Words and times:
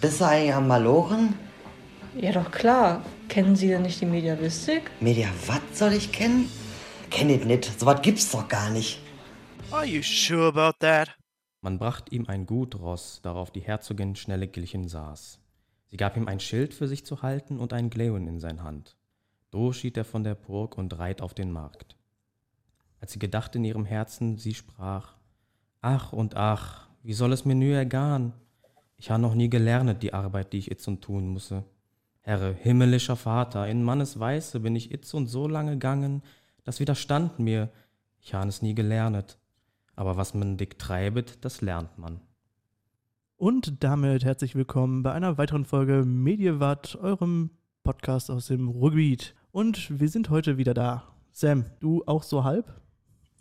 Bist 0.00 0.22
du 0.22 0.24
eigentlich 0.24 0.54
am 0.54 0.66
Malochen? 0.66 1.34
Ja, 2.16 2.32
doch 2.32 2.50
klar. 2.50 3.04
Kennen 3.28 3.54
Sie 3.54 3.68
denn 3.68 3.82
nicht 3.82 4.00
die 4.00 4.06
Mediavistik? 4.06 4.90
Media, 4.98 5.28
was 5.46 5.78
soll 5.78 5.92
ich 5.92 6.10
kennen? 6.10 6.48
Kenn 7.10 7.28
ich 7.28 7.44
nicht. 7.44 7.78
So 7.78 7.84
was 7.84 8.00
gibt's 8.00 8.30
doch 8.30 8.48
gar 8.48 8.70
nicht. 8.70 8.98
Are 9.70 9.84
you 9.84 10.02
sure 10.02 10.48
about 10.48 10.78
that? 10.78 11.10
Man 11.60 11.78
bracht 11.78 12.12
ihm 12.12 12.26
ein 12.28 12.46
Gutross, 12.46 13.20
darauf 13.22 13.50
die 13.50 13.60
Herzogin 13.60 14.16
schnelle 14.16 14.48
Gilchen 14.48 14.88
saß. 14.88 15.38
Sie 15.88 15.96
gab 15.98 16.16
ihm 16.16 16.28
ein 16.28 16.40
Schild 16.40 16.72
für 16.72 16.88
sich 16.88 17.04
zu 17.04 17.20
halten 17.20 17.58
und 17.58 17.74
ein 17.74 17.90
Glewen 17.90 18.26
in 18.26 18.40
sein 18.40 18.62
Hand. 18.62 18.96
So 19.52 19.74
schied 19.74 19.98
er 19.98 20.06
von 20.06 20.24
der 20.24 20.34
Burg 20.34 20.78
und 20.78 20.98
reit 20.98 21.20
auf 21.20 21.34
den 21.34 21.52
Markt. 21.52 21.96
Als 23.02 23.12
sie 23.12 23.18
gedacht 23.18 23.54
in 23.54 23.64
ihrem 23.64 23.84
Herzen, 23.84 24.38
sie 24.38 24.54
sprach, 24.54 25.16
Ach 25.82 26.14
und 26.14 26.36
ach, 26.36 26.88
wie 27.02 27.12
soll 27.12 27.34
es 27.34 27.44
mir 27.44 27.54
nur 27.54 27.74
ergahn? 27.74 28.32
Ich 29.02 29.10
ha 29.10 29.16
noch 29.16 29.34
nie 29.34 29.48
gelernet 29.48 30.02
die 30.02 30.12
Arbeit, 30.12 30.52
die 30.52 30.58
ich 30.58 30.70
itzund 30.70 31.00
tun 31.00 31.26
musse. 31.28 31.64
Herre, 32.20 32.52
himmlischer 32.52 33.16
Vater, 33.16 33.66
in 33.66 33.82
Mannes 33.82 34.20
Weiße 34.20 34.60
bin 34.60 34.76
ich 34.76 34.92
itzund 34.92 35.30
so 35.30 35.48
lange 35.48 35.78
gangen, 35.78 36.22
das 36.64 36.80
widerstand 36.80 37.38
mir, 37.38 37.70
ich 38.20 38.34
han 38.34 38.50
es 38.50 38.60
nie 38.60 38.74
gelernet. 38.74 39.38
Aber 39.96 40.18
was 40.18 40.34
man 40.34 40.58
dick 40.58 40.78
treibet, 40.78 41.38
das 41.46 41.62
lernt 41.62 41.96
man. 41.96 42.20
Und 43.36 43.82
damit 43.82 44.22
herzlich 44.22 44.54
willkommen 44.54 45.02
bei 45.02 45.12
einer 45.12 45.38
weiteren 45.38 45.64
Folge 45.64 46.04
Mediewatt, 46.04 46.96
eurem 46.96 47.52
Podcast 47.82 48.30
aus 48.30 48.48
dem 48.48 48.68
Ruhrgebiet. 48.68 49.34
Und 49.50 49.98
wir 49.98 50.10
sind 50.10 50.28
heute 50.28 50.58
wieder 50.58 50.74
da. 50.74 51.04
Sam, 51.32 51.64
du 51.80 52.04
auch 52.04 52.22
so 52.22 52.44
halb? 52.44 52.82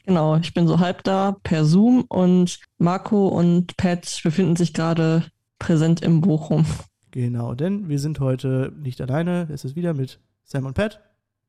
Genau, 0.05 0.38
ich 0.38 0.54
bin 0.54 0.70
so 0.70 0.80
halb 0.80 1.04
da 1.04 1.35
per 1.44 1.66
Zoom 1.66 2.05
und 2.07 2.62
Marco 2.77 3.27
und 3.27 3.76
Pat 3.76 4.21
befinden 4.23 4.55
sich 4.55 4.73
gerade 4.73 5.30
präsent 5.59 6.02
im 6.02 6.22
Bochum. 6.22 6.66
Genau, 7.12 7.54
denn 7.54 7.90
wir 7.90 7.99
sind 7.99 8.20
heute 8.20 8.73
nicht 8.81 9.02
alleine. 9.02 9.48
Es 9.52 9.66
ist 9.66 9.76
wieder 9.76 9.94
mit 9.94 10.20
Sam 10.43 10.65
und 10.65 10.74
Pat 10.74 11.02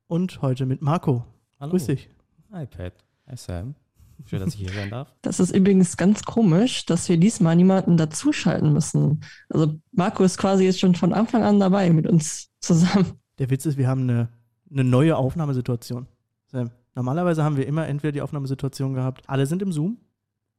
und 0.07 0.43
heute 0.43 0.67
mit 0.67 0.83
Marco. 0.83 1.25
Hallo. 1.59 1.71
Grüß 1.71 1.87
dich. 1.87 2.11
Hi 2.53 2.67
Pat. 2.67 2.95
Hi 3.27 3.37
Sam. 3.37 3.75
Schön, 4.27 4.41
dass 4.41 4.55
ich 4.55 4.61
hier 4.61 4.73
sein 4.73 4.91
darf. 4.91 5.15
Das 5.23 5.41
ist 5.41 5.55
übrigens 5.55 5.97
ganz 5.97 6.25
komisch, 6.25 6.85
dass 6.87 7.09
wir 7.09 7.17
diesmal 7.17 7.57
niemanden 7.57 7.97
dazuschalten 7.97 8.73
müssen. 8.73 9.23
Also 9.49 9.75
Marco 9.93 10.25
ist 10.25 10.37
quasi 10.39 10.65
jetzt 10.65 10.81
schon 10.81 10.95
von 10.95 11.13
Anfang 11.13 11.43
an 11.43 11.61
dabei 11.61 11.91
mit 11.91 12.07
uns 12.07 12.51
zusammen. 12.61 13.13
Der 13.39 13.51
Witz 13.51 13.65
ist, 13.67 13.79
wir 13.79 13.89
haben 13.89 14.03
eine, 14.03 14.29
eine 14.71 14.85
neue 14.85 15.17
Aufnahmesituation. 15.17 16.07
Sam, 16.47 16.71
normalerweise 16.95 17.45
haben 17.45 17.57
wir 17.57 17.67
immer 17.67 17.87
entweder 17.87 18.13
die 18.13 18.23
Aufnahmesituation 18.23 18.95
gehabt, 18.95 19.23
alle 19.27 19.47
sind 19.47 19.63
im 19.63 19.73
Zoom, 19.73 19.99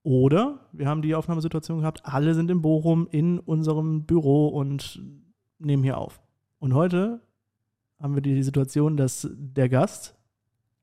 oder 0.03 0.59
wir 0.71 0.87
haben 0.87 1.01
die 1.01 1.15
Aufnahmesituation 1.15 1.79
gehabt, 1.79 2.05
alle 2.05 2.33
sind 2.33 2.49
in 2.49 2.61
Bochum 2.61 3.07
in 3.11 3.39
unserem 3.39 4.05
Büro 4.05 4.47
und 4.47 5.01
nehmen 5.59 5.83
hier 5.83 5.97
auf. 5.97 6.21
Und 6.59 6.73
heute 6.73 7.21
haben 7.99 8.15
wir 8.15 8.21
die 8.21 8.41
Situation, 8.43 8.97
dass 8.97 9.29
der 9.31 9.69
Gast 9.69 10.15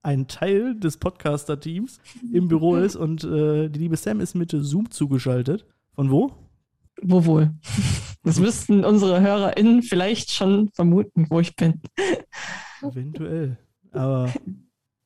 ein 0.03 0.29
Teil 0.29 0.79
des 0.79 0.97
Podcaster-Teams 0.97 2.01
im 2.33 2.49
Büro 2.49 2.77
ist 2.77 2.97
und 2.97 3.25
äh, 3.25 3.69
die 3.69 3.81
liebe 3.81 3.97
Sam 3.97 4.21
ist 4.21 4.35
mit 4.35 4.53
Zoom 4.53 4.91
zugeschaltet. 4.91 5.67
Von 5.93 6.11
wo? 6.11 6.33
Wo 7.03 7.25
wohl? 7.25 7.51
Das 8.23 8.39
müssten 8.41 8.85
unsere 8.85 9.21
HörerInnen 9.21 9.83
vielleicht 9.83 10.31
schon 10.31 10.69
vermuten, 10.71 11.27
wo 11.29 11.41
ich 11.41 11.57
bin. 11.57 11.81
Eventuell. 12.83 13.59
Aber 13.93 14.33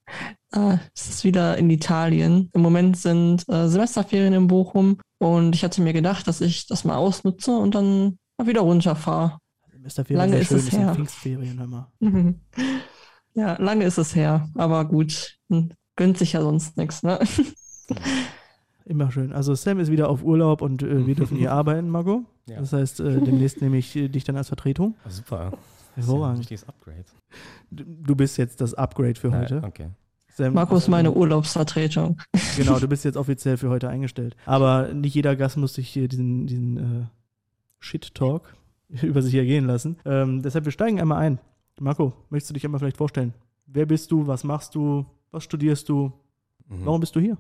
Ah, 0.52 0.78
es 0.94 1.08
ist 1.08 1.24
wieder 1.24 1.56
in 1.56 1.70
Italien. 1.70 2.50
Im 2.52 2.60
Moment 2.60 2.96
sind 2.96 3.48
äh, 3.48 3.68
Semesterferien 3.68 4.34
in 4.34 4.48
Bochum 4.48 4.98
und 5.18 5.54
ich 5.54 5.64
hatte 5.64 5.80
mir 5.80 5.94
gedacht, 5.94 6.28
dass 6.28 6.40
ich 6.40 6.66
das 6.66 6.84
mal 6.84 6.96
ausnutze 6.96 7.52
und 7.56 7.74
dann 7.74 8.18
mal 8.36 8.46
wieder 8.46 8.60
runterfahre. 8.60 9.38
Semesterferien 9.72 10.18
Lange 10.18 10.38
ist 10.40 10.48
schön, 10.48 10.58
es 10.58 10.64
das 10.66 10.74
sind 10.74 10.82
her. 10.82 10.94
Pfingstferien, 10.94 11.58
hör 11.58 11.66
mal. 11.66 11.92
Mhm. 12.00 12.40
Ja, 13.34 13.56
lange 13.58 13.86
ist 13.86 13.96
es 13.96 14.14
her, 14.14 14.50
aber 14.56 14.84
gut, 14.84 15.38
gönnt 15.96 16.18
sich 16.18 16.34
ja 16.34 16.42
sonst 16.42 16.76
nichts, 16.76 17.02
ne? 17.02 17.18
Immer 18.84 19.10
schön. 19.10 19.32
Also 19.32 19.54
Sam 19.54 19.78
ist 19.80 19.90
wieder 19.90 20.10
auf 20.10 20.22
Urlaub 20.22 20.60
und 20.60 20.82
äh, 20.82 21.06
wir 21.06 21.14
dürfen 21.14 21.38
hier 21.38 21.50
arbeiten, 21.52 21.88
Marco. 21.88 22.24
Ja. 22.46 22.60
Das 22.60 22.74
heißt, 22.74 23.00
äh, 23.00 23.22
demnächst 23.22 23.62
nehme 23.62 23.78
ich 23.78 23.96
äh, 23.96 24.08
dich 24.08 24.24
dann 24.24 24.36
als 24.36 24.48
Vertretung. 24.48 24.96
Ah, 25.04 25.08
super. 25.08 25.52
Das 25.96 26.06
ist 26.06 26.12
ja 26.12 26.30
ein 26.30 26.68
Upgrade. 26.68 27.04
Du 27.70 27.84
du 27.84 28.16
bist 28.16 28.36
jetzt 28.36 28.60
das 28.60 28.74
Upgrade 28.74 29.14
für 29.14 29.32
heute. 29.32 29.56
Ja, 29.56 29.64
okay. 29.64 29.88
Sam, 30.34 30.54
Marco 30.54 30.76
ist 30.76 30.88
meine 30.88 31.12
Urlaubsvertretung. 31.12 32.18
Genau, 32.56 32.78
du 32.78 32.88
bist 32.88 33.04
jetzt 33.04 33.16
offiziell 33.16 33.58
für 33.58 33.68
heute 33.68 33.88
eingestellt. 33.88 34.34
Aber 34.46 34.92
nicht 34.94 35.14
jeder 35.14 35.36
Gast 35.36 35.58
muss 35.58 35.74
sich 35.74 35.88
hier 35.88 36.08
diesen, 36.08 36.46
diesen 36.46 36.76
äh, 36.76 37.06
Shit-Talk 37.80 38.54
über 39.02 39.20
sich 39.22 39.34
ergehen 39.34 39.66
lassen. 39.66 39.96
Ähm, 40.04 40.42
deshalb, 40.42 40.64
wir 40.64 40.72
steigen 40.72 41.00
einmal 41.00 41.18
ein. 41.18 41.38
Marco, 41.80 42.14
möchtest 42.30 42.50
du 42.50 42.54
dich 42.54 42.64
einmal 42.64 42.78
vielleicht 42.78 42.96
vorstellen? 42.96 43.34
Wer 43.66 43.86
bist 43.86 44.10
du? 44.10 44.26
Was 44.26 44.44
machst 44.44 44.74
du? 44.74 45.04
Was 45.30 45.44
studierst 45.44 45.88
du? 45.88 46.12
Mhm. 46.68 46.86
Warum 46.86 47.00
bist 47.00 47.14
du 47.14 47.20
hier? 47.20 47.36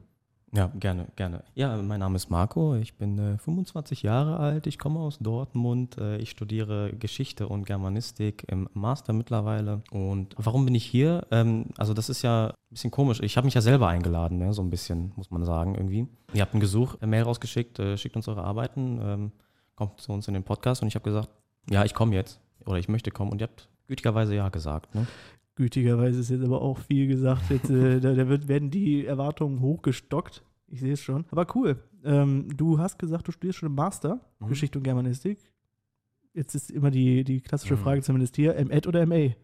Ja, 0.54 0.70
gerne, 0.78 1.06
gerne. 1.16 1.44
Ja, 1.54 1.74
mein 1.80 2.00
Name 2.00 2.16
ist 2.16 2.28
Marco, 2.28 2.74
ich 2.74 2.98
bin 2.98 3.18
äh, 3.18 3.38
25 3.38 4.02
Jahre 4.02 4.36
alt, 4.36 4.66
ich 4.66 4.78
komme 4.78 5.00
aus 5.00 5.18
Dortmund, 5.18 5.96
äh, 5.96 6.18
ich 6.18 6.28
studiere 6.28 6.92
Geschichte 6.92 7.48
und 7.48 7.64
Germanistik 7.64 8.44
im 8.48 8.68
Master 8.74 9.14
mittlerweile. 9.14 9.82
Und 9.90 10.34
warum 10.36 10.66
bin 10.66 10.74
ich 10.74 10.84
hier? 10.84 11.26
Ähm, 11.30 11.70
also 11.78 11.94
das 11.94 12.10
ist 12.10 12.20
ja 12.20 12.48
ein 12.48 12.54
bisschen 12.68 12.90
komisch. 12.90 13.20
Ich 13.20 13.38
habe 13.38 13.46
mich 13.46 13.54
ja 13.54 13.62
selber 13.62 13.88
eingeladen, 13.88 14.36
ne? 14.36 14.52
so 14.52 14.60
ein 14.60 14.68
bisschen, 14.68 15.12
muss 15.16 15.30
man 15.30 15.42
sagen, 15.46 15.74
irgendwie. 15.74 16.06
Ihr 16.34 16.42
habt 16.42 16.52
ein 16.52 16.60
Gesuch, 16.60 16.96
eine 17.00 17.06
Mail 17.08 17.22
rausgeschickt, 17.22 17.78
äh, 17.78 17.96
schickt 17.96 18.16
uns 18.16 18.28
eure 18.28 18.44
Arbeiten, 18.44 19.00
ähm, 19.02 19.32
kommt 19.74 20.02
zu 20.02 20.12
uns 20.12 20.28
in 20.28 20.34
den 20.34 20.44
Podcast 20.44 20.82
und 20.82 20.88
ich 20.88 20.96
habe 20.96 21.04
gesagt, 21.04 21.30
ja, 21.70 21.82
ich 21.86 21.94
komme 21.94 22.14
jetzt 22.14 22.40
oder 22.66 22.76
ich 22.76 22.88
möchte 22.88 23.10
kommen 23.10 23.32
und 23.32 23.40
ihr 23.40 23.46
habt 23.46 23.70
gütigerweise 23.88 24.34
ja 24.34 24.50
gesagt. 24.50 24.94
Ne? 24.94 25.06
Gütigerweise 25.54 26.20
ist 26.20 26.30
jetzt 26.30 26.44
aber 26.44 26.62
auch 26.62 26.78
viel 26.78 27.06
gesagt. 27.06 27.50
Jetzt, 27.50 27.68
äh, 27.70 28.00
da 28.00 28.14
da 28.14 28.28
wird, 28.28 28.48
werden 28.48 28.70
die 28.70 29.04
Erwartungen 29.04 29.60
hochgestockt. 29.60 30.42
Ich 30.66 30.80
sehe 30.80 30.94
es 30.94 31.02
schon. 31.02 31.26
Aber 31.30 31.46
cool. 31.54 31.76
Ähm, 32.04 32.48
du 32.56 32.78
hast 32.78 32.98
gesagt, 32.98 33.28
du 33.28 33.32
studierst 33.32 33.58
schon 33.58 33.68
im 33.68 33.74
Master, 33.74 34.20
Mhm. 34.40 34.48
Geschichte 34.48 34.78
und 34.78 34.82
Germanistik. 34.84 35.38
Jetzt 36.34 36.54
ist 36.54 36.70
immer 36.70 36.90
die, 36.90 37.22
die 37.24 37.40
klassische 37.42 37.74
Mhm. 37.74 37.80
Frage 37.80 38.02
zumindest 38.02 38.36
hier, 38.36 38.56
M.Ed 38.56 38.86
oder 38.86 39.02
M.A.? 39.02 39.34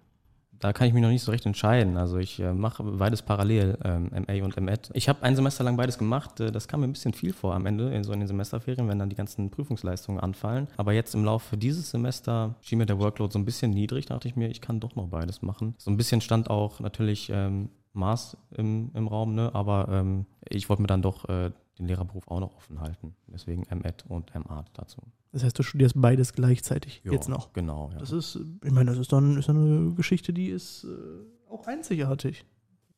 Da 0.61 0.73
kann 0.73 0.89
ich 0.89 0.93
mich 0.93 1.03
noch 1.03 1.11
nicht 1.11 1.23
so 1.23 1.31
recht 1.31 1.47
entscheiden. 1.47 1.97
Also 1.97 2.19
ich 2.19 2.41
äh, 2.41 2.53
mache 2.53 2.83
beides 2.83 3.23
parallel, 3.23 3.79
ähm, 3.85 4.11
MA 4.11 4.45
und 4.45 4.61
MAD. 4.61 4.91
Ich 4.95 5.09
habe 5.09 5.23
ein 5.23 5.37
Semester 5.37 5.65
lang 5.65 5.77
beides 5.77 5.99
gemacht. 5.99 6.41
Äh, 6.41 6.51
das 6.51 6.69
kam 6.69 6.81
mir 6.81 6.89
ein 6.89 6.93
bisschen 6.93 7.13
viel 7.13 7.33
vor 7.33 7.55
am 7.55 7.67
Ende, 7.67 7.91
in 7.91 8.05
so 8.05 8.13
in 8.13 8.21
den 8.21 8.27
Semesterferien, 8.27 8.89
wenn 8.89 8.99
dann 8.99 9.09
die 9.09 9.17
ganzen 9.17 9.51
Prüfungsleistungen 9.51 10.21
anfallen. 10.21 10.69
Aber 10.77 10.93
jetzt 10.93 11.15
im 11.15 11.25
Laufe 11.25 11.57
dieses 11.57 11.91
Semester 11.91 12.57
schien 12.61 12.79
mir 12.79 12.87
der 12.87 12.99
Workload 12.99 13.33
so 13.33 13.39
ein 13.39 13.45
bisschen 13.45 13.71
niedrig. 13.71 14.07
Da 14.07 14.15
dachte 14.15 14.29
ich 14.29 14.37
mir, 14.37 14.49
ich 14.49 14.61
kann 14.61 14.81
doch 14.81 14.97
noch 14.97 15.09
beides 15.09 15.43
machen. 15.43 15.75
So 15.79 15.91
ein 15.91 15.97
bisschen 15.97 16.21
stand 16.21 16.51
auch 16.51 16.81
natürlich 16.81 17.31
ähm, 17.33 17.71
Maß 17.93 18.37
im, 18.57 18.91
im 18.95 19.09
Raum, 19.09 19.35
ne? 19.35 19.51
aber 19.55 19.89
ähm, 19.91 20.27
ich 20.49 20.69
wollte 20.69 20.83
mir 20.83 20.89
dann 20.89 21.03
doch 21.03 21.29
äh, 21.29 21.51
den 21.79 21.87
Lehrerberuf 21.87 22.29
auch 22.29 22.41
noch 22.41 22.57
offen 22.57 22.81
halten. 22.81 23.15
Deswegen 23.27 23.65
MAD 23.71 24.05
und 24.09 24.35
MA 24.35 24.65
dazu. 24.75 25.01
Das 25.33 25.45
heißt, 25.45 25.59
du 25.59 25.63
studierst 25.63 25.95
beides 25.97 26.33
gleichzeitig 26.33 27.03
Ja, 27.05 27.13
jetzt 27.13 27.29
noch. 27.29 27.53
Genau, 27.53 27.91
ja. 27.93 27.99
Das 27.99 28.13
ist, 28.13 28.39
ich 28.65 28.73
meine, 28.73 28.91
das 28.91 28.99
ist 28.99 29.13
dann 29.13 29.37
ist 29.37 29.49
dann 29.49 29.57
eine 29.57 29.95
Geschichte, 29.95 30.33
die 30.33 30.49
ist 30.49 30.85
äh, 30.85 31.51
auch 31.51 31.67
einzigartig. 31.67 32.45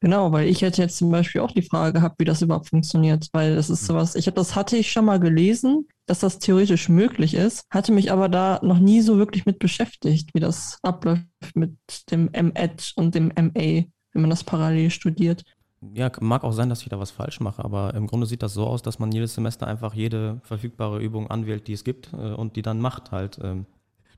Genau, 0.03 0.33
weil 0.33 0.49
ich 0.49 0.63
hätte 0.63 0.81
jetzt 0.81 0.97
zum 0.97 1.11
Beispiel 1.11 1.43
auch 1.43 1.53
die 1.53 1.61
Frage 1.61 1.93
gehabt, 1.93 2.19
wie 2.19 2.25
das 2.25 2.41
überhaupt 2.41 2.71
funktioniert, 2.71 3.29
weil 3.33 3.55
das 3.55 3.69
ist 3.69 3.85
sowas, 3.85 4.15
ich 4.15 4.27
habe 4.27 4.35
das 4.35 4.57
hatte 4.57 4.79
ich 4.79 4.91
schon 4.91 5.05
mal 5.05 5.21
gelesen, 5.21 5.89
dass 6.07 6.21
das 6.21 6.39
theoretisch 6.39 6.89
möglich 6.89 7.35
ist, 7.35 7.67
hatte 7.71 7.93
mich 7.93 8.11
aber 8.11 8.31
da 8.31 8.61
noch 8.63 8.79
nie 8.79 9.03
so 9.03 9.19
wirklich 9.19 9.45
mit 9.45 9.59
beschäftigt, 9.59 10.31
wie 10.33 10.41
das 10.41 10.79
abläuft 10.83 11.27
mit 11.55 11.77
dem 12.11 12.31
M.Ed 12.33 12.95
und 12.97 13.15
dem 13.15 13.31
M.A., 13.33 13.85
wenn 14.13 14.23
man 14.23 14.31
das 14.31 14.43
parallel 14.43 14.91
studiert. 14.91 15.45
Ja, 15.95 16.11
mag 16.21 16.45
auch 16.45 16.53
sein, 16.53 16.69
dass 16.69 16.83
ich 16.83 16.89
da 16.91 16.99
was 16.99 17.11
falsch 17.11 17.41
mache, 17.41 17.65
aber 17.65 17.95
im 17.95 18.07
Grunde 18.07 18.27
sieht 18.27 18.43
das 18.43 18.53
so 18.53 18.67
aus, 18.67 18.83
dass 18.83 18.99
man 18.99 19.11
jedes 19.13 19.35
Semester 19.35 19.67
einfach 19.67 19.95
jede 19.95 20.41
verfügbare 20.43 21.01
Übung 21.01 21.31
anwählt, 21.31 21.69
die 21.69 21.73
es 21.73 21.85
gibt 21.85 22.13
äh, 22.13 22.17
und 22.35 22.57
die 22.57 22.63
dann 22.63 22.81
macht 22.81 23.13
halt. 23.13 23.39
Ähm, 23.43 23.67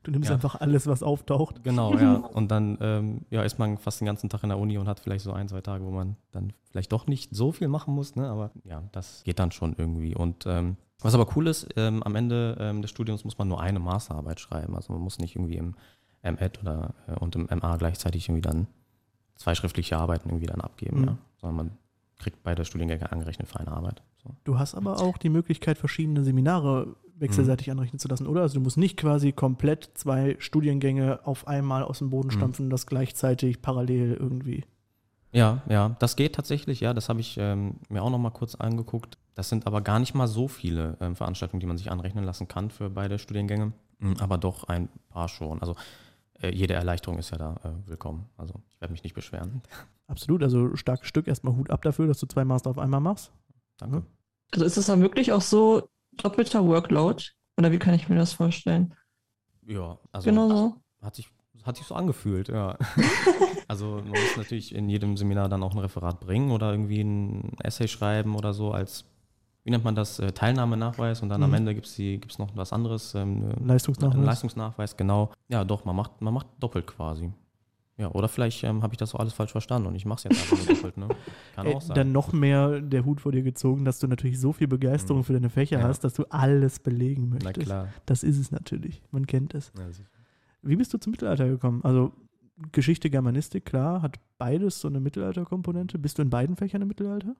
Du 0.04 0.10
nimmst 0.10 0.30
Ja. 0.30 0.34
einfach 0.34 0.60
alles, 0.60 0.88
was 0.88 1.04
auftaucht. 1.04 1.62
genau, 1.62 1.96
ja. 1.96 2.14
Und 2.34 2.50
dann 2.50 2.76
ähm, 2.80 3.20
ja, 3.30 3.44
ist 3.44 3.60
man 3.60 3.78
fast 3.78 4.00
den 4.00 4.06
ganzen 4.06 4.28
Tag 4.28 4.42
in 4.42 4.48
der 4.48 4.58
Uni 4.58 4.76
und 4.76 4.88
hat 4.88 4.98
vielleicht 4.98 5.22
so 5.22 5.32
ein, 5.32 5.46
zwei 5.48 5.60
Tage, 5.60 5.84
wo 5.84 5.92
man 5.92 6.16
dann 6.32 6.52
vielleicht 6.72 6.90
doch 6.90 7.06
nicht 7.06 7.32
so 7.32 7.52
viel 7.52 7.68
machen 7.68 7.94
muss, 7.94 8.16
ne? 8.16 8.28
aber 8.28 8.50
ja, 8.64 8.82
das 8.90 9.22
geht 9.22 9.38
dann 9.38 9.52
schon 9.52 9.76
irgendwie. 9.78 10.16
Und 10.16 10.44
ähm, 10.48 10.76
was 10.98 11.14
aber 11.14 11.28
cool 11.36 11.46
ist, 11.46 11.68
ähm, 11.76 12.02
am 12.02 12.16
Ende 12.16 12.56
ähm, 12.58 12.82
des 12.82 12.90
Studiums 12.90 13.22
muss 13.24 13.38
man 13.38 13.46
nur 13.46 13.60
eine 13.60 13.78
Masterarbeit 13.78 14.40
schreiben. 14.40 14.74
Also 14.74 14.92
man 14.92 15.02
muss 15.02 15.20
nicht 15.20 15.36
irgendwie 15.36 15.56
im 15.56 15.76
M.Ed 16.22 16.60
oder 16.62 16.94
äh, 17.06 17.14
und 17.20 17.36
im 17.36 17.46
MA 17.60 17.76
gleichzeitig 17.76 18.28
irgendwie 18.28 18.42
dann 18.42 18.66
zwei 19.36 19.54
schriftliche 19.54 19.96
Arbeiten 19.98 20.28
irgendwie 20.28 20.46
dann 20.46 20.60
abgeben, 20.60 21.00
Mhm. 21.00 21.04
ja. 21.06 21.16
Sondern 21.40 21.56
man 21.56 21.70
kriegt 22.18 22.42
beide 22.42 22.64
Studiengänge 22.64 23.10
angerechnet 23.10 23.48
für 23.48 23.58
eine 23.60 23.72
Arbeit. 23.72 24.02
So. 24.22 24.30
Du 24.44 24.58
hast 24.58 24.74
aber 24.74 25.00
auch 25.00 25.18
die 25.18 25.28
Möglichkeit, 25.30 25.78
verschiedene 25.78 26.22
Seminare 26.22 26.94
wechselseitig 27.16 27.70
anrechnen 27.70 27.98
zu 27.98 28.08
lassen, 28.08 28.26
oder? 28.26 28.42
Also 28.42 28.54
du 28.54 28.60
musst 28.60 28.76
nicht 28.78 28.96
quasi 28.96 29.32
komplett 29.32 29.90
zwei 29.94 30.36
Studiengänge 30.40 31.20
auf 31.24 31.46
einmal 31.46 31.82
aus 31.84 31.98
dem 31.98 32.10
Boden 32.10 32.28
Mhm. 32.28 32.32
stampfen, 32.32 32.70
das 32.70 32.86
gleichzeitig 32.86 33.62
parallel 33.62 34.14
irgendwie. 34.14 34.64
Ja, 35.32 35.62
ja, 35.68 35.96
das 35.98 36.16
geht 36.16 36.34
tatsächlich, 36.34 36.80
ja, 36.80 36.92
das 36.94 37.08
habe 37.08 37.20
ich 37.20 37.36
ähm, 37.38 37.76
mir 37.88 38.02
auch 38.02 38.10
noch 38.10 38.18
mal 38.18 38.30
kurz 38.30 38.54
angeguckt. 38.54 39.18
Das 39.34 39.48
sind 39.48 39.66
aber 39.66 39.80
gar 39.80 39.98
nicht 39.98 40.14
mal 40.14 40.28
so 40.28 40.46
viele 40.46 40.96
ähm, 41.00 41.16
Veranstaltungen, 41.16 41.60
die 41.60 41.66
man 41.66 41.78
sich 41.78 41.90
anrechnen 41.90 42.24
lassen 42.24 42.48
kann 42.48 42.70
für 42.70 42.90
beide 42.90 43.18
Studiengänge. 43.18 43.72
Mm, 43.98 44.12
Aber 44.20 44.36
doch 44.36 44.64
ein 44.64 44.88
paar 45.08 45.28
schon. 45.28 45.60
Also 45.62 45.74
jede 46.50 46.74
Erleichterung 46.74 47.18
ist 47.18 47.30
ja 47.30 47.38
da 47.38 47.54
äh, 47.64 47.88
willkommen. 47.88 48.28
Also 48.36 48.54
ich 48.70 48.80
werde 48.80 48.92
mich 48.92 49.02
nicht 49.02 49.14
beschweren. 49.14 49.62
Absolut, 50.06 50.42
also 50.42 50.74
starkes 50.76 51.08
Stück. 51.08 51.28
Erstmal 51.28 51.54
Hut 51.54 51.70
ab 51.70 51.82
dafür, 51.82 52.06
dass 52.06 52.18
du 52.18 52.26
zwei 52.26 52.44
Master 52.44 52.70
auf 52.70 52.78
einmal 52.78 53.00
machst. 53.00 53.32
Danke. 53.78 54.04
Also 54.52 54.64
ist 54.64 54.76
es 54.76 54.86
dann 54.86 55.00
wirklich 55.00 55.32
auch 55.32 55.40
so 55.40 55.88
doppelter 56.12 56.66
Workload? 56.66 57.24
Oder 57.56 57.72
wie 57.72 57.78
kann 57.78 57.94
ich 57.94 58.08
mir 58.08 58.16
das 58.16 58.32
vorstellen? 58.32 58.94
Ja, 59.66 59.98
also 60.10 60.28
genau 60.28 60.48
so. 60.48 60.76
hat 61.00 61.14
sich 61.14 61.28
hat 61.64 61.76
sich 61.76 61.86
so 61.86 61.94
angefühlt, 61.94 62.48
ja. 62.48 62.76
also 63.68 63.96
man 63.96 64.08
muss 64.08 64.36
natürlich 64.36 64.74
in 64.74 64.88
jedem 64.88 65.16
Seminar 65.16 65.48
dann 65.48 65.62
auch 65.62 65.72
ein 65.72 65.78
Referat 65.78 66.20
bringen 66.20 66.50
oder 66.50 66.72
irgendwie 66.72 67.00
ein 67.00 67.52
Essay 67.62 67.88
schreiben 67.88 68.34
oder 68.36 68.52
so 68.52 68.72
als, 68.72 69.04
wie 69.64 69.70
nennt 69.70 69.84
man 69.84 69.94
das, 69.94 70.18
äh, 70.18 70.32
Teilnahmenachweis 70.32 71.22
und 71.22 71.28
dann 71.28 71.42
am 71.42 71.50
Mhm. 71.50 71.56
Ende 71.56 71.74
gibt 71.74 71.86
es 71.86 71.96
gibt's 71.96 72.38
noch 72.38 72.48
was 72.56 72.72
anderes. 72.72 73.14
Ähm, 73.14 73.54
eine- 73.56 73.66
Leistungsnachweis. 73.66 74.24
Leistungsnachweis, 74.26 74.96
genau. 74.96 75.30
Ja, 75.48 75.64
doch, 75.64 75.84
man 75.84 75.94
macht, 75.96 76.20
man 76.20 76.34
macht 76.34 76.46
doppelt 76.60 76.86
quasi. 76.86 77.30
Ja, 77.98 78.10
oder 78.10 78.26
vielleicht 78.26 78.64
ähm, 78.64 78.82
habe 78.82 78.94
ich 78.94 78.98
das 78.98 79.14
auch 79.14 79.20
alles 79.20 79.34
falsch 79.34 79.52
verstanden 79.52 79.86
und 79.86 79.94
ich 79.94 80.06
mache 80.06 80.16
es 80.16 80.24
jetzt 80.24 80.52
einfach 80.52 80.66
nur 80.66 80.74
doppelt, 80.76 80.96
ne? 80.96 81.08
Kann 81.54 81.66
Äh, 81.66 81.74
auch 81.74 81.80
sein. 81.82 81.94
dann 81.94 82.10
noch 82.12 82.32
mehr 82.32 82.80
der 82.80 83.04
Hut 83.04 83.20
vor 83.20 83.30
dir 83.32 83.42
gezogen, 83.42 83.84
dass 83.84 83.98
du 84.00 84.08
natürlich 84.08 84.40
so 84.40 84.52
viel 84.52 84.66
Begeisterung 84.66 85.20
Mhm. 85.20 85.24
für 85.24 85.32
deine 85.34 85.50
Fächer 85.50 85.78
Ja. 85.78 85.86
hast, 85.86 86.00
dass 86.02 86.14
du 86.14 86.24
alles 86.30 86.78
belegen 86.80 87.28
Na 87.28 87.44
möchtest. 87.44 87.66
klar. 87.66 87.88
Das 88.06 88.22
ist 88.24 88.38
es 88.38 88.50
natürlich. 88.50 89.02
Man 89.10 89.26
kennt 89.26 89.54
es. 89.54 89.70
Ja. 89.78 89.84
Wie 90.62 90.76
bist 90.76 90.92
du 90.94 90.98
zum 90.98 91.10
Mittelalter 91.10 91.46
gekommen? 91.46 91.80
Also 91.84 92.12
Geschichte, 92.72 93.10
Germanistik, 93.10 93.66
klar, 93.66 94.02
hat 94.02 94.16
beides 94.38 94.80
so 94.80 94.88
eine 94.88 94.98
Mittelalterkomponente. 95.00 95.98
Bist 95.98 96.18
du 96.18 96.22
in 96.22 96.30
beiden 96.30 96.56
Fächern 96.56 96.82
im 96.82 96.88
Mittelalter? 96.88 97.34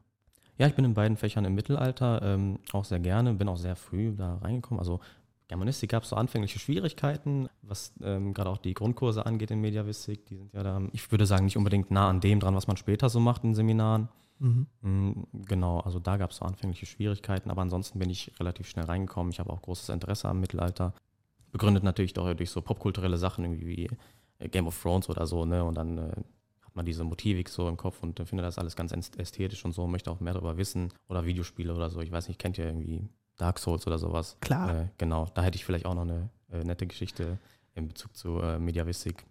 Ja, 0.62 0.68
ich 0.68 0.76
bin 0.76 0.84
in 0.84 0.94
beiden 0.94 1.16
Fächern 1.16 1.44
im 1.44 1.56
Mittelalter 1.56 2.22
ähm, 2.22 2.60
auch 2.72 2.84
sehr 2.84 3.00
gerne, 3.00 3.34
bin 3.34 3.48
auch 3.48 3.56
sehr 3.56 3.74
früh 3.74 4.14
da 4.14 4.36
reingekommen. 4.36 4.78
Also 4.78 5.00
Germanistik 5.48 5.90
gab 5.90 6.04
es 6.04 6.10
so 6.10 6.14
anfängliche 6.14 6.60
Schwierigkeiten, 6.60 7.48
was 7.62 7.92
ähm, 8.00 8.32
gerade 8.32 8.48
auch 8.48 8.58
die 8.58 8.72
Grundkurse 8.72 9.26
angeht 9.26 9.50
in 9.50 9.60
Mediavistik. 9.60 10.24
Die 10.26 10.36
sind 10.36 10.54
ja 10.54 10.62
da, 10.62 10.80
ich 10.92 11.10
würde 11.10 11.26
sagen, 11.26 11.46
nicht 11.46 11.56
unbedingt 11.56 11.90
nah 11.90 12.08
an 12.08 12.20
dem 12.20 12.38
dran, 12.38 12.54
was 12.54 12.68
man 12.68 12.76
später 12.76 13.08
so 13.08 13.18
macht 13.18 13.42
in 13.42 13.56
Seminaren. 13.56 14.08
Mhm. 14.38 14.66
Mm, 14.82 15.12
Genau, 15.48 15.80
also 15.80 15.98
da 15.98 16.16
gab 16.16 16.30
es 16.30 16.36
so 16.36 16.44
anfängliche 16.44 16.86
Schwierigkeiten, 16.86 17.50
aber 17.50 17.62
ansonsten 17.62 17.98
bin 17.98 18.08
ich 18.08 18.30
relativ 18.38 18.68
schnell 18.68 18.84
reingekommen. 18.84 19.32
Ich 19.32 19.40
habe 19.40 19.50
auch 19.52 19.62
großes 19.62 19.88
Interesse 19.88 20.28
am 20.28 20.38
Mittelalter. 20.38 20.94
Begründet 21.50 21.82
natürlich 21.82 22.12
doch 22.12 22.32
durch 22.34 22.50
so 22.52 22.62
popkulturelle 22.62 23.18
Sachen 23.18 23.44
irgendwie 23.44 23.66
wie 23.66 23.90
äh, 24.38 24.48
Game 24.48 24.68
of 24.68 24.80
Thrones 24.80 25.10
oder 25.10 25.26
so, 25.26 25.44
ne? 25.44 25.64
Und 25.64 25.74
dann 25.74 25.98
äh, 25.98 26.12
hat 26.72 26.76
man 26.76 26.86
diese 26.86 27.04
Motivik 27.04 27.50
so 27.50 27.69
im 27.69 27.76
Kopf 27.76 28.02
und 28.02 28.19
findet 28.26 28.46
das 28.46 28.56
alles 28.56 28.76
ganz 28.76 28.92
äst- 28.94 29.19
ästhetisch 29.19 29.62
und 29.66 29.72
so, 29.72 29.86
möchte 29.86 30.10
auch 30.10 30.20
mehr 30.20 30.32
darüber 30.32 30.56
wissen. 30.56 30.90
Oder 31.06 31.26
Videospiele 31.26 31.74
oder 31.74 31.90
so. 31.90 32.00
Ich 32.00 32.10
weiß 32.10 32.28
nicht, 32.28 32.38
kennt 32.38 32.56
ihr 32.56 32.64
irgendwie 32.64 33.10
Dark 33.36 33.58
Souls 33.58 33.86
oder 33.86 33.98
sowas? 33.98 34.38
Klar. 34.40 34.74
Äh, 34.74 34.88
genau, 34.96 35.26
da 35.34 35.42
hätte 35.42 35.56
ich 35.56 35.66
vielleicht 35.66 35.84
auch 35.84 35.94
noch 35.94 36.02
eine 36.02 36.30
äh, 36.50 36.64
nette 36.64 36.86
Geschichte 36.86 37.38
in 37.74 37.88
Bezug 37.88 38.16
zu 38.16 38.40
äh, 38.40 38.58
Mediavistik 38.58 39.26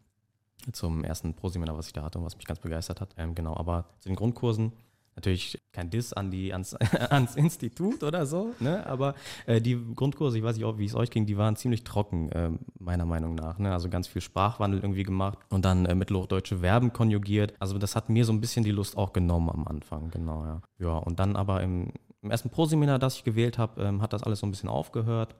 zum 0.71 1.03
ersten 1.03 1.33
Pro-Seminar, 1.33 1.75
was 1.75 1.87
ich 1.87 1.93
da 1.93 2.03
hatte 2.03 2.19
und 2.19 2.25
was 2.25 2.37
mich 2.37 2.45
ganz 2.45 2.59
begeistert 2.59 3.01
hat. 3.01 3.15
Ähm, 3.17 3.33
genau, 3.33 3.57
aber 3.57 3.85
zu 4.01 4.09
den 4.09 4.15
Grundkursen 4.15 4.71
natürlich 5.15 5.61
kein 5.71 5.89
Diss 5.89 6.13
an 6.13 6.31
die, 6.31 6.53
ans, 6.53 6.73
ans 7.09 7.35
Institut 7.35 8.03
oder 8.03 8.25
so, 8.25 8.53
ne? 8.59 8.85
aber 8.85 9.15
äh, 9.45 9.61
die 9.61 9.79
Grundkurse, 9.95 10.37
ich 10.37 10.43
weiß 10.43 10.57
nicht, 10.57 10.77
wie 10.77 10.85
es 10.85 10.95
euch 10.95 11.09
ging, 11.09 11.25
die 11.25 11.37
waren 11.37 11.55
ziemlich 11.55 11.83
trocken, 11.83 12.29
ähm, 12.33 12.59
meiner 12.79 13.05
Meinung 13.05 13.35
nach. 13.35 13.59
Ne? 13.59 13.71
Also 13.71 13.89
ganz 13.89 14.07
viel 14.07 14.21
Sprachwandel 14.21 14.81
irgendwie 14.81 15.03
gemacht 15.03 15.39
und 15.49 15.65
dann 15.65 15.85
äh, 15.85 15.95
mittelhochdeutsche 15.95 16.57
Verben 16.57 16.93
konjugiert. 16.93 17.53
Also 17.59 17.77
das 17.77 17.95
hat 17.95 18.09
mir 18.09 18.25
so 18.25 18.33
ein 18.33 18.41
bisschen 18.41 18.63
die 18.63 18.71
Lust 18.71 18.97
auch 18.97 19.13
genommen 19.13 19.49
am 19.49 19.67
Anfang, 19.67 20.09
genau, 20.11 20.45
ja. 20.45 20.61
Ja, 20.79 20.97
und 20.97 21.19
dann 21.19 21.35
aber 21.35 21.61
im, 21.61 21.91
im 22.21 22.31
ersten 22.31 22.49
Pro-Seminar, 22.49 22.99
das 22.99 23.15
ich 23.15 23.23
gewählt 23.23 23.57
habe, 23.57 23.83
ähm, 23.83 24.01
hat 24.01 24.13
das 24.13 24.23
alles 24.23 24.39
so 24.39 24.47
ein 24.47 24.51
bisschen 24.51 24.69
aufgehört. 24.69 25.35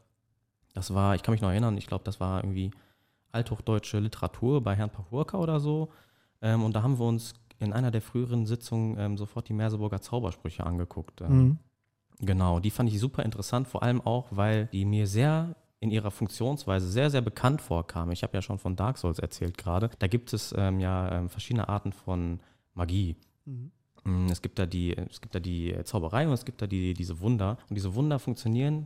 Das 0.73 0.93
war, 0.93 1.15
ich 1.15 1.23
kann 1.23 1.33
mich 1.33 1.41
noch 1.41 1.49
erinnern, 1.49 1.77
ich 1.77 1.87
glaube, 1.87 2.03
das 2.03 2.19
war 2.19 2.43
irgendwie 2.43 2.71
althochdeutsche 3.31 3.99
Literatur 3.99 4.61
bei 4.61 4.75
Herrn 4.75 4.89
Pachurka 4.89 5.37
oder 5.37 5.59
so. 5.59 5.89
Ähm, 6.41 6.63
und 6.63 6.75
da 6.75 6.83
haben 6.83 6.99
wir 6.99 7.05
uns 7.05 7.33
in 7.61 7.73
einer 7.73 7.91
der 7.91 8.01
früheren 8.01 8.45
Sitzungen 8.45 8.97
ähm, 8.99 9.17
sofort 9.17 9.47
die 9.49 9.53
Merseburger 9.53 10.01
Zaubersprüche 10.01 10.65
angeguckt. 10.65 11.21
Ähm, 11.21 11.29
Mhm. 11.29 11.57
Genau, 12.23 12.59
die 12.59 12.69
fand 12.69 12.87
ich 12.89 12.99
super 12.99 13.23
interessant, 13.23 13.67
vor 13.67 13.81
allem 13.81 13.99
auch, 13.99 14.27
weil 14.29 14.67
die 14.67 14.85
mir 14.85 15.07
sehr 15.07 15.55
in 15.79 15.89
ihrer 15.89 16.11
Funktionsweise 16.11 16.87
sehr, 16.87 17.09
sehr 17.09 17.21
bekannt 17.21 17.61
vorkamen. 17.61 18.11
Ich 18.11 18.21
habe 18.21 18.37
ja 18.37 18.43
schon 18.43 18.59
von 18.59 18.75
Dark 18.75 18.99
Souls 18.99 19.17
erzählt 19.17 19.57
gerade. 19.57 19.89
Da 19.97 20.05
gibt 20.07 20.31
es 20.31 20.53
ähm, 20.55 20.79
ja 20.79 21.11
ähm, 21.11 21.29
verschiedene 21.29 21.67
Arten 21.67 21.91
von 21.91 22.39
Magie. 22.75 23.15
Mhm. 23.45 23.71
Mm, 24.03 24.27
Es 24.29 24.43
gibt 24.43 24.59
da 24.59 24.67
die, 24.67 24.95
es 24.95 25.19
gibt 25.21 25.33
da 25.33 25.39
die 25.39 25.75
Zauberei 25.83 26.27
und 26.27 26.33
es 26.33 26.45
gibt 26.45 26.61
da 26.61 26.67
die, 26.67 26.93
diese 26.93 27.19
Wunder. 27.21 27.57
Und 27.69 27.75
diese 27.75 27.95
Wunder 27.95 28.19
funktionieren, 28.19 28.85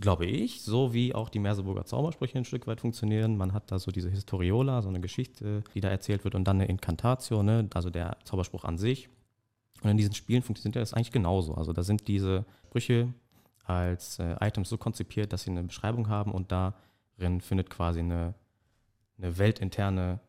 glaube 0.00 0.26
ich, 0.26 0.62
so 0.62 0.92
wie 0.94 1.14
auch 1.14 1.28
die 1.28 1.38
Merseburger 1.38 1.84
Zaubersprüche 1.84 2.38
ein 2.38 2.44
Stück 2.44 2.66
weit 2.66 2.80
funktionieren. 2.80 3.36
Man 3.36 3.52
hat 3.52 3.70
da 3.70 3.78
so 3.78 3.90
diese 3.90 4.10
Historiola, 4.10 4.82
so 4.82 4.88
eine 4.88 5.00
Geschichte, 5.00 5.62
die 5.74 5.80
da 5.80 5.88
erzählt 5.88 6.24
wird 6.24 6.34
und 6.34 6.44
dann 6.44 6.56
eine 6.56 6.66
Incantatio, 6.66 7.42
ne? 7.42 7.68
also 7.74 7.90
der 7.90 8.16
Zauberspruch 8.24 8.64
an 8.64 8.78
sich. 8.78 9.08
Und 9.82 9.90
in 9.90 9.96
diesen 9.96 10.14
Spielen 10.14 10.42
funktioniert 10.42 10.76
das 10.76 10.94
eigentlich 10.94 11.12
genauso. 11.12 11.54
Also 11.54 11.72
da 11.72 11.82
sind 11.82 12.08
diese 12.08 12.46
Sprüche 12.66 13.12
als 13.64 14.18
äh, 14.18 14.36
Items 14.40 14.68
so 14.68 14.78
konzipiert, 14.78 15.32
dass 15.32 15.42
sie 15.42 15.50
eine 15.50 15.64
Beschreibung 15.64 16.08
haben 16.08 16.32
und 16.32 16.52
darin 16.52 17.40
findet 17.40 17.70
quasi 17.70 18.00
eine, 18.00 18.34
eine 19.18 19.38
weltinterne 19.38 20.20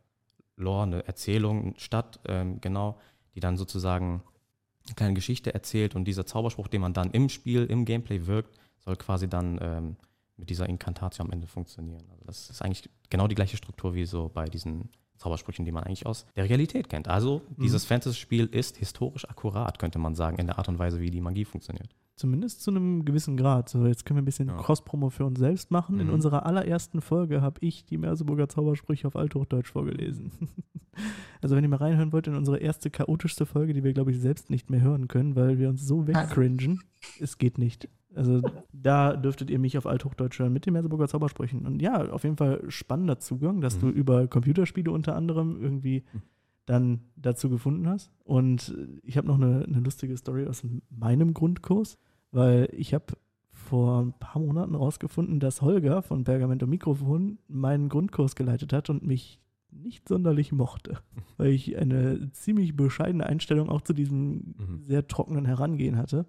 Lore, 0.57 0.83
eine 0.83 1.07
Erzählung 1.07 1.73
statt, 1.77 2.19
ähm, 2.27 2.59
genau, 2.61 2.99
die 3.33 3.39
dann 3.39 3.57
sozusagen 3.57 4.23
eine 4.85 4.95
kleine 4.95 5.13
Geschichte 5.13 5.53
erzählt 5.53 5.95
und 5.95 6.05
dieser 6.05 6.25
Zauberspruch, 6.25 6.67
den 6.67 6.81
man 6.81 6.93
dann 6.93 7.11
im 7.11 7.29
Spiel, 7.29 7.65
im 7.65 7.85
Gameplay 7.85 8.27
wirkt, 8.27 8.57
soll 8.83 8.95
quasi 8.95 9.27
dann 9.27 9.57
ähm, 9.61 9.95
mit 10.37 10.49
dieser 10.49 10.67
Inkantatio 10.67 11.23
am 11.23 11.31
Ende 11.31 11.47
funktionieren. 11.47 12.03
Also 12.11 12.23
das 12.25 12.49
ist 12.49 12.61
eigentlich 12.61 12.89
genau 13.09 13.27
die 13.27 13.35
gleiche 13.35 13.57
Struktur 13.57 13.95
wie 13.95 14.05
so 14.05 14.29
bei 14.33 14.45
diesen 14.45 14.89
Zaubersprüchen, 15.17 15.63
die 15.63 15.71
man 15.71 15.83
eigentlich 15.85 16.05
aus 16.05 16.25
der 16.35 16.43
Realität 16.49 16.89
kennt. 16.89 17.07
Also 17.07 17.41
dieses 17.57 17.85
Fantasy-Spiel 17.85 18.47
ist 18.47 18.75
historisch 18.77 19.27
akkurat, 19.29 19.79
könnte 19.79 19.97
man 19.97 20.13
sagen, 20.13 20.37
in 20.39 20.45
der 20.47 20.57
Art 20.57 20.67
und 20.67 20.77
Weise, 20.77 20.99
wie 20.99 21.09
die 21.09 21.21
Magie 21.21 21.45
funktioniert. 21.45 21.95
Zumindest 22.17 22.61
zu 22.63 22.71
einem 22.71 23.03
gewissen 23.05 23.35
Grad. 23.37 23.67
So, 23.69 23.85
jetzt 23.87 24.05
können 24.05 24.17
wir 24.17 24.21
ein 24.21 24.25
bisschen 24.25 24.47
Ja. 24.49 24.57
Cross-Promo 24.57 25.09
für 25.09 25.25
uns 25.25 25.39
selbst 25.39 25.71
machen. 25.71 25.99
In 26.01 26.07
Mhm. 26.07 26.13
unserer 26.13 26.45
allerersten 26.45 27.01
Folge 27.01 27.41
habe 27.41 27.59
ich 27.61 27.85
die 27.85 27.97
Merseburger 27.97 28.47
Zaubersprüche 28.49 29.07
auf 29.07 29.15
Althochdeutsch 29.15 29.69
vorgelesen. 29.71 30.31
also 31.41 31.55
wenn 31.55 31.63
ihr 31.63 31.69
mal 31.69 31.77
reinhören 31.77 32.11
wollt 32.13 32.27
in 32.27 32.35
unsere 32.35 32.57
erste 32.57 32.89
chaotischste 32.89 33.45
Folge, 33.45 33.73
die 33.73 33.83
wir, 33.83 33.93
glaube 33.93 34.11
ich, 34.11 34.19
selbst 34.19 34.49
nicht 34.49 34.69
mehr 34.69 34.81
hören 34.81 35.07
können, 35.07 35.35
weil 35.35 35.59
wir 35.59 35.69
uns 35.69 35.85
so 35.85 36.07
wegcringen, 36.07 36.81
es 37.19 37.37
geht 37.37 37.57
nicht. 37.57 37.89
Also 38.15 38.41
da 38.71 39.15
dürftet 39.15 39.49
ihr 39.49 39.59
mich 39.59 39.77
auf 39.77 39.85
Althochdeutsch 39.85 40.39
hören 40.39 40.53
mit 40.53 40.65
den 40.65 40.73
Merseburger 40.73 41.07
Zaubersprüchen. 41.07 41.65
Und 41.65 41.81
ja, 41.81 42.09
auf 42.11 42.23
jeden 42.23 42.37
Fall 42.37 42.63
spannender 42.69 43.19
Zugang, 43.19 43.61
dass 43.61 43.77
Mhm. 43.77 43.81
du 43.81 43.89
über 43.89 44.27
Computerspiele 44.27 44.91
unter 44.91 45.15
anderem 45.15 45.61
irgendwie 45.61 46.03
dann 46.65 47.01
dazu 47.15 47.49
gefunden 47.49 47.87
hast. 47.87 48.11
Und 48.23 48.75
ich 49.03 49.17
habe 49.17 49.27
noch 49.27 49.35
eine, 49.35 49.65
eine 49.65 49.79
lustige 49.79 50.15
Story 50.17 50.47
aus 50.47 50.63
meinem 50.89 51.33
Grundkurs, 51.33 51.97
weil 52.31 52.69
ich 52.71 52.93
habe 52.93 53.05
vor 53.51 54.01
ein 54.01 54.13
paar 54.13 54.41
Monaten 54.41 54.75
rausgefunden, 54.75 55.39
dass 55.39 55.61
Holger 55.61 56.01
von 56.01 56.23
Pergamento 56.23 56.67
Mikrofon 56.67 57.37
meinen 57.47 57.87
Grundkurs 57.89 58.35
geleitet 58.35 58.73
hat 58.73 58.89
und 58.89 59.05
mich 59.05 59.39
nicht 59.71 60.07
sonderlich 60.07 60.51
mochte, 60.51 60.99
weil 61.37 61.49
ich 61.49 61.77
eine 61.77 62.31
ziemlich 62.31 62.75
bescheidene 62.75 63.25
Einstellung 63.25 63.69
auch 63.69 63.81
zu 63.81 63.93
diesem 63.93 64.55
Mhm. 64.57 64.83
sehr 64.83 65.07
trockenen 65.07 65.45
Herangehen 65.45 65.97
hatte. 65.97 66.25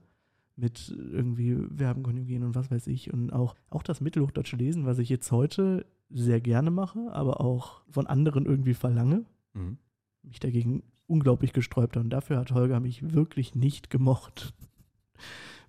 Mit 0.56 0.88
irgendwie 0.88 1.54
Verben 1.76 2.02
konjugieren 2.02 2.42
und 2.42 2.54
was 2.54 2.70
weiß 2.70 2.86
ich. 2.86 3.12
Und 3.12 3.30
auch, 3.32 3.54
auch 3.68 3.82
das 3.82 4.00
mittelhochdeutsche 4.00 4.56
Lesen, 4.56 4.86
was 4.86 4.98
ich 4.98 5.10
jetzt 5.10 5.30
heute 5.30 5.84
sehr 6.08 6.40
gerne 6.40 6.70
mache, 6.70 7.12
aber 7.12 7.40
auch 7.40 7.82
von 7.90 8.06
anderen 8.06 8.46
irgendwie 8.46 8.74
verlange 8.74 9.26
Mhm. 9.54 9.78
mich 10.22 10.38
dagegen 10.40 10.82
unglaublich 11.06 11.52
gesträubt 11.52 11.96
habe. 11.96 12.04
Und 12.04 12.10
dafür 12.10 12.38
hat 12.38 12.52
Holger 12.52 12.78
mich 12.80 13.14
wirklich 13.14 13.54
nicht 13.54 13.90
gemocht. 13.90 14.52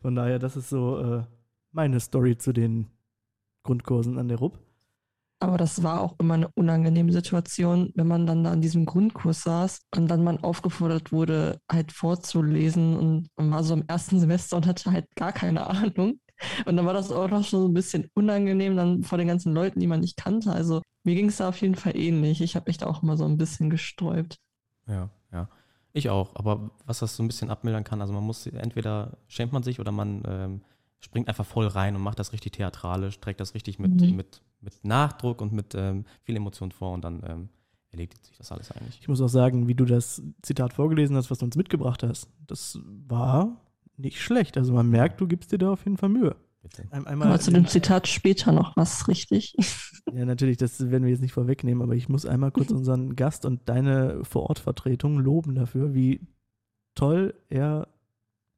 Von 0.02 0.16
daher, 0.16 0.40
das 0.40 0.58
ist 0.58 0.70
so 0.70 1.00
äh, 1.00 1.24
meine 1.72 2.00
Story 2.00 2.38
zu 2.38 2.54
den 2.54 2.88
Grundkursen 3.64 4.18
an 4.18 4.28
der 4.28 4.40
RUB. 4.40 4.60
Aber 5.40 5.58
das 5.58 5.84
war 5.84 6.02
auch 6.02 6.16
immer 6.20 6.34
eine 6.34 6.48
unangenehme 6.56 7.12
Situation, 7.12 7.92
wenn 7.96 8.08
man 8.08 8.26
dann 8.26 8.44
da 8.44 8.52
an 8.52 8.62
diesem 8.62 8.86
Grundkurs 8.88 9.44
saß 9.44 9.82
und 9.96 10.08
dann 10.08 10.24
man 10.24 10.44
aufgefordert 10.44 11.12
wurde, 11.12 11.60
halt 11.72 11.92
vorzulesen 11.92 12.98
und 12.98 13.28
man 13.38 13.52
war 13.52 13.64
so 13.64 13.76
im 13.76 13.84
ersten 13.88 14.20
Semester 14.20 14.58
und 14.58 14.66
hatte 14.66 14.92
halt 14.92 15.06
gar 15.16 15.32
keine 15.32 15.68
Ahnung. 15.68 16.20
Und 16.66 16.76
dann 16.76 16.86
war 16.86 16.94
das 16.94 17.12
auch 17.12 17.30
noch 17.30 17.44
schon 17.44 17.62
so 17.62 17.68
ein 17.68 17.74
bisschen 17.74 18.10
unangenehm 18.16 18.76
dann 18.76 19.04
vor 19.04 19.18
den 19.18 19.28
ganzen 19.28 19.54
Leuten, 19.54 19.80
die 19.80 19.88
man 19.88 20.00
nicht 20.02 20.18
kannte. 20.18 20.52
Also 20.52 20.82
mir 21.04 21.16
ging 21.16 21.28
es 21.30 21.38
da 21.38 21.50
auf 21.50 21.62
jeden 21.62 21.76
Fall 21.76 21.96
ähnlich. 21.96 22.42
Ich 22.42 22.56
habe 22.56 22.70
mich 22.70 22.78
da 22.78 22.88
auch 22.88 23.04
immer 23.04 23.18
so 23.18 23.26
ein 23.26 23.38
bisschen 23.38 23.70
gesträubt. 23.70 24.38
Ja, 24.88 25.10
ja. 25.32 25.50
Ich 25.94 26.10
auch. 26.10 26.36
Aber 26.36 26.72
was 26.86 27.00
das 27.00 27.16
so 27.16 27.24
ein 27.24 27.28
bisschen 27.28 27.50
abmildern 27.50 27.84
kann, 27.84 28.02
also 28.02 28.14
man 28.14 28.24
muss 28.24 28.46
entweder 28.48 29.18
schämt 29.28 29.52
man 29.52 29.64
sich 29.64 29.80
oder 29.80 29.92
man 29.92 30.24
ähm, 30.28 30.62
springt 31.00 31.28
einfach 31.28 31.46
voll 31.46 31.68
rein 31.68 31.96
und 31.96 32.02
macht 32.02 32.20
das 32.20 32.34
richtig 32.34 32.54
theatralisch, 32.54 33.20
trägt 33.20 33.40
das 33.40 33.54
richtig 33.56 33.80
mit, 33.80 34.00
Mhm. 34.02 34.16
mit, 34.16 34.42
mit 34.62 34.84
Nachdruck 34.84 35.42
und 35.42 35.54
mit 35.54 35.76
ähm, 35.76 36.06
viel 36.24 36.36
Emotion 36.36 36.72
vor 36.72 36.94
und 36.94 37.04
dann 37.04 37.22
ähm, 37.26 37.50
erledigt 37.92 38.26
sich 38.26 38.38
das 38.38 38.52
alles 38.52 38.72
eigentlich. 38.72 39.00
Ich 39.00 39.08
muss 39.08 39.22
auch 39.22 39.28
sagen, 39.30 39.68
wie 39.68 39.76
du 39.76 39.86
das 39.86 40.22
Zitat 40.42 40.74
vorgelesen 40.74 41.16
hast, 41.16 41.32
was 41.32 41.40
du 41.40 41.46
uns 41.46 41.56
mitgebracht 41.56 42.04
hast, 42.04 42.30
das 42.46 42.80
war 42.84 43.62
nicht 43.98 44.22
schlecht. 44.22 44.58
Also 44.58 44.74
man 44.74 44.90
merkt, 44.90 45.22
du 45.22 45.28
gibst 45.28 45.52
dir 45.52 45.58
da 45.58 45.72
auf 45.72 45.84
jeden 45.86 45.98
Fall 45.98 46.10
Mühe. 46.10 46.36
bitte. 46.62 46.84
Ein, 46.92 47.08
einmal 47.08 47.30
Aber 47.30 47.40
zu 47.40 47.52
dem 47.52 47.68
Zitat 47.68 48.08
später 48.08 48.52
noch 48.52 48.76
was, 48.78 49.08
richtig? 49.08 49.56
Ja, 50.14 50.24
natürlich, 50.24 50.56
das 50.56 50.80
werden 50.90 51.04
wir 51.04 51.12
jetzt 51.12 51.20
nicht 51.20 51.34
vorwegnehmen, 51.34 51.84
aber 51.84 51.94
ich 51.94 52.08
muss 52.08 52.26
einmal 52.26 52.52
kurz 52.52 52.72
unseren 52.72 53.18
Gast 53.18 53.44
und 53.44 53.68
deine 53.68 54.24
Vorortvertretung 54.24 55.20
loben 55.20 55.54
dafür, 55.54 55.94
wie 55.94 56.22
toll 56.96 57.34
er 57.50 57.90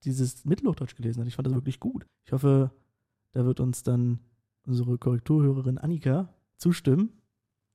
dieses 0.03 0.45
Mittelhochdeutsch 0.45 0.95
gelesen 0.95 1.21
hat. 1.21 1.27
Ich 1.27 1.33
fand 1.35 1.47
das 1.47 1.55
wirklich 1.55 1.79
gut. 1.79 2.05
Ich 2.25 2.33
hoffe, 2.33 2.69
da 3.31 3.45
wird 3.45 3.59
uns 3.59 3.81
dann 3.81 4.19
unsere 4.65 4.97
Korrekturhörerin 4.97 5.77
Annika 5.77 6.29
zustimmen, 6.57 7.09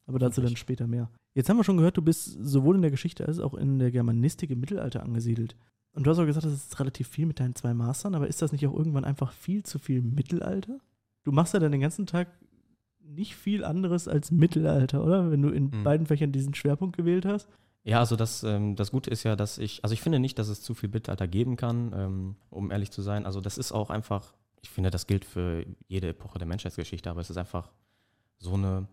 aber 0.07 0.19
dazu 0.19 0.41
dann 0.41 0.57
später 0.57 0.87
mehr. 0.87 1.11
Jetzt 1.35 1.49
haben 1.49 1.57
wir 1.57 1.65
schon 1.65 1.77
gehört, 1.77 1.97
du 1.97 2.03
bist 2.03 2.37
sowohl 2.41 2.77
in 2.77 2.83
der 2.83 2.91
Geschichte 2.91 3.27
als 3.27 3.41
auch 3.41 3.55
in 3.55 3.79
der 3.79 3.91
Germanistik 3.91 4.51
im 4.51 4.61
Mittelalter 4.61 5.03
angesiedelt. 5.03 5.57
Und 5.93 6.07
du 6.07 6.11
hast 6.11 6.19
auch 6.19 6.27
gesagt, 6.27 6.47
das 6.47 6.53
ist 6.53 6.81
relativ 6.81 7.09
viel 7.09 7.27
mit 7.27 7.41
deinen 7.41 7.55
zwei 7.55 7.73
Mastern, 7.75 8.15
aber 8.15 8.29
ist 8.29 8.43
das 8.43 8.53
nicht 8.53 8.67
auch 8.67 8.75
irgendwann 8.75 9.05
einfach 9.05 9.33
viel 9.33 9.63
zu 9.65 9.79
viel 9.79 10.03
Mittelalter? 10.03 10.79
Du 11.25 11.33
machst 11.33 11.55
ja 11.55 11.61
dann 11.61 11.73
den 11.73 11.81
ganzen 11.81 12.07
Tag 12.07 12.29
nicht 13.01 13.35
viel 13.37 13.65
anderes 13.65 14.09
als 14.09 14.31
Mittelalter, 14.31 15.05
oder? 15.05 15.31
Wenn 15.31 15.43
du 15.43 15.51
in 15.51 15.71
Hm. 15.73 15.85
beiden 15.85 16.07
Fächern 16.07 16.33
diesen 16.33 16.55
Schwerpunkt 16.55 16.97
gewählt 16.97 17.27
hast. 17.27 17.49
Ja, 17.85 17.99
also 17.99 18.17
das, 18.17 18.43
ähm, 18.45 18.77
das 18.77 18.91
Gute 18.93 19.11
ist 19.11 19.25
ja, 19.25 19.37
dass 19.37 19.59
ich, 19.59 19.85
also 19.85 19.93
ich 19.93 20.01
finde 20.01 20.19
nicht, 20.19 20.39
dass 20.39 20.49
es 20.49 20.63
zu 20.63 20.75
viel 20.75 20.89
Mittelalter 20.89 21.29
geben 21.29 21.57
kann, 21.57 21.93
ähm, 21.95 22.37
um 22.49 22.71
ehrlich 22.71 22.91
zu 22.91 23.03
sein. 23.03 23.27
Also 23.27 23.41
das 23.41 23.59
ist 23.59 23.73
auch 23.73 23.91
einfach, 23.91 24.35
ich 24.65 24.71
finde, 24.71 24.91
das 24.91 25.07
gilt 25.07 25.27
für 25.27 25.67
jede 25.89 26.09
Epoche 26.09 26.39
der 26.39 26.49
Menschheitsgeschichte, 26.49 27.11
aber 27.11 27.21
es 27.21 27.29
ist 27.29 27.37
einfach 27.37 27.71
so 28.39 28.55
eine 28.55 28.89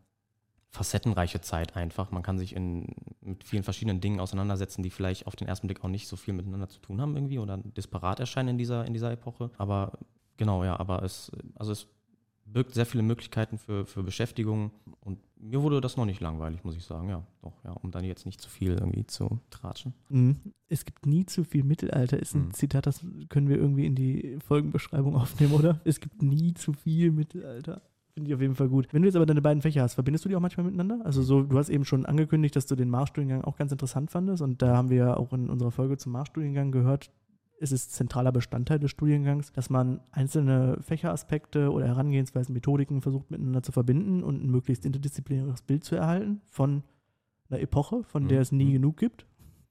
facettenreiche 0.67 1.39
Zeit 1.39 1.77
einfach. 1.77 2.11
Man 2.11 2.23
kann 2.23 2.37
sich 2.37 2.53
in, 2.53 2.87
mit 3.21 3.45
vielen 3.45 3.63
verschiedenen 3.63 4.01
Dingen 4.01 4.19
auseinandersetzen, 4.19 4.83
die 4.83 4.89
vielleicht 4.89 5.27
auf 5.27 5.37
den 5.37 5.47
ersten 5.47 5.67
Blick 5.67 5.81
auch 5.85 5.87
nicht 5.89 6.09
so 6.09 6.17
viel 6.17 6.33
miteinander 6.33 6.67
zu 6.67 6.79
tun 6.79 6.99
haben 6.99 7.15
irgendwie 7.15 7.39
oder 7.39 7.57
disparat 7.57 8.19
erscheinen 8.19 8.49
in 8.49 8.57
dieser, 8.57 8.85
in 8.85 8.93
dieser 8.93 9.13
Epoche. 9.13 9.49
Aber 9.57 9.93
genau, 10.35 10.65
ja, 10.65 10.77
aber 10.77 11.03
es, 11.03 11.31
also 11.55 11.71
es 11.71 11.87
birgt 12.53 12.73
sehr 12.73 12.85
viele 12.85 13.03
Möglichkeiten 13.03 13.57
für, 13.57 13.85
für 13.85 14.03
Beschäftigung 14.03 14.71
und 14.99 15.19
mir 15.39 15.61
wurde 15.61 15.81
das 15.81 15.97
noch 15.97 16.05
nicht 16.05 16.21
langweilig, 16.21 16.63
muss 16.63 16.75
ich 16.75 16.83
sagen, 16.85 17.09
ja, 17.09 17.23
doch, 17.41 17.53
ja, 17.63 17.71
um 17.71 17.91
dann 17.91 18.03
jetzt 18.03 18.25
nicht 18.25 18.39
zu 18.41 18.49
viel 18.49 18.73
irgendwie 18.73 19.05
zu 19.05 19.39
tratschen. 19.49 19.93
Mhm. 20.09 20.37
Es 20.67 20.85
gibt 20.85 21.05
nie 21.05 21.25
zu 21.25 21.43
viel 21.43 21.63
Mittelalter, 21.63 22.19
ist 22.19 22.35
ein 22.35 22.47
Mhm. 22.47 22.53
Zitat, 22.53 22.85
das 22.85 23.03
können 23.29 23.49
wir 23.49 23.57
irgendwie 23.57 23.85
in 23.85 23.95
die 23.95 24.37
Folgenbeschreibung 24.45 25.15
aufnehmen, 25.15 25.53
oder? 25.53 25.79
Es 25.83 25.99
gibt 25.99 26.21
nie 26.21 26.53
zu 26.53 26.73
viel 26.73 27.11
Mittelalter. 27.11 27.81
Finde 28.13 28.29
ich 28.29 28.35
auf 28.35 28.41
jeden 28.41 28.55
Fall 28.55 28.67
gut. 28.67 28.89
Wenn 28.91 29.01
du 29.03 29.07
jetzt 29.07 29.15
aber 29.15 29.25
deine 29.25 29.41
beiden 29.41 29.61
Fächer 29.61 29.83
hast, 29.83 29.93
verbindest 29.93 30.25
du 30.25 30.29
die 30.29 30.35
auch 30.35 30.41
manchmal 30.41 30.65
miteinander? 30.65 30.99
Also 31.05 31.21
so, 31.23 31.43
du 31.43 31.57
hast 31.57 31.69
eben 31.69 31.85
schon 31.85 32.05
angekündigt, 32.05 32.55
dass 32.57 32.65
du 32.65 32.75
den 32.75 32.89
Marschstudiengang 32.89 33.45
auch 33.45 33.55
ganz 33.55 33.71
interessant 33.71 34.11
fandest 34.11 34.41
und 34.41 34.61
da 34.61 34.75
haben 34.75 34.89
wir 34.89 34.97
ja 34.97 35.17
auch 35.17 35.31
in 35.31 35.49
unserer 35.49 35.71
Folge 35.71 35.97
zum 35.97 36.11
Marschstudiengang 36.11 36.71
gehört, 36.73 37.09
es 37.61 37.71
ist 37.71 37.93
zentraler 37.93 38.31
Bestandteil 38.31 38.79
des 38.79 38.89
Studiengangs, 38.91 39.51
dass 39.51 39.69
man 39.69 40.01
einzelne 40.11 40.79
Fächeraspekte 40.81 41.71
oder 41.71 41.87
Herangehensweisen, 41.87 42.53
Methodiken 42.53 43.01
versucht 43.01 43.29
miteinander 43.29 43.61
zu 43.61 43.71
verbinden 43.71 44.23
und 44.23 44.43
ein 44.43 44.49
möglichst 44.49 44.85
interdisziplinäres 44.85 45.61
Bild 45.61 45.83
zu 45.83 45.95
erhalten 45.95 46.41
von 46.49 46.83
einer 47.49 47.59
Epoche, 47.61 48.03
von 48.03 48.27
der 48.27 48.39
Mhm. 48.39 48.41
es 48.41 48.51
nie 48.51 48.71
genug 48.71 48.97
gibt, 48.97 49.25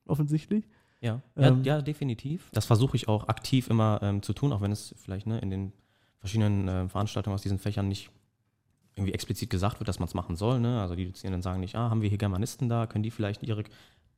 offensichtlich. 0.07 0.69
Ja, 1.01 1.21
Ähm, 1.35 1.65
ja, 1.65 1.77
ja, 1.77 1.83
definitiv. 1.83 2.51
Das 2.53 2.67
versuche 2.67 2.97
ich 2.97 3.09
auch 3.09 3.27
aktiv 3.29 3.69
immer 3.69 3.99
ähm, 4.03 4.23
zu 4.23 4.35
tun, 4.35 4.53
auch 4.53 4.61
wenn 4.61 4.71
es 4.71 4.95
vielleicht 4.99 5.27
ne, 5.27 5.39
in 5.41 5.51
den 5.51 5.73
verschiedenen 6.19 6.69
äh, 6.69 6.89
Veranstaltungen 6.89 7.35
aus 7.35 7.43
diesen 7.43 7.59
Fächern 7.59 7.89
nicht 7.89 8.11
irgendwie 8.97 9.15
explizit 9.15 9.49
gesagt 9.51 9.81
wird, 9.81 9.89
dass 9.89 9.99
man 9.99 10.09
es 10.09 10.15
machen 10.15 10.37
soll. 10.37 10.61
Ne? 10.61 10.81
Also 10.81 10.95
die 10.95 11.07
Dozierenden 11.07 11.43
sagen 11.43 11.61
nicht, 11.61 11.75
ah, 11.75 11.91
haben 11.91 12.03
wir 12.03 12.09
hier 12.09 12.19
Germanisten 12.19 12.69
da, 12.69 12.87
können 12.87 13.03
die 13.03 13.11
vielleicht 13.11 13.43
ihre 13.43 13.65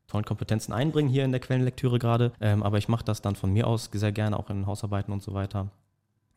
tollen 0.07 0.25
Kompetenzen 0.25 0.73
einbringen 0.73 1.09
hier 1.09 1.25
in 1.25 1.33
der 1.33 1.41
Quellenlektüre 1.41 1.99
gerade. 1.99 2.33
Ähm, 2.41 2.63
aber 2.63 2.79
ich 2.79 2.89
mache 2.89 3.05
das 3.05 3.23
dann 3.23 3.37
von 3.37 3.53
mir 3.53 3.67
aus 3.67 3.91
sehr 3.93 4.13
gerne 4.13 4.39
auch 4.39 4.51
in 4.51 4.67
Hausarbeiten 4.67 5.13
und 5.13 5.23
so 5.23 5.33
weiter. 5.35 5.71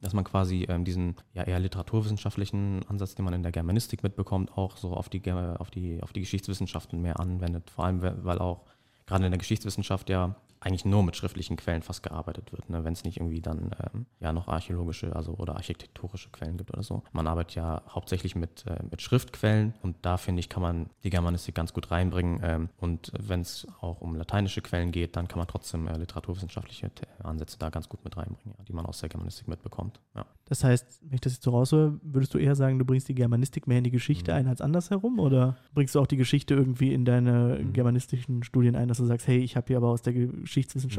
Dass 0.01 0.13
man 0.13 0.23
quasi 0.23 0.65
ähm, 0.69 0.85
diesen 0.85 1.15
ja 1.33 1.43
eher 1.43 1.59
literaturwissenschaftlichen 1.59 2.85
Ansatz, 2.87 3.15
den 3.15 3.25
man 3.25 3.33
in 3.33 3.43
der 3.43 3.51
Germanistik 3.51 4.03
mitbekommt, 4.03 4.55
auch 4.57 4.77
so 4.77 4.93
auf 4.93 5.09
die, 5.09 5.21
auf 5.31 5.71
die, 5.71 6.03
auf 6.03 6.13
die 6.13 6.19
Geschichtswissenschaften 6.19 7.01
mehr 7.01 7.19
anwendet. 7.19 7.69
Vor 7.69 7.85
allem, 7.85 8.01
we- 8.01 8.17
weil 8.23 8.39
auch 8.39 8.65
gerade 9.07 9.25
in 9.25 9.31
der 9.31 9.39
Geschichtswissenschaft 9.39 10.09
ja 10.09 10.35
eigentlich 10.59 10.85
nur 10.85 11.03
mit 11.03 11.15
schriftlichen 11.15 11.57
Quellen 11.57 11.81
fast 11.83 12.01
gearbeitet 12.03 12.51
wird, 12.51 12.69
ne? 12.69 12.83
wenn 12.83 12.93
es 12.93 13.03
nicht 13.03 13.17
irgendwie 13.17 13.41
dann 13.41 13.71
ähm, 13.93 14.05
ja 14.19 14.33
noch 14.33 14.47
archäologische 14.47 15.15
also 15.15 15.33
oder 15.33 15.55
architektonische 15.55 16.29
Quellen 16.31 16.57
gibt 16.57 16.71
oder 16.73 16.81
so. 16.83 17.03
Man 17.11 17.27
arbeitet 17.27 17.55
ja 17.55 17.81
hauptsächlich 17.89 18.35
mit, 18.35 18.65
äh, 18.65 18.81
mit 18.89 19.01
Schriftquellen 19.01 19.73
und 19.83 19.95
da 20.01 20.17
finde 20.17 20.39
ich, 20.39 20.49
kann 20.49 20.61
man 20.63 20.89
die 21.03 21.09
Germanistik 21.09 21.53
ganz 21.55 21.73
gut 21.73 21.91
reinbringen. 21.91 22.39
Ähm, 22.43 22.69
und 22.77 23.11
wenn 23.19 23.41
es 23.41 23.67
auch 23.81 24.01
um 24.01 24.15
lateinische 24.15 24.61
Quellen 24.61 24.91
geht, 24.91 25.15
dann 25.15 25.27
kann 25.27 25.37
man 25.39 25.47
trotzdem 25.47 25.87
äh, 25.87 25.97
literaturwissenschaftliche 25.97 26.89
Te- 26.93 27.07
Ansätze 27.23 27.57
da 27.59 27.69
ganz 27.69 27.87
gut 27.89 28.03
mit 28.03 28.17
reinbringen, 28.17 28.55
ja, 28.57 28.63
die 28.63 28.73
man 28.73 28.85
aus 28.85 28.99
der 28.99 29.09
Germanistik 29.09 29.47
mitbekommt. 29.47 29.99
Ja. 30.15 30.25
Das 30.47 30.63
heißt, 30.63 31.01
wenn 31.03 31.15
ich 31.15 31.21
das 31.21 31.33
jetzt 31.33 31.43
so 31.43 31.51
raushöre, 31.51 31.99
würdest 32.03 32.33
du 32.33 32.37
eher 32.37 32.55
sagen, 32.55 32.77
du 32.79 32.85
bringst 32.85 33.07
die 33.09 33.15
Germanistik 33.15 33.67
mehr 33.67 33.79
in 33.79 33.83
die 33.83 33.91
Geschichte 33.91 34.31
Mhm. 34.31 34.37
ein 34.37 34.47
als 34.47 34.61
andersherum? 34.61 35.19
Oder 35.19 35.57
bringst 35.73 35.95
du 35.95 35.99
auch 35.99 36.07
die 36.07 36.17
Geschichte 36.17 36.53
irgendwie 36.53 36.93
in 36.93 37.03
deine 37.05 37.59
Mhm. 37.61 37.73
germanistischen 37.73 38.43
Studien 38.43 38.75
ein, 38.75 38.87
dass 38.87 38.97
du 38.97 39.05
sagst, 39.05 39.27
hey, 39.27 39.39
ich 39.39 39.55
habe 39.55 39.67
hier 39.67 39.77
aber 39.77 39.89
aus 39.89 40.01
der 40.03 40.13
Geschichtswissenschaft 40.13 40.44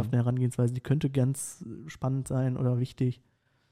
Mhm. 0.08 0.12
eine 0.12 0.22
Herangehensweise, 0.22 0.74
die 0.74 0.80
könnte 0.80 1.10
ganz 1.10 1.64
spannend 1.86 2.28
sein 2.28 2.56
oder 2.56 2.78
wichtig? 2.78 3.20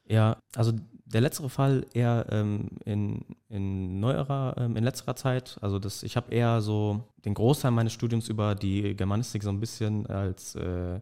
Ja, 0.07 0.37
also 0.55 0.73
der 1.07 1.21
letztere 1.21 1.49
Fall 1.49 1.87
eher 1.95 2.27
ähm, 2.31 2.69
in, 2.85 3.25
in 3.49 4.01
neuerer, 4.01 4.55
ähm, 4.59 4.77
in 4.77 4.85
letzterer 4.85 5.17
Zeit. 5.17 5.57
Also 5.61 5.79
das, 5.79 6.03
ich 6.03 6.17
habe 6.17 6.33
eher 6.33 6.61
so 6.61 7.05
den 7.25 7.35
Großteil 7.35 7.71
meines 7.71 7.93
Studiums 7.93 8.29
über 8.29 8.55
die 8.55 8.95
Germanistik 8.95 9.43
so 9.43 9.51
ein 9.51 9.61
bisschen 9.61 10.07
als, 10.07 10.55
äh, 10.57 11.01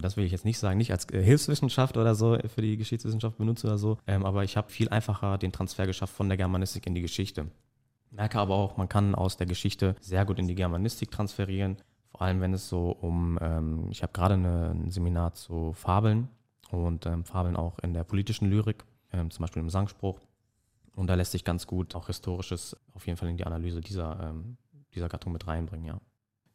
das 0.00 0.16
will 0.16 0.24
ich 0.24 0.32
jetzt 0.32 0.44
nicht 0.44 0.58
sagen, 0.58 0.78
nicht 0.78 0.92
als 0.92 1.10
äh, 1.12 1.22
Hilfswissenschaft 1.22 1.96
oder 1.96 2.14
so 2.14 2.38
für 2.54 2.62
die 2.62 2.76
Geschichtswissenschaft 2.76 3.36
benutzt 3.36 3.64
oder 3.64 3.76
so, 3.76 3.98
ähm, 4.06 4.24
aber 4.24 4.44
ich 4.44 4.56
habe 4.56 4.70
viel 4.70 4.88
einfacher 4.88 5.36
den 5.36 5.52
Transfer 5.52 5.86
geschafft 5.86 6.14
von 6.14 6.28
der 6.28 6.38
Germanistik 6.38 6.86
in 6.86 6.94
die 6.94 7.02
Geschichte. 7.02 7.46
Merke 8.10 8.38
aber 8.38 8.54
auch, 8.54 8.76
man 8.76 8.88
kann 8.88 9.14
aus 9.14 9.36
der 9.36 9.46
Geschichte 9.46 9.94
sehr 10.00 10.24
gut 10.24 10.38
in 10.38 10.48
die 10.48 10.54
Germanistik 10.54 11.10
transferieren. 11.10 11.76
Vor 12.20 12.26
allem, 12.26 12.42
wenn 12.42 12.52
es 12.52 12.68
so 12.68 12.90
um, 12.90 13.38
ähm, 13.40 13.86
ich 13.90 14.02
habe 14.02 14.12
gerade 14.12 14.34
ein 14.34 14.90
Seminar 14.90 15.32
zu 15.32 15.72
Fabeln 15.72 16.28
und 16.70 17.06
ähm, 17.06 17.24
Fabeln 17.24 17.56
auch 17.56 17.78
in 17.78 17.94
der 17.94 18.04
politischen 18.04 18.50
Lyrik, 18.50 18.84
ähm, 19.10 19.30
zum 19.30 19.42
Beispiel 19.42 19.62
im 19.62 19.70
Sangspruch. 19.70 20.20
Und 20.94 21.06
da 21.06 21.14
lässt 21.14 21.32
sich 21.32 21.44
ganz 21.44 21.66
gut 21.66 21.94
auch 21.94 22.08
Historisches 22.08 22.76
auf 22.92 23.06
jeden 23.06 23.16
Fall 23.16 23.30
in 23.30 23.38
die 23.38 23.46
Analyse 23.46 23.80
dieser, 23.80 24.20
ähm, 24.22 24.58
dieser 24.94 25.08
Gattung 25.08 25.32
mit 25.32 25.46
reinbringen, 25.46 25.86
ja. 25.86 25.98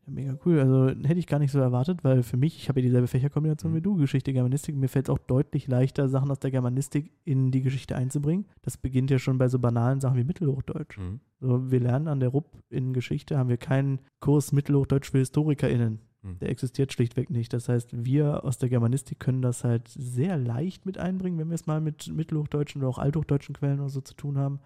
Ja, 0.05 0.11
mega 0.13 0.37
cool. 0.45 0.59
Also 0.59 0.87
hätte 0.87 1.19
ich 1.19 1.27
gar 1.27 1.39
nicht 1.39 1.51
so 1.51 1.59
erwartet, 1.59 2.03
weil 2.03 2.23
für 2.23 2.37
mich, 2.37 2.57
ich 2.57 2.69
habe 2.69 2.79
ja 2.79 2.85
dieselbe 2.85 3.07
Fächerkombination 3.07 3.71
Mhm. 3.71 3.75
wie 3.75 3.81
du, 3.81 3.95
Geschichte, 3.95 4.33
Germanistik. 4.33 4.75
Mir 4.75 4.87
fällt 4.87 5.07
es 5.07 5.09
auch 5.09 5.19
deutlich 5.19 5.67
leichter, 5.67 6.07
Sachen 6.09 6.31
aus 6.31 6.39
der 6.39 6.51
Germanistik 6.51 7.11
in 7.23 7.51
die 7.51 7.61
Geschichte 7.61 7.95
einzubringen. 7.95 8.45
Das 8.61 8.77
beginnt 8.77 9.11
ja 9.11 9.19
schon 9.19 9.37
bei 9.37 9.47
so 9.47 9.59
banalen 9.59 9.99
Sachen 10.01 10.17
wie 10.17 10.23
Mittelhochdeutsch. 10.23 10.97
Mhm. 10.97 11.19
So, 11.39 11.71
wir 11.71 11.79
lernen 11.79 12.07
an 12.07 12.19
der 12.19 12.29
RUP 12.29 12.57
in 12.69 12.93
Geschichte, 12.93 13.37
haben 13.37 13.49
wir 13.49 13.57
keinen 13.57 13.99
Kurs 14.19 14.51
Mittelhochdeutsch 14.51 15.11
für 15.11 15.19
HistorikerInnen. 15.19 15.99
Mhm. 16.23 16.39
Der 16.39 16.49
existiert 16.49 16.91
schlichtweg 16.93 17.29
nicht. 17.29 17.53
Das 17.53 17.69
heißt, 17.69 18.05
wir 18.05 18.43
aus 18.43 18.57
der 18.57 18.69
Germanistik 18.69 19.19
können 19.19 19.41
das 19.41 19.63
halt 19.63 19.87
sehr 19.87 20.37
leicht 20.37 20.85
mit 20.85 20.97
einbringen, 20.97 21.37
wenn 21.37 21.49
wir 21.49 21.55
es 21.55 21.67
mal 21.67 21.81
mit 21.81 22.11
mittelhochdeutschen 22.13 22.81
oder 22.81 22.89
auch 22.89 22.97
althochdeutschen 22.99 23.55
Quellen 23.55 23.79
oder 23.79 23.89
so 23.89 24.01
zu 24.01 24.13
tun 24.15 24.37
haben. 24.37 24.59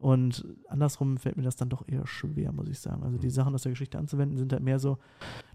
Und 0.00 0.46
andersrum 0.66 1.18
fällt 1.18 1.36
mir 1.36 1.42
das 1.42 1.56
dann 1.56 1.68
doch 1.68 1.86
eher 1.86 2.06
schwer, 2.06 2.52
muss 2.52 2.68
ich 2.68 2.78
sagen. 2.78 3.02
Also 3.02 3.18
die 3.18 3.26
Mhm. 3.26 3.32
Sachen 3.32 3.54
aus 3.54 3.62
der 3.62 3.72
Geschichte 3.72 3.98
anzuwenden 3.98 4.38
sind 4.38 4.50
halt 4.50 4.62
mehr 4.62 4.78
so, 4.78 4.96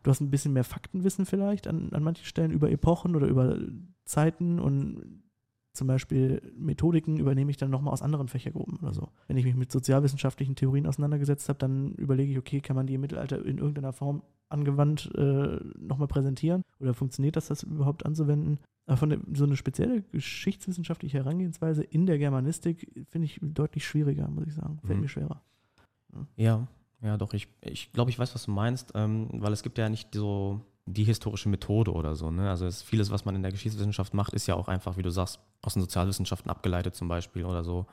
du 0.04 0.12
hast 0.12 0.22
ein 0.22 0.30
bisschen 0.30 0.54
mehr 0.54 0.64
Faktenwissen 0.64 1.26
vielleicht 1.26 1.68
an, 1.68 1.90
an 1.94 2.04
manchen 2.04 2.26
Stellen 2.26 2.52
über 2.52 2.70
Epochen 2.70 3.16
oder 3.16 3.26
über 3.26 3.58
Zeiten 4.06 4.60
und 4.60 5.24
zum 5.74 5.88
Beispiel 5.88 6.54
Methodiken 6.56 7.18
übernehme 7.18 7.50
ich 7.50 7.58
dann 7.58 7.72
nochmal 7.72 7.92
aus 7.92 8.04
anderen 8.04 8.28
Fächergruppen 8.28 8.78
oder 8.78 8.94
so. 8.94 9.10
Wenn 9.28 9.36
ich 9.36 9.46
mich 9.46 9.56
mit 9.56 9.72
sozialwissenschaftlichen 9.72 10.56
Theorien 10.56 10.86
auseinandergesetzt 10.86 11.50
habe, 11.50 11.58
dann 11.60 11.94
überlege 11.96 12.32
ich, 12.32 12.38
okay, 12.38 12.62
kann 12.62 12.76
man 12.76 12.86
die 12.86 12.94
im 12.94 13.02
Mittelalter 13.02 13.44
in 13.44 13.58
irgendeiner 13.58 13.94
Form 13.94 14.22
angewandt 14.48 15.12
äh, 15.16 15.60
nochmal 15.80 16.08
präsentieren 16.08 16.62
oder 16.80 16.94
funktioniert 16.94 17.36
das, 17.36 17.48
das 17.48 17.64
überhaupt 17.64 18.06
anzuwenden? 18.06 18.60
Aber 18.88 18.98
von 18.98 19.24
so 19.34 19.46
eine 19.46 19.56
spezielle 19.58 20.04
geschichtswissenschaftliche 20.04 21.18
Herangehensweise 21.18 21.84
in 21.84 22.06
der 22.06 22.18
Germanistik 22.20 22.92
finde 23.10 23.26
ich 23.26 23.40
deutlich 23.42 23.86
schwieriger, 23.86 24.28
muss 24.28 24.46
ich 24.48 24.54
sagen. 24.54 24.80
Fällt 24.86 24.98
Mhm. 24.98 25.02
mir 25.02 25.10
schwerer. 25.10 25.42
Ja, 26.36 26.68
ja, 27.02 27.18
doch, 27.18 27.34
ich, 27.34 27.48
ich 27.62 27.92
glaube, 27.92 28.10
ich 28.10 28.18
weiß, 28.20 28.34
was 28.36 28.46
du 28.46 28.52
meinst, 28.52 28.92
ähm, 28.96 29.28
weil 29.34 29.54
es 29.54 29.64
gibt 29.64 29.78
ja 29.78 29.90
nicht 29.90 30.14
so 30.14 30.62
die 30.86 31.04
historische 31.04 31.50
Methode 31.50 31.92
oder 31.92 32.16
so. 32.16 32.30
Ne? 32.32 32.50
Also 32.50 32.66
es, 32.68 32.82
vieles, 32.84 33.10
was 33.12 33.26
man 33.26 33.36
in 33.36 33.42
der 33.42 33.52
Geschichtswissenschaft 33.52 34.14
macht, 34.14 34.34
ist 34.34 34.48
ja 34.48 34.56
auch 34.56 34.68
einfach, 34.68 34.98
wie 34.98 35.02
du 35.02 35.10
sagst, 35.10 35.40
aus 35.62 35.74
den 35.74 35.82
Sozialwissenschaften 35.82 36.50
abgeleitet 36.50 36.96
zum 36.96 37.08
Beispiel 37.08 37.44
oder 37.44 37.64
so. 37.64 37.88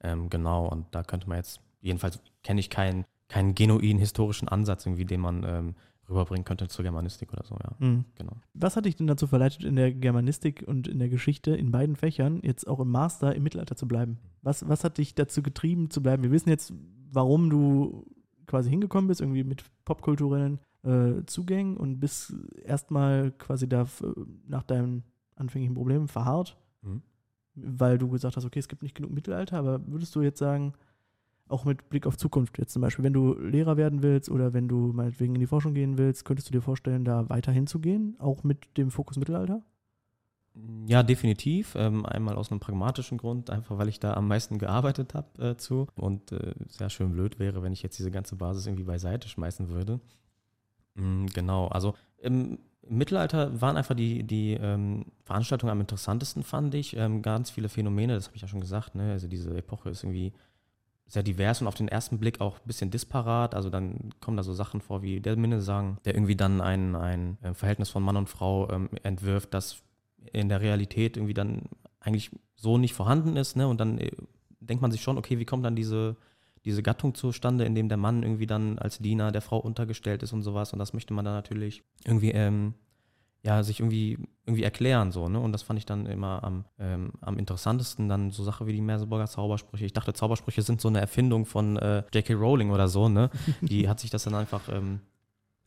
Ähm, 0.00 0.30
genau, 0.30 0.66
und 0.66 0.86
da 0.92 1.02
könnte 1.02 1.28
man 1.28 1.36
jetzt, 1.36 1.60
jedenfalls 1.82 2.20
kenne 2.42 2.60
ich 2.60 2.70
keinen, 2.70 3.04
keinen 3.28 3.54
genuinen 3.54 3.98
historischen 3.98 4.48
Ansatz, 4.48 4.86
irgendwie, 4.86 5.04
den 5.04 5.20
man 5.20 5.44
ähm, 5.44 5.74
rüberbringen 6.08 6.44
könnte 6.44 6.68
zur 6.68 6.82
Germanistik 6.84 7.32
oder 7.32 7.44
so, 7.44 7.54
ja. 7.56 7.72
Mhm. 7.86 8.04
Genau. 8.16 8.32
Was 8.54 8.76
hat 8.76 8.86
dich 8.86 8.96
denn 8.96 9.06
dazu 9.06 9.26
verleitet, 9.26 9.64
in 9.64 9.76
der 9.76 9.92
Germanistik 9.92 10.64
und 10.66 10.88
in 10.88 10.98
der 10.98 11.08
Geschichte 11.08 11.50
in 11.54 11.70
beiden 11.70 11.96
Fächern 11.96 12.40
jetzt 12.42 12.66
auch 12.66 12.80
im 12.80 12.90
Master 12.90 13.34
im 13.34 13.42
Mittelalter 13.42 13.76
zu 13.76 13.86
bleiben? 13.86 14.18
Was, 14.42 14.68
was 14.68 14.84
hat 14.84 14.98
dich 14.98 15.14
dazu 15.14 15.42
getrieben 15.42 15.90
zu 15.90 16.02
bleiben? 16.02 16.22
Wir 16.22 16.30
wissen 16.30 16.48
jetzt, 16.48 16.72
warum 17.12 17.50
du 17.50 18.06
quasi 18.46 18.70
hingekommen 18.70 19.08
bist, 19.08 19.20
irgendwie 19.20 19.44
mit 19.44 19.64
popkulturellen 19.84 20.58
äh, 20.84 21.24
Zugängen 21.26 21.76
und 21.76 22.00
bist 22.00 22.34
erstmal 22.64 23.32
quasi 23.32 23.68
da 23.68 23.82
f- 23.82 24.04
nach 24.46 24.62
deinen 24.62 25.02
anfänglichen 25.36 25.74
Problemen 25.74 26.08
verharrt. 26.08 26.56
Mhm. 26.82 27.02
weil 27.54 27.98
du 27.98 28.08
gesagt 28.08 28.36
hast, 28.36 28.44
okay, 28.44 28.60
es 28.60 28.68
gibt 28.68 28.82
nicht 28.84 28.94
genug 28.94 29.10
Mittelalter, 29.12 29.58
aber 29.58 29.80
würdest 29.88 30.14
du 30.14 30.22
jetzt 30.22 30.38
sagen, 30.38 30.72
auch 31.48 31.64
mit 31.64 31.88
Blick 31.88 32.06
auf 32.06 32.16
Zukunft 32.16 32.58
jetzt 32.58 32.72
zum 32.72 32.82
Beispiel, 32.82 33.04
wenn 33.04 33.12
du 33.12 33.34
Lehrer 33.34 33.76
werden 33.76 34.02
willst 34.02 34.30
oder 34.30 34.52
wenn 34.52 34.68
du 34.68 34.92
meinetwegen 34.92 35.34
in 35.34 35.40
die 35.40 35.46
Forschung 35.46 35.74
gehen 35.74 35.98
willst, 35.98 36.24
könntest 36.24 36.48
du 36.48 36.52
dir 36.52 36.62
vorstellen, 36.62 37.04
da 37.04 37.28
weiter 37.28 37.52
hinzugehen, 37.52 38.16
auch 38.18 38.44
mit 38.44 38.76
dem 38.76 38.90
Fokus 38.90 39.16
Mittelalter? 39.16 39.62
Ja, 40.86 41.02
definitiv. 41.02 41.74
Ähm, 41.76 42.04
einmal 42.04 42.36
aus 42.36 42.50
einem 42.50 42.60
pragmatischen 42.60 43.18
Grund, 43.18 43.50
einfach 43.50 43.78
weil 43.78 43.88
ich 43.88 44.00
da 44.00 44.14
am 44.14 44.28
meisten 44.28 44.58
gearbeitet 44.58 45.14
habe 45.14 45.50
äh, 45.50 45.56
zu 45.56 45.86
und 45.96 46.32
äh, 46.32 46.54
sehr 46.66 46.90
schön 46.90 47.12
blöd 47.12 47.38
wäre, 47.38 47.62
wenn 47.62 47.72
ich 47.72 47.82
jetzt 47.82 47.98
diese 47.98 48.10
ganze 48.10 48.36
Basis 48.36 48.66
irgendwie 48.66 48.84
beiseite 48.84 49.28
schmeißen 49.28 49.68
würde. 49.68 50.00
Mm, 50.94 51.26
genau, 51.26 51.68
also 51.68 51.94
im, 52.18 52.58
im 52.82 52.98
Mittelalter 52.98 53.60
waren 53.60 53.76
einfach 53.76 53.94
die, 53.94 54.24
die 54.24 54.54
ähm, 54.54 55.06
Veranstaltungen 55.22 55.70
am 55.70 55.80
interessantesten, 55.80 56.42
fand 56.42 56.74
ich. 56.74 56.96
Ähm, 56.96 57.22
ganz 57.22 57.50
viele 57.50 57.68
Phänomene, 57.68 58.14
das 58.14 58.26
habe 58.26 58.36
ich 58.36 58.42
ja 58.42 58.48
schon 58.48 58.60
gesagt. 58.60 58.94
Ne? 58.94 59.12
Also 59.12 59.28
diese 59.28 59.56
Epoche 59.56 59.90
ist 59.90 60.02
irgendwie 60.02 60.32
sehr 61.08 61.22
divers 61.22 61.62
und 61.62 61.66
auf 61.66 61.74
den 61.74 61.88
ersten 61.88 62.18
Blick 62.18 62.40
auch 62.40 62.56
ein 62.56 62.66
bisschen 62.66 62.90
disparat. 62.90 63.54
Also 63.54 63.70
dann 63.70 64.10
kommen 64.20 64.36
da 64.36 64.42
so 64.42 64.52
Sachen 64.52 64.80
vor 64.82 65.02
wie 65.02 65.20
der 65.20 65.36
Minnesang, 65.36 65.98
der 66.04 66.14
irgendwie 66.14 66.36
dann 66.36 66.60
ein, 66.60 66.94
ein 66.94 67.38
äh, 67.42 67.54
Verhältnis 67.54 67.88
von 67.88 68.02
Mann 68.02 68.16
und 68.16 68.28
Frau 68.28 68.70
ähm, 68.70 68.90
entwirft, 69.02 69.54
das 69.54 69.82
in 70.32 70.50
der 70.50 70.60
Realität 70.60 71.16
irgendwie 71.16 71.34
dann 71.34 71.62
eigentlich 72.00 72.30
so 72.56 72.76
nicht 72.76 72.92
vorhanden 72.92 73.36
ist. 73.36 73.56
Ne? 73.56 73.66
Und 73.66 73.80
dann 73.80 73.98
äh, 73.98 74.10
denkt 74.60 74.82
man 74.82 74.90
sich 74.90 75.00
schon, 75.00 75.16
okay, 75.16 75.38
wie 75.38 75.46
kommt 75.46 75.64
dann 75.64 75.76
diese, 75.76 76.16
diese 76.66 76.82
Gattung 76.82 77.14
zustande, 77.14 77.64
in 77.64 77.74
dem 77.74 77.88
der 77.88 77.98
Mann 77.98 78.22
irgendwie 78.22 78.46
dann 78.46 78.78
als 78.78 78.98
Diener 78.98 79.32
der 79.32 79.40
Frau 79.42 79.58
untergestellt 79.58 80.22
ist 80.22 80.34
und 80.34 80.42
sowas. 80.42 80.74
Und 80.74 80.78
das 80.78 80.92
möchte 80.92 81.14
man 81.14 81.24
dann 81.24 81.34
natürlich 81.34 81.82
irgendwie 82.04 82.32
ähm, 82.32 82.74
ja, 83.42 83.62
sich 83.62 83.80
irgendwie, 83.80 84.18
irgendwie 84.46 84.64
erklären, 84.64 85.12
so, 85.12 85.28
ne? 85.28 85.38
Und 85.38 85.52
das 85.52 85.62
fand 85.62 85.78
ich 85.78 85.86
dann 85.86 86.06
immer 86.06 86.42
am, 86.42 86.64
ähm, 86.78 87.12
am 87.20 87.38
interessantesten, 87.38 88.08
dann 88.08 88.30
so 88.30 88.42
Sachen 88.42 88.66
wie 88.66 88.72
die 88.72 88.80
Merseburger 88.80 89.26
Zaubersprüche. 89.26 89.84
Ich 89.84 89.92
dachte, 89.92 90.12
Zaubersprüche 90.12 90.62
sind 90.62 90.80
so 90.80 90.88
eine 90.88 91.00
Erfindung 91.00 91.46
von 91.46 91.76
äh, 91.76 92.02
J.K. 92.12 92.34
Rowling 92.34 92.70
oder 92.70 92.88
so, 92.88 93.08
ne? 93.08 93.30
Die 93.60 93.88
hat 93.88 94.00
sich 94.00 94.10
das 94.10 94.24
dann 94.24 94.34
einfach, 94.34 94.62
ähm, 94.68 95.00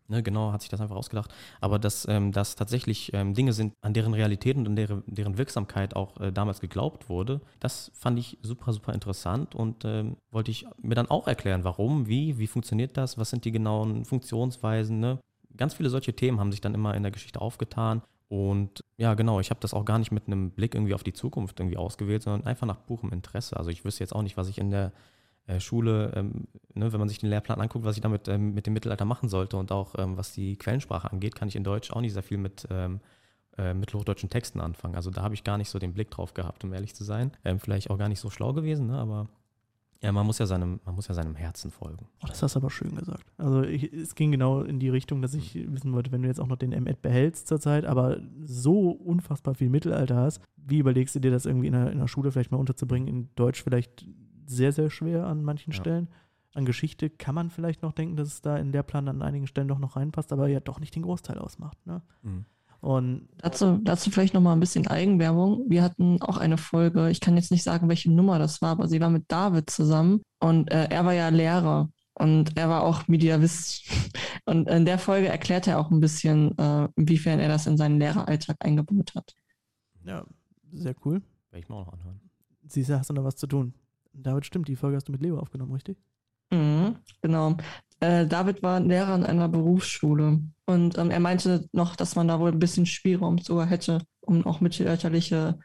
ne, 0.10 0.22
genau, 0.22 0.51
hat 0.51 0.62
sich 0.62 0.70
das 0.70 0.82
einfach 0.82 0.98
ausgedacht. 0.98 1.34
Aber 1.62 1.80
dass 1.80 2.06
ähm, 2.10 2.34
das 2.34 2.56
tatsächlich 2.56 3.13
ähm, 3.13 3.34
Dinge 3.34 3.54
sind, 3.54 3.74
an 3.82 3.94
deren 3.94 4.13
Realität 4.13 4.58
und 4.58 4.68
an 4.68 4.75
deren, 4.75 5.04
deren 5.08 5.38
Wirksamkeit 5.38 5.96
auch 5.96 6.20
äh, 6.20 6.34
damals 6.34 6.60
geglaubt 6.60 7.08
wurde, 7.08 7.40
das 7.62 7.90
fand 7.96 8.20
ich 8.20 8.38
super, 8.42 8.74
super 8.74 8.94
interessant 8.94 9.56
und 9.56 9.86
ähm, 9.86 10.18
wollte 10.30 10.51
ich 10.51 10.66
mir 10.82 10.96
dann 10.96 11.10
auch 11.10 11.25
erklären, 11.25 11.63
warum, 11.63 12.08
wie, 12.08 12.38
wie 12.38 12.48
funktioniert 12.48 12.98
das, 12.98 13.18
was 13.18 13.30
sind 13.30 13.46
die 13.46 13.51
genauen 13.54 14.04
Funktionsweisen, 14.04 15.00
ne? 15.00 15.20
Ganz 15.58 15.74
viele 15.74 15.89
solche 15.89 16.13
Themen 16.13 16.39
haben 16.39 16.51
sich 16.51 16.62
dann 16.62 16.74
immer 16.74 16.96
in 16.96 17.03
der 17.03 17.12
Geschichte 17.12 17.41
aufgetan. 17.41 18.01
Und 18.27 18.84
ja, 18.98 19.13
genau, 19.13 19.39
ich 19.39 19.50
habe 19.50 19.60
das 19.60 19.74
auch 19.74 19.84
gar 19.84 20.00
nicht 20.00 20.12
mit 20.12 20.27
einem 20.27 20.51
Blick 20.51 20.74
irgendwie 20.74 20.93
auf 20.93 21.03
die 21.03 21.13
Zukunft 21.13 21.60
irgendwie 21.60 21.77
ausgewählt, 21.77 22.24
sondern 22.24 22.48
einfach 22.48 22.65
nach 22.65 22.86
purem 22.86 23.12
Interesse. 23.12 23.58
Also 23.58 23.70
ich 23.72 23.84
wüsste 23.84 24.03
jetzt 24.03 24.15
auch 24.15 24.22
nicht, 24.22 24.38
was 24.38 24.48
ich 24.48 24.58
in 24.58 24.72
der 24.72 24.93
äh, 25.48 25.60
Schule, 25.60 26.13
ähm, 26.15 26.48
ne, 26.74 26.93
wenn 26.93 27.00
man 27.00 27.10
sich 27.10 27.20
den 27.20 27.29
Lehrplan 27.29 27.60
anguckt, 27.60 27.84
was 27.84 27.98
ich 27.98 28.01
damit 28.01 28.27
ähm, 28.27 28.53
mit 28.53 28.67
dem 28.67 28.74
Mittelalter 28.74 29.05
machen 29.05 29.27
sollte. 29.27 29.58
Und 29.58 29.72
auch 29.72 29.96
ähm, 29.98 30.15
was 30.15 30.31
die 30.31 30.55
Quellensprache 30.55 31.12
angeht, 31.12 31.36
kann 31.36 31.50
ich 31.50 31.55
in 31.55 31.63
Deutsch 31.63 31.91
auch 31.91 32.01
nicht 32.01 32.13
sehr 32.13 32.24
viel 32.24 32.38
mit 32.38 32.67
ähm, 32.70 33.01
äh, 33.58 33.74
mittelhochdeutschen 33.74 34.29
Texten 34.29 34.62
anfangen. 34.62 34.96
Also 34.96 35.12
da 35.12 35.24
habe 35.24 35.34
ich 35.34 35.43
gar 35.43 35.58
nicht 35.58 35.70
so 35.70 35.77
den 35.77 35.93
Blick 35.93 36.10
drauf 36.10 36.34
gehabt, 36.34 36.63
um 36.63 36.74
ehrlich 36.74 36.96
zu 36.96 37.03
sein. 37.03 37.31
Ähm, 37.43 37.60
vielleicht 37.60 37.89
auch 37.89 37.98
gar 37.98 38.08
nicht 38.08 38.22
so 38.22 38.29
schlau 38.29 38.53
gewesen, 38.53 38.88
ne, 38.88 38.98
aber 38.98 39.27
ja, 40.01 40.12
man 40.12 40.25
muss 40.25 40.39
ja 40.39 40.46
seinem, 40.48 40.79
man 40.84 40.96
muss 40.96 41.08
ja 41.08 41.13
seinem 41.13 41.36
Herzen 41.36 41.70
folgen. 41.70 42.08
Oh, 42.24 42.27
das 42.27 42.41
hast 42.41 42.55
du 42.55 42.60
aber 42.60 42.72
schön 42.72 42.96
gesagt. 42.96 43.24
Also 43.38 43.63
ich, 43.63 43.93
es 43.93 44.15
ging 44.15 44.31
genau 44.31 44.62
in 44.62 44.79
die 44.79 44.89
Richtung, 44.89 45.22
dass 45.22 45.34
ich 45.36 45.55
wissen 45.72 45.93
wollte, 45.93 46.12
wenn 46.12 46.24
du 46.24 46.27
jetzt 46.27 46.39
auch 46.39 46.48
noch 46.48 46.58
den 46.58 46.72
M-Ed 46.72 47.01
behältst 47.01 47.48
zurzeit, 47.48 47.86
aber 47.86 48.20
so 48.43 48.89
unfassbar 48.89 49.53
viel 49.53 49.70
Mittelalter 49.70 50.15
hast, 50.15 50.41
wie 50.58 50.79
überlegst 50.79 51.13
du 51.15 51.20
dir 51.20 51.29
das 51.31 51.46
irgendwie 51.46 51.67
in 51.67 51.74
der, 51.74 51.91
in 51.91 52.00
der 52.00 52.08
Schule 52.08 52.31
vielleicht 52.31 52.51
mal 52.51 52.58
unterzubringen? 52.58 53.08
In 53.08 53.29
Deutsch 53.36 53.63
vielleicht 53.63 54.08
sehr, 54.48 54.72
sehr 54.72 54.89
schwer 54.89 55.27
an 55.27 55.43
manchen 55.43 55.72
Ja. 55.72 55.77
Stellen. 55.77 56.10
An 56.53 56.65
Geschichte 56.65 57.10
kann 57.10 57.36
man 57.36 57.50
vielleicht 57.50 57.81
noch 57.81 57.93
denken, 57.93 58.17
dass 58.17 58.27
es 58.27 58.41
da 58.41 58.58
in 58.58 58.72
der 58.72 58.84
Plan 58.84 59.08
an 59.08 59.22
einigen 59.22 59.48
Stellen 59.48 59.70
doch 59.70 59.79
noch 59.79 59.96
reinpasst, 59.96 60.34
aber 60.34 60.48
ja 60.48 60.60
doch 60.60 60.80
nicht 60.80 60.95
den 60.95 61.04
Großteil 61.04 61.38
ausmacht. 61.38 61.78
Ne? 61.86 62.02
Mhm. 62.23 62.45
Und 62.82 63.30
Dazu, 63.38 63.78
dazu 63.84 64.10
vielleicht 64.10 64.34
nochmal 64.34 64.56
ein 64.56 64.60
bisschen 64.60 64.88
Eigenwerbung. 64.88 65.70
Wir 65.70 65.84
hatten 65.84 66.20
auch 66.22 66.38
eine 66.38 66.58
Folge, 66.58 67.10
ich 67.12 67.20
kann 67.20 67.36
jetzt 67.36 67.52
nicht 67.52 67.63
sagen, 67.63 67.89
welche 67.89 68.12
Nummer 68.12 68.39
das 68.39 68.62
war, 68.62 68.72
aber 68.72 68.88
sie 68.88 69.00
war 69.00 69.10
mit 69.12 69.26
David 69.32 69.70
zusammen 69.70 70.22
und 70.39 70.72
äh, 70.72 70.88
er 70.89 71.06
war 71.06 71.13
ja 71.13 71.30
Lehrer 71.30 71.89
und 72.15 72.58
er 72.58 72.70
war 72.70 72.84
auch 72.84 73.08
Mediavist. 73.08 73.84
Und 74.46 74.67
in 74.67 74.86
der 74.86 74.98
Folge 74.98 75.28
erklärt 75.28 75.67
er 75.67 75.80
auch 75.80 75.91
ein 75.91 76.00
bisschen, 76.00 76.58
äh, 76.58 76.88
inwiefern 76.96 77.39
er 77.39 77.48
das 77.48 77.67
in 77.67 77.78
seinen 77.78 78.00
Lehreralltag 78.00 78.58
eingebaut 78.60 79.13
hat. 79.15 79.36
ja, 80.04 80.26
sehr 80.74 80.96
cool. 81.06 81.22
Werde 81.52 81.63
ich 81.63 81.70
mir 81.70 81.76
auch 81.76 81.86
noch 81.86 81.94
anhören. 81.94 82.20
Siehst 82.67 82.89
du, 82.89 82.98
hast 82.98 83.10
du 83.12 83.13
noch 83.13 83.24
was 83.24 83.36
zu 83.36 83.46
tun. 83.46 83.74
David, 84.13 84.46
stimmt, 84.46 84.67
die 84.67 84.76
Folge 84.76 84.98
hast 84.98 85.08
du 85.08 85.12
mit 85.12 85.22
Leo 85.22 85.39
aufgenommen, 85.39 85.72
richtig? 85.74 85.98
Mhm, 86.52 86.96
genau. 87.22 87.56
Äh, 88.02 88.26
David 88.26 88.64
war 88.64 88.80
Lehrer 88.80 89.16
in 89.16 89.24
einer 89.24 89.48
Berufsschule 89.48 90.42
und 90.66 90.98
ähm, 90.98 91.12
er 91.12 91.20
meinte 91.20 91.68
noch, 91.72 91.96
dass 91.96 92.16
man 92.16 92.28
da 92.28 92.40
wohl 92.40 92.52
ein 92.52 92.60
bisschen 92.60 92.86
Spielraum 92.86 93.38
sogar 93.38 93.68
hätte, 93.68 94.00
um 94.22 94.46
auch 94.46 94.60
mittelalterliche 94.60 95.60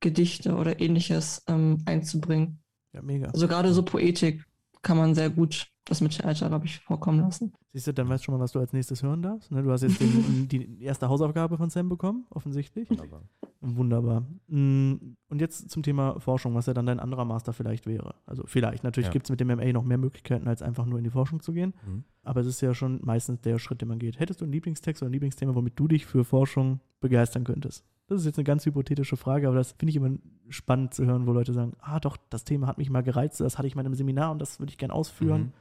Gedichte 0.00 0.54
oder 0.54 0.80
ähnliches 0.80 1.42
ähm, 1.48 1.78
einzubringen. 1.86 2.62
Ja, 2.92 3.02
mega. 3.02 3.30
Also 3.30 3.48
gerade 3.48 3.72
so 3.72 3.82
Poetik 3.82 4.44
kann 4.82 4.98
man 4.98 5.14
sehr 5.14 5.30
gut 5.30 5.66
das 5.88 6.00
Mittelalter, 6.00 6.48
glaube 6.48 6.66
ich, 6.66 6.78
vorkommen 6.80 7.20
lassen. 7.20 7.52
Siehst 7.72 7.86
du, 7.86 7.94
dann 7.94 8.08
weißt 8.08 8.22
du 8.22 8.26
schon 8.26 8.34
mal, 8.34 8.40
was 8.42 8.52
du 8.52 8.58
als 8.60 8.72
nächstes 8.72 9.02
hören 9.02 9.22
darfst. 9.22 9.50
Ne? 9.50 9.62
Du 9.62 9.70
hast 9.70 9.82
jetzt 9.82 10.00
den, 10.00 10.48
die 10.48 10.82
erste 10.82 11.08
Hausaufgabe 11.08 11.56
von 11.56 11.70
Sam 11.70 11.88
bekommen, 11.88 12.26
offensichtlich. 12.30 12.90
Wunderbar. 12.90 13.22
Wunderbar. 13.60 14.20
Mm, 14.48 14.94
Und 15.28 15.40
jetzt 15.40 15.70
zum 15.70 15.82
Thema 15.82 16.20
Forschung, 16.20 16.54
was 16.54 16.66
ja 16.66 16.74
dann 16.74 16.86
dein 16.86 17.00
anderer 17.00 17.24
Master 17.24 17.52
vielleicht 17.52 17.86
wäre. 17.86 18.14
Also 18.26 18.44
vielleicht, 18.46 18.84
natürlich 18.84 19.08
Ja. 19.08 19.12
gibt 19.12 19.26
es 19.26 19.30
mit 19.30 19.40
dem 19.40 19.48
MA 19.48 19.72
noch 19.72 19.84
mehr 19.84 19.98
Möglichkeiten, 19.98 20.46
als 20.46 20.62
einfach 20.62 20.86
nur 20.86 20.98
in 20.98 21.04
die 21.04 21.10
Forschung 21.10 21.40
zu 21.40 21.52
gehen. 21.52 21.74
Mhm. 21.86 22.04
Aber 22.22 22.40
es 22.40 22.46
ist 22.46 22.60
ja 22.60 22.74
schon 22.74 23.00
meistens 23.02 23.40
der 23.40 23.58
Schritt, 23.58 23.80
den 23.80 23.88
man 23.88 23.98
geht. 23.98 24.20
Hättest 24.20 24.40
du 24.40 24.44
einen 24.44 24.52
Lieblingstext 24.52 25.02
oder 25.02 25.08
ein 25.10 25.12
Lieblingsthema, 25.12 25.54
womit 25.54 25.78
du 25.78 25.88
dich 25.88 26.06
für 26.06 26.24
Forschung 26.24 26.80
begeistern 27.00 27.44
könntest? 27.44 27.84
Das 28.06 28.20
ist 28.20 28.26
jetzt 28.26 28.38
eine 28.38 28.44
ganz 28.44 28.64
hypothetische 28.64 29.16
Frage, 29.18 29.48
aber 29.48 29.56
das 29.56 29.72
finde 29.72 29.90
ich 29.90 29.96
immer 29.96 30.16
spannend 30.48 30.94
zu 30.94 31.04
hören, 31.04 31.26
wo 31.26 31.32
Leute 31.32 31.52
sagen, 31.52 31.74
ah 31.80 32.00
doch, 32.00 32.16
das 32.30 32.44
Thema 32.44 32.66
hat 32.66 32.78
mich 32.78 32.88
mal 32.88 33.02
gereizt, 33.02 33.38
das 33.40 33.58
hatte 33.58 33.68
ich 33.68 33.74
mal 33.76 33.84
im 33.84 33.94
Seminar 33.94 34.32
und 34.32 34.38
das 34.38 34.60
würde 34.60 34.70
ich 34.70 34.78
gerne 34.78 34.94
ausführen. 34.94 35.42
Mhm. 35.42 35.52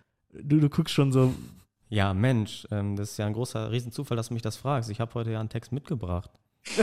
Du, 0.43 0.59
du 0.59 0.69
guckst 0.69 0.93
schon 0.93 1.11
so, 1.11 1.33
Ja, 1.89 2.13
Mensch, 2.13 2.67
ähm, 2.71 2.95
das 2.95 3.11
ist 3.11 3.17
ja 3.17 3.25
ein 3.25 3.33
großer 3.33 3.71
Riesenzufall, 3.71 4.17
dass 4.17 4.27
du 4.29 4.33
mich 4.33 4.43
das 4.43 4.57
fragst. 4.57 4.89
Ich 4.89 4.99
habe 4.99 5.13
heute 5.13 5.31
ja 5.31 5.39
einen 5.39 5.49
Text 5.49 5.71
mitgebracht. 5.71 6.31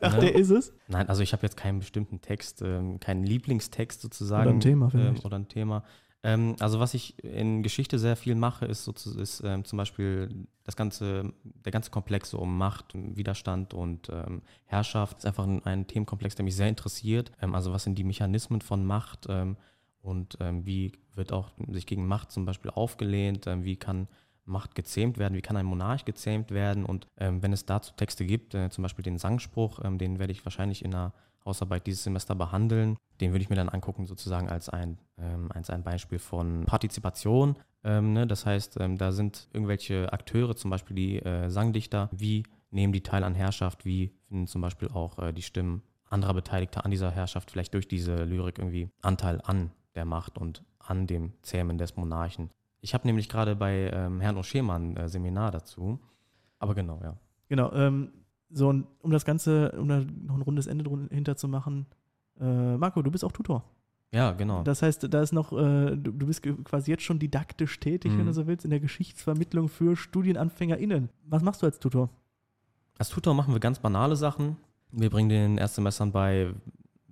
ach, 0.00 0.14
Ne? 0.14 0.20
der 0.20 0.34
ist 0.34 0.50
es? 0.50 0.72
Nein, 0.88 1.08
also 1.08 1.22
ich 1.22 1.32
habe 1.32 1.42
jetzt 1.44 1.56
keinen 1.56 1.78
bestimmten 1.78 2.20
Text, 2.20 2.62
ähm, 2.62 2.98
keinen 2.98 3.22
Lieblingstext 3.24 4.00
sozusagen. 4.00 4.42
Oder 4.48 4.56
ein 4.56 4.60
Thema 4.60 4.86
ähm, 4.86 4.90
vielleicht. 4.90 5.24
Oder 5.24 5.38
ein 5.38 5.48
Thema. 5.48 5.84
Ähm, 6.24 6.56
also 6.58 6.80
was 6.80 6.94
ich 6.94 7.22
in 7.22 7.62
Geschichte 7.62 7.98
sehr 7.98 8.16
viel 8.16 8.34
mache, 8.34 8.64
ist, 8.64 8.88
ist 8.88 9.42
ähm, 9.44 9.64
zum 9.64 9.76
Beispiel 9.76 10.46
das 10.64 10.74
ganze, 10.74 11.32
der 11.44 11.70
ganze 11.70 11.90
Komplex 11.90 12.30
so 12.30 12.38
um 12.38 12.56
Macht, 12.56 12.86
Widerstand 12.94 13.74
und 13.74 14.08
ähm, 14.08 14.42
Herrschaft. 14.64 15.18
ist 15.18 15.26
einfach 15.26 15.44
ein, 15.46 15.62
ein 15.64 15.86
Themenkomplex, 15.86 16.34
der 16.34 16.44
mich 16.44 16.56
sehr 16.56 16.68
interessiert. 16.68 17.30
Ähm, 17.40 17.54
also 17.54 17.72
was 17.72 17.84
sind 17.84 17.96
die 17.98 18.04
Mechanismen 18.04 18.62
von 18.62 18.84
Macht 18.84 19.26
ähm, 19.28 19.56
und 20.04 20.36
ähm, 20.40 20.66
wie 20.66 20.92
wird 21.14 21.32
auch 21.32 21.50
sich 21.68 21.86
gegen 21.86 22.06
Macht 22.06 22.30
zum 22.30 22.44
Beispiel 22.44 22.70
aufgelehnt, 22.70 23.46
ähm, 23.46 23.64
wie 23.64 23.76
kann 23.76 24.08
Macht 24.44 24.74
gezähmt 24.74 25.16
werden, 25.16 25.34
wie 25.34 25.42
kann 25.42 25.56
ein 25.56 25.64
Monarch 25.64 26.04
gezähmt 26.04 26.50
werden 26.50 26.84
und 26.84 27.06
ähm, 27.16 27.42
wenn 27.42 27.52
es 27.52 27.64
dazu 27.64 27.94
Texte 27.96 28.26
gibt, 28.26 28.54
äh, 28.54 28.68
zum 28.68 28.82
Beispiel 28.82 29.02
den 29.02 29.18
Sangspruch, 29.18 29.80
ähm, 29.82 29.96
den 29.98 30.18
werde 30.18 30.32
ich 30.32 30.44
wahrscheinlich 30.44 30.84
in 30.84 30.94
einer 30.94 31.14
Hausarbeit 31.46 31.86
dieses 31.86 32.04
Semester 32.04 32.34
behandeln. 32.34 32.96
Den 33.20 33.32
würde 33.32 33.42
ich 33.42 33.50
mir 33.50 33.56
dann 33.56 33.68
angucken, 33.68 34.06
sozusagen 34.06 34.48
als 34.48 34.68
ein, 34.68 34.98
ähm, 35.18 35.50
als 35.52 35.70
ein 35.70 35.82
Beispiel 35.82 36.18
von 36.18 36.64
Partizipation. 36.64 37.56
Ähm, 37.84 38.12
ne? 38.12 38.26
Das 38.26 38.46
heißt, 38.46 38.78
da 38.80 39.12
sind 39.12 39.48
irgendwelche 39.52 40.12
Akteure, 40.12 40.56
zum 40.56 40.70
Beispiel 40.70 40.96
die 40.96 41.18
äh, 41.18 41.50
Sangdichter, 41.50 42.08
wie 42.12 42.44
nehmen 42.70 42.92
die 42.92 43.02
teil 43.02 43.24
an 43.24 43.34
Herrschaft, 43.34 43.84
wie 43.84 44.12
finden 44.28 44.46
zum 44.46 44.60
Beispiel 44.62 44.88
auch 44.88 45.18
äh, 45.18 45.32
die 45.32 45.42
Stimmen 45.42 45.82
anderer 46.10 46.34
Beteiligter 46.34 46.84
an 46.84 46.90
dieser 46.90 47.10
Herrschaft 47.10 47.50
vielleicht 47.50 47.74
durch 47.74 47.88
diese 47.88 48.24
Lyrik 48.24 48.58
irgendwie 48.58 48.88
Anteil 49.02 49.40
an 49.42 49.70
der 49.94 50.04
Macht 50.04 50.38
und 50.38 50.62
an 50.78 51.06
dem 51.06 51.32
Zähmen 51.42 51.78
des 51.78 51.96
Monarchen. 51.96 52.50
Ich 52.80 52.94
habe 52.94 53.06
nämlich 53.06 53.28
gerade 53.28 53.56
bei 53.56 53.90
ähm, 53.92 54.20
Herrn 54.20 54.36
O'Schemann 54.36 54.92
ein 54.92 54.96
äh, 54.96 55.08
Seminar 55.08 55.50
dazu. 55.50 55.98
Aber 56.58 56.74
genau, 56.74 57.00
ja. 57.02 57.16
Genau, 57.48 57.72
ähm, 57.72 58.10
so 58.50 58.68
und 58.68 58.86
um 59.00 59.10
das 59.10 59.24
Ganze, 59.24 59.72
um 59.72 59.88
da 59.88 60.00
noch 60.00 60.34
ein 60.36 60.42
rundes 60.42 60.66
Ende 60.66 60.84
drun- 60.84 61.08
hinter 61.10 61.36
zu 61.36 61.48
machen, 61.48 61.86
äh, 62.40 62.76
Marco, 62.76 63.02
du 63.02 63.10
bist 63.10 63.24
auch 63.24 63.32
Tutor. 63.32 63.64
Ja, 64.12 64.30
genau. 64.32 64.62
Das 64.62 64.82
heißt, 64.82 65.12
da 65.12 65.22
ist 65.22 65.32
noch, 65.32 65.52
äh, 65.52 65.96
du, 65.96 66.12
du 66.12 66.26
bist 66.26 66.42
quasi 66.64 66.90
jetzt 66.90 67.02
schon 67.02 67.18
didaktisch 67.18 67.80
tätig, 67.80 68.12
wenn 68.12 68.22
Mhm. 68.22 68.26
du 68.26 68.32
so 68.34 68.46
willst, 68.46 68.64
in 68.64 68.70
der 68.70 68.78
Geschichtsvermittlung 68.80 69.68
für 69.68 69.96
StudienanfängerInnen. 69.96 71.08
Was 71.26 71.42
machst 71.42 71.62
du 71.62 71.66
als 71.66 71.80
Tutor? 71.80 72.10
Als 72.98 73.08
Tutor 73.08 73.34
machen 73.34 73.52
wir 73.54 73.60
ganz 73.60 73.80
banale 73.80 74.14
Sachen. 74.14 74.56
Wir 74.92 75.10
bringen 75.10 75.28
den 75.30 75.58
Erstsemestern 75.58 76.12
bei, 76.12 76.54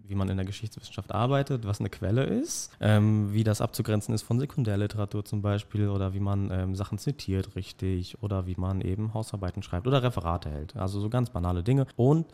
wie 0.06 0.14
man 0.14 0.28
in 0.28 0.36
der 0.36 0.46
Geschichtswissenschaft 0.46 1.12
arbeitet, 1.12 1.66
was 1.66 1.80
eine 1.80 1.90
Quelle 1.90 2.24
ist, 2.24 2.70
ähm, 2.80 3.32
wie 3.32 3.44
das 3.44 3.60
abzugrenzen 3.60 4.14
ist 4.14 4.22
von 4.22 4.38
Sekundärliteratur 4.38 5.24
zum 5.24 5.42
Beispiel 5.42 5.88
oder 5.88 6.12
wie 6.14 6.20
man 6.20 6.50
ähm, 6.50 6.74
Sachen 6.74 6.98
zitiert 6.98 7.54
richtig 7.56 8.22
oder 8.22 8.46
wie 8.46 8.56
man 8.56 8.80
eben 8.80 9.14
Hausarbeiten 9.14 9.62
schreibt 9.62 9.86
oder 9.86 10.02
Referate 10.02 10.50
hält. 10.50 10.76
Also 10.76 11.00
so 11.00 11.08
ganz 11.08 11.30
banale 11.30 11.62
Dinge. 11.62 11.86
Und 11.96 12.26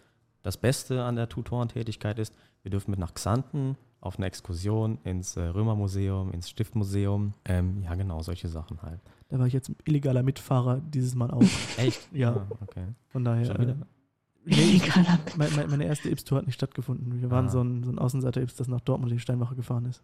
Das 0.43 0.57
Beste 0.57 1.03
an 1.03 1.17
der 1.17 1.29
Tutorentätigkeit 1.29 2.19
ist, 2.19 2.33
wir 2.63 2.71
dürfen 2.71 2.91
mit 2.93 3.01
nach 3.01 3.15
Xanten 3.15 3.77
auf 4.01 4.17
eine 4.17 4.27
Exkursion 4.27 4.99
ins 5.05 5.37
äh, 5.37 5.43
Römermuseum, 5.43 6.33
ins 6.33 6.49
Stiftmuseum. 6.49 7.35
Ähm, 7.45 7.83
ja, 7.83 7.95
genau, 7.97 8.23
solche 8.23 8.49
Sachen 8.49 8.81
halt. 8.83 9.01
Da 9.29 9.39
war 9.39 9.47
ich 9.47 9.53
jetzt 9.53 9.71
illegaler 9.85 10.23
Mitfahrer 10.23 10.81
dieses 10.81 11.15
Mal 11.15 11.31
auch. 11.31 11.43
Echt? 11.77 12.09
Ja. 12.13 12.31
Ah, 12.31 12.47
okay. 12.63 12.87
Von 13.09 13.25
daher. 13.25 13.77
Nee, 14.49 14.77
ich, 14.77 14.97
mein, 15.37 15.49
mein, 15.57 15.71
meine 15.71 15.85
erste 15.85 16.09
Ips-Tour 16.11 16.39
hat 16.39 16.47
nicht 16.47 16.55
stattgefunden. 16.55 17.21
Wir 17.21 17.31
waren 17.31 17.47
Ah. 17.47 17.51
so 17.51 17.61
ein, 17.63 17.83
so 17.85 17.91
ein 17.93 17.99
Außenseiter-Ips, 17.99 18.55
das 18.57 18.69
nach 18.69 18.81
Dortmund 18.81 19.13
in 19.13 19.19
die 19.19 19.23
Steinwache 19.23 19.55
gefahren 19.55 19.85
ist. 19.85 20.03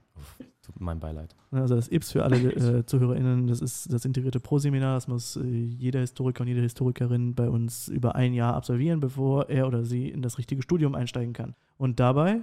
Mein 0.78 1.00
Beileid. 1.00 1.35
Also 1.50 1.74
das 1.76 1.88
IPS 1.88 2.12
für 2.12 2.24
alle 2.24 2.37
äh, 2.52 2.85
ZuhörerInnen, 2.87 3.46
das 3.46 3.61
ist 3.61 3.92
das 3.92 4.04
integrierte 4.04 4.40
Pro-Seminar. 4.40 4.94
Das 4.96 5.09
muss 5.09 5.37
äh, 5.37 5.42
jeder 5.46 6.00
Historiker 6.00 6.42
und 6.42 6.48
jede 6.48 6.61
Historikerin 6.62 7.35
bei 7.35 7.48
uns 7.48 7.88
über 7.88 8.14
ein 8.14 8.35
Jahr 8.35 8.54
absolvieren, 8.54 9.00
bevor 9.00 9.48
er 9.48 9.66
oder 9.66 9.85
sie 9.85 10.09
in 10.09 10.22
das 10.22 10.38
richtige 10.38 10.62
Studium 10.62 10.94
einsteigen 10.94 11.33
kann. 11.33 11.54
Und 11.78 12.00
dabei 12.00 12.40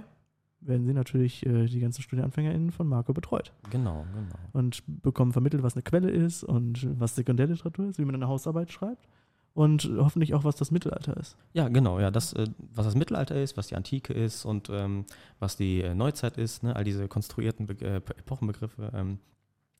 werden 0.60 0.86
sie 0.86 0.94
natürlich 0.94 1.44
äh, 1.46 1.66
die 1.66 1.80
ganzen 1.80 2.02
StudienanfängerInnen 2.02 2.70
von 2.70 2.86
Marco 2.86 3.12
betreut 3.12 3.52
Genau, 3.70 4.04
genau. 4.14 4.34
und 4.52 4.82
bekommen 5.02 5.32
vermittelt, 5.32 5.62
was 5.64 5.74
eine 5.74 5.82
Quelle 5.82 6.10
ist 6.10 6.44
und 6.44 6.86
was 7.00 7.16
Sekundärliteratur 7.16 7.88
ist, 7.88 7.98
wie 7.98 8.04
man 8.04 8.14
eine 8.14 8.28
Hausarbeit 8.28 8.70
schreibt 8.70 9.08
und 9.54 9.90
hoffentlich 9.98 10.34
auch, 10.34 10.44
was 10.44 10.56
das 10.56 10.70
Mittelalter 10.70 11.16
ist. 11.16 11.36
Ja, 11.52 11.68
genau, 11.68 12.00
ja, 12.00 12.10
das, 12.10 12.32
äh, 12.32 12.46
was 12.58 12.86
das 12.86 12.94
Mittelalter 12.94 13.36
ist, 13.36 13.56
was 13.56 13.66
die 13.66 13.76
Antike 13.76 14.12
ist 14.12 14.44
und 14.44 14.70
ähm, 14.70 15.04
was 15.38 15.56
die 15.56 15.82
äh, 15.82 15.94
Neuzeit 15.94 16.38
ist, 16.38 16.62
ne, 16.62 16.74
all 16.74 16.84
diese 16.84 17.08
konstruierten 17.08 17.66
Be 17.66 17.74
äh, 17.80 17.96
Epochenbegriffe, 17.96 18.90
ähm, 18.94 19.18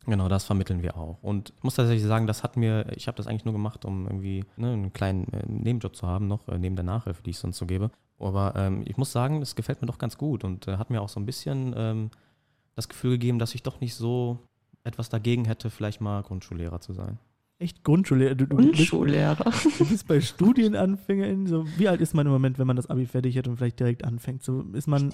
genau, 0.04 0.28
das 0.28 0.44
vermitteln 0.44 0.82
wir 0.82 0.96
auch. 0.96 1.22
Und 1.22 1.52
ich 1.56 1.62
muss 1.62 1.76
tatsächlich 1.76 2.06
sagen, 2.06 2.26
das 2.26 2.42
hat 2.42 2.56
mir, 2.56 2.86
ich 2.96 3.06
habe 3.06 3.16
das 3.16 3.26
eigentlich 3.26 3.44
nur 3.44 3.54
gemacht, 3.54 3.84
um 3.84 4.06
irgendwie 4.06 4.44
ne, 4.56 4.72
einen 4.72 4.92
kleinen 4.92 5.32
äh, 5.32 5.44
Nebenjob 5.46 5.96
zu 5.96 6.06
haben, 6.06 6.28
noch 6.28 6.48
äh, 6.48 6.58
neben 6.58 6.76
der 6.76 6.84
Nachhilfe, 6.84 7.22
die 7.22 7.30
ich 7.30 7.38
sonst 7.38 7.58
so 7.58 7.66
gebe. 7.66 7.90
Aber 8.18 8.54
ähm, 8.56 8.82
ich 8.86 8.96
muss 8.96 9.10
sagen, 9.10 9.42
es 9.42 9.56
gefällt 9.56 9.80
mir 9.80 9.88
doch 9.88 9.98
ganz 9.98 10.16
gut 10.16 10.44
und 10.44 10.68
äh, 10.68 10.76
hat 10.76 10.90
mir 10.90 11.00
auch 11.00 11.08
so 11.08 11.18
ein 11.18 11.26
bisschen 11.26 11.74
ähm, 11.76 12.10
das 12.76 12.88
Gefühl 12.88 13.12
gegeben, 13.12 13.38
dass 13.38 13.54
ich 13.54 13.62
doch 13.62 13.80
nicht 13.80 13.94
so 13.94 14.38
etwas 14.84 15.08
dagegen 15.08 15.44
hätte, 15.44 15.70
vielleicht 15.70 16.00
mal 16.00 16.22
Grundschullehrer 16.22 16.80
zu 16.80 16.92
sein. 16.92 17.18
Echt 17.62 17.84
Grundschullehrer. 17.84 18.34
Du, 18.34 18.46
du, 18.46 18.56
bist, 18.56 18.68
Grundschullehrer. 18.74 19.52
du 19.78 19.84
bist 19.88 20.06
bei 20.08 20.20
StudienanfängerInnen 20.20 21.46
so, 21.46 21.64
wie 21.78 21.88
alt 21.88 22.00
ist 22.00 22.14
man 22.14 22.26
im 22.26 22.32
Moment, 22.32 22.58
wenn 22.58 22.66
man 22.66 22.76
das 22.76 22.88
Abi 22.90 23.06
fertig 23.06 23.36
hat 23.38 23.46
und 23.48 23.56
vielleicht 23.56 23.78
direkt 23.80 24.04
anfängt? 24.04 24.42
So 24.42 24.62
ist 24.72 24.86
man 24.88 25.12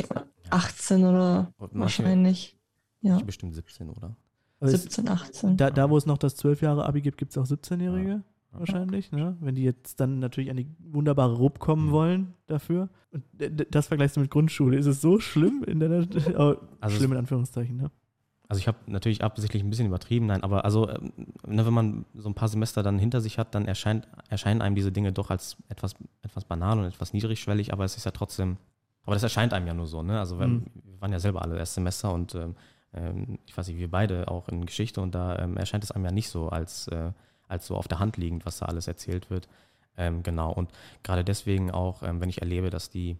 18 0.50 1.04
oder 1.04 1.52
wahrscheinlich. 1.58 2.56
Ja, 3.00 3.18
Bestimmt 3.20 3.54
17, 3.54 3.90
oder? 3.90 4.16
aber 4.60 4.70
ist, 4.70 4.82
17, 4.82 5.08
18. 5.08 5.56
da, 5.56 5.70
da, 5.70 5.88
wo 5.88 5.96
es 5.96 6.06
noch 6.06 6.18
das 6.18 6.34
12 6.36 6.62
Jahre 6.62 6.84
Abi 6.86 7.00
gibt, 7.00 7.16
gibt 7.18 7.30
es 7.30 7.38
auch 7.38 7.44
17-Jährige. 7.44 8.08
Ja. 8.10 8.58
wahrscheinlich, 8.58 9.12
ne? 9.12 9.36
wenn 9.40 9.54
die 9.54 9.62
jetzt 9.62 10.00
dann 10.00 10.18
natürlich 10.18 10.50
an 10.50 10.56
die 10.56 10.66
wunderbare 10.80 11.34
RUB 11.36 11.58
kommen 11.60 11.86
Mhm. 11.88 11.92
wollen 11.92 12.34
dafür. 12.46 12.88
Und 13.12 13.22
das 13.70 13.86
vergleichst 13.86 14.16
du 14.16 14.20
mit 14.20 14.30
Grundschule. 14.30 14.76
Ist 14.76 14.86
es 14.86 15.00
so 15.00 15.20
schlimm 15.20 15.62
in 15.64 15.78
der 15.80 16.06
oh, 16.36 16.56
Also 16.80 16.96
schlimm 16.96 17.12
in 17.12 17.18
Anführungszeichen, 17.18 17.76
ne? 17.76 17.90
Also 18.48 18.60
ich 18.60 18.66
habe 18.68 18.78
natürlich 18.86 19.22
absichtlich 19.22 19.62
ein 19.62 19.68
bisschen 19.68 19.86
übertrieben, 19.86 20.26
nein, 20.26 20.42
aber 20.42 20.64
also 20.64 20.88
ähm, 20.88 21.12
ne, 21.46 21.66
wenn 21.66 21.72
man 21.74 22.06
so 22.14 22.28
ein 22.30 22.34
paar 22.34 22.48
Semester 22.48 22.82
dann 22.82 22.98
hinter 22.98 23.20
sich 23.20 23.38
hat, 23.38 23.54
dann 23.54 23.66
erscheint, 23.66 24.08
erscheinen 24.30 24.62
einem 24.62 24.74
diese 24.74 24.90
Dinge 24.90 25.12
doch 25.12 25.28
als 25.30 25.58
etwas, 25.68 25.94
etwas 26.22 26.44
banal 26.44 26.78
und 26.78 26.86
etwas 26.86 27.12
niedrigschwellig, 27.12 27.72
aber 27.74 27.84
es 27.84 27.96
ist 27.98 28.04
ja 28.06 28.10
trotzdem, 28.10 28.56
aber 29.04 29.14
das 29.14 29.22
erscheint 29.22 29.52
einem 29.52 29.66
ja 29.66 29.74
nur 29.74 29.86
so, 29.86 30.02
ne? 30.02 30.18
Also 30.18 30.38
wenn, 30.38 30.54
Mhm. 30.54 30.64
wir 30.84 31.00
waren 31.00 31.12
ja 31.12 31.20
selber 31.20 31.42
alle 31.42 31.58
Erstsemester 31.58 32.12
und 32.12 32.34
ähm, 32.34 32.56
ähm, 32.94 33.38
ich 33.44 33.54
weiß 33.56 33.68
nicht, 33.68 33.78
wir 33.78 33.90
beide 33.90 34.28
auch 34.28 34.48
in 34.48 34.64
Geschichte 34.64 35.02
und 35.02 35.14
da 35.14 35.38
ähm, 35.38 35.58
erscheint 35.58 35.84
es 35.84 35.90
einem 35.90 36.06
ja 36.06 36.10
nicht 36.10 36.30
so 36.30 36.48
als, 36.48 36.88
äh, 36.88 37.12
als 37.48 37.66
so 37.66 37.76
auf 37.76 37.86
der 37.86 37.98
Hand 37.98 38.16
liegend, 38.16 38.46
was 38.46 38.58
da 38.60 38.66
alles 38.66 38.88
erzählt 38.88 39.28
wird. 39.28 39.46
Ähm, 39.98 40.22
genau, 40.22 40.52
und 40.52 40.70
gerade 41.02 41.22
deswegen 41.22 41.70
auch, 41.70 42.02
ähm, 42.02 42.20
wenn 42.22 42.30
ich 42.30 42.40
erlebe, 42.40 42.70
dass 42.70 42.88
die 42.88 43.18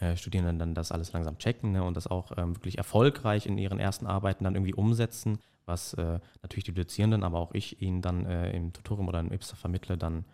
äh, 0.00 0.16
Studierenden 0.16 0.58
dann 0.58 0.74
das 0.74 0.92
alles 0.92 1.12
langsam 1.12 1.38
checken 1.38 1.72
ne, 1.72 1.82
und 1.82 1.96
das 1.96 2.06
auch 2.06 2.32
ähm, 2.36 2.56
wirklich 2.56 2.78
erfolgreich 2.78 3.46
in 3.46 3.58
ihren 3.58 3.80
ersten 3.80 4.06
Arbeiten 4.06 4.44
dann 4.44 4.54
irgendwie 4.54 4.74
umsetzen, 4.74 5.38
was 5.66 5.94
äh, 5.94 6.20
natürlich 6.42 6.64
die 6.64 6.72
Dozierenden, 6.74 7.24
aber 7.24 7.38
auch 7.38 7.52
ich 7.52 7.82
ihnen 7.82 8.00
dann 8.00 8.24
äh, 8.26 8.50
im 8.56 8.72
Tutorium 8.72 9.08
oder 9.08 9.20
im 9.20 9.32
IPSA 9.32 9.56
vermittle, 9.56 9.98
dann, 9.98 10.24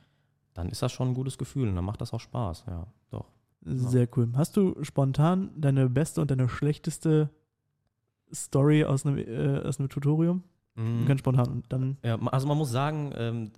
dann 0.53 0.69
ist 0.69 0.83
das 0.83 0.93
schon 0.93 1.09
ein 1.09 1.15
gutes 1.15 1.39
Gefühl 1.39 1.69
und 1.69 1.77
dann 1.77 1.85
macht 1.85 2.01
das 2.01 2.13
auch 2.13 2.21
Spaß, 2.21 2.65
ja, 2.69 2.87
doch. 3.11 3.27
Sehr 3.67 4.07
cool. 4.17 4.31
Hast 4.35 4.59
du 4.59 4.77
spontan 4.83 5.51
deine 5.57 5.89
beste 5.89 6.21
und 6.21 6.31
deine 6.31 6.51
schlechteste 6.51 7.31
Story 8.33 8.85
aus 8.85 9.07
einem, 9.07 9.17
äh, 9.17 9.67
aus 9.67 9.79
einem 9.79 9.89
Tutorium? 9.89 10.43
Mhm. 10.75 11.07
Ganz 11.07 11.21
spontan. 11.21 11.63
Dann, 11.69 11.97
Ja, 12.03 12.19
also 12.27 12.47
man 12.47 12.59
muss 12.59 12.71
sagen, 12.71 13.13
ähm, 13.17 13.53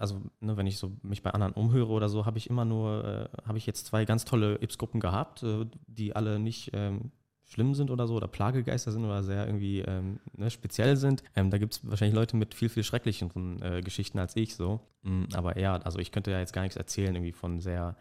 also 0.00 0.20
ne, 0.40 0.56
wenn 0.56 0.66
ich 0.66 0.78
so 0.78 0.92
mich 1.02 1.22
bei 1.22 1.30
anderen 1.30 1.52
umhöre 1.52 1.90
oder 1.90 2.08
so, 2.08 2.26
habe 2.26 2.38
ich 2.38 2.48
immer 2.48 2.64
nur, 2.64 3.04
äh, 3.04 3.46
habe 3.46 3.58
ich 3.58 3.66
jetzt 3.66 3.86
zwei 3.86 4.04
ganz 4.04 4.24
tolle 4.24 4.56
Ips-Gruppen 4.60 5.00
gehabt, 5.00 5.42
äh, 5.42 5.66
die 5.86 6.16
alle 6.16 6.38
nicht 6.38 6.70
ähm, 6.72 7.12
schlimm 7.44 7.74
sind 7.74 7.90
oder 7.90 8.06
so 8.06 8.14
oder 8.14 8.28
Plagegeister 8.28 8.92
sind 8.92 9.04
oder 9.04 9.22
sehr 9.22 9.44
irgendwie 9.46 9.80
ähm, 9.80 10.20
ne, 10.36 10.50
speziell 10.50 10.96
sind. 10.96 11.22
Ähm, 11.34 11.50
da 11.50 11.58
gibt 11.58 11.74
es 11.74 11.88
wahrscheinlich 11.88 12.14
Leute 12.14 12.36
mit 12.36 12.54
viel, 12.54 12.68
viel 12.68 12.84
schrecklicheren 12.84 13.60
äh, 13.60 13.80
Geschichten 13.82 14.18
als 14.18 14.36
ich 14.36 14.54
so. 14.54 14.80
Mm, 15.02 15.24
aber 15.34 15.58
ja, 15.58 15.76
also 15.76 15.98
ich 15.98 16.12
könnte 16.12 16.30
ja 16.30 16.38
jetzt 16.38 16.52
gar 16.52 16.62
nichts 16.62 16.76
erzählen 16.76 17.14
irgendwie 17.14 17.32
von 17.32 17.60
sehr 17.60 17.96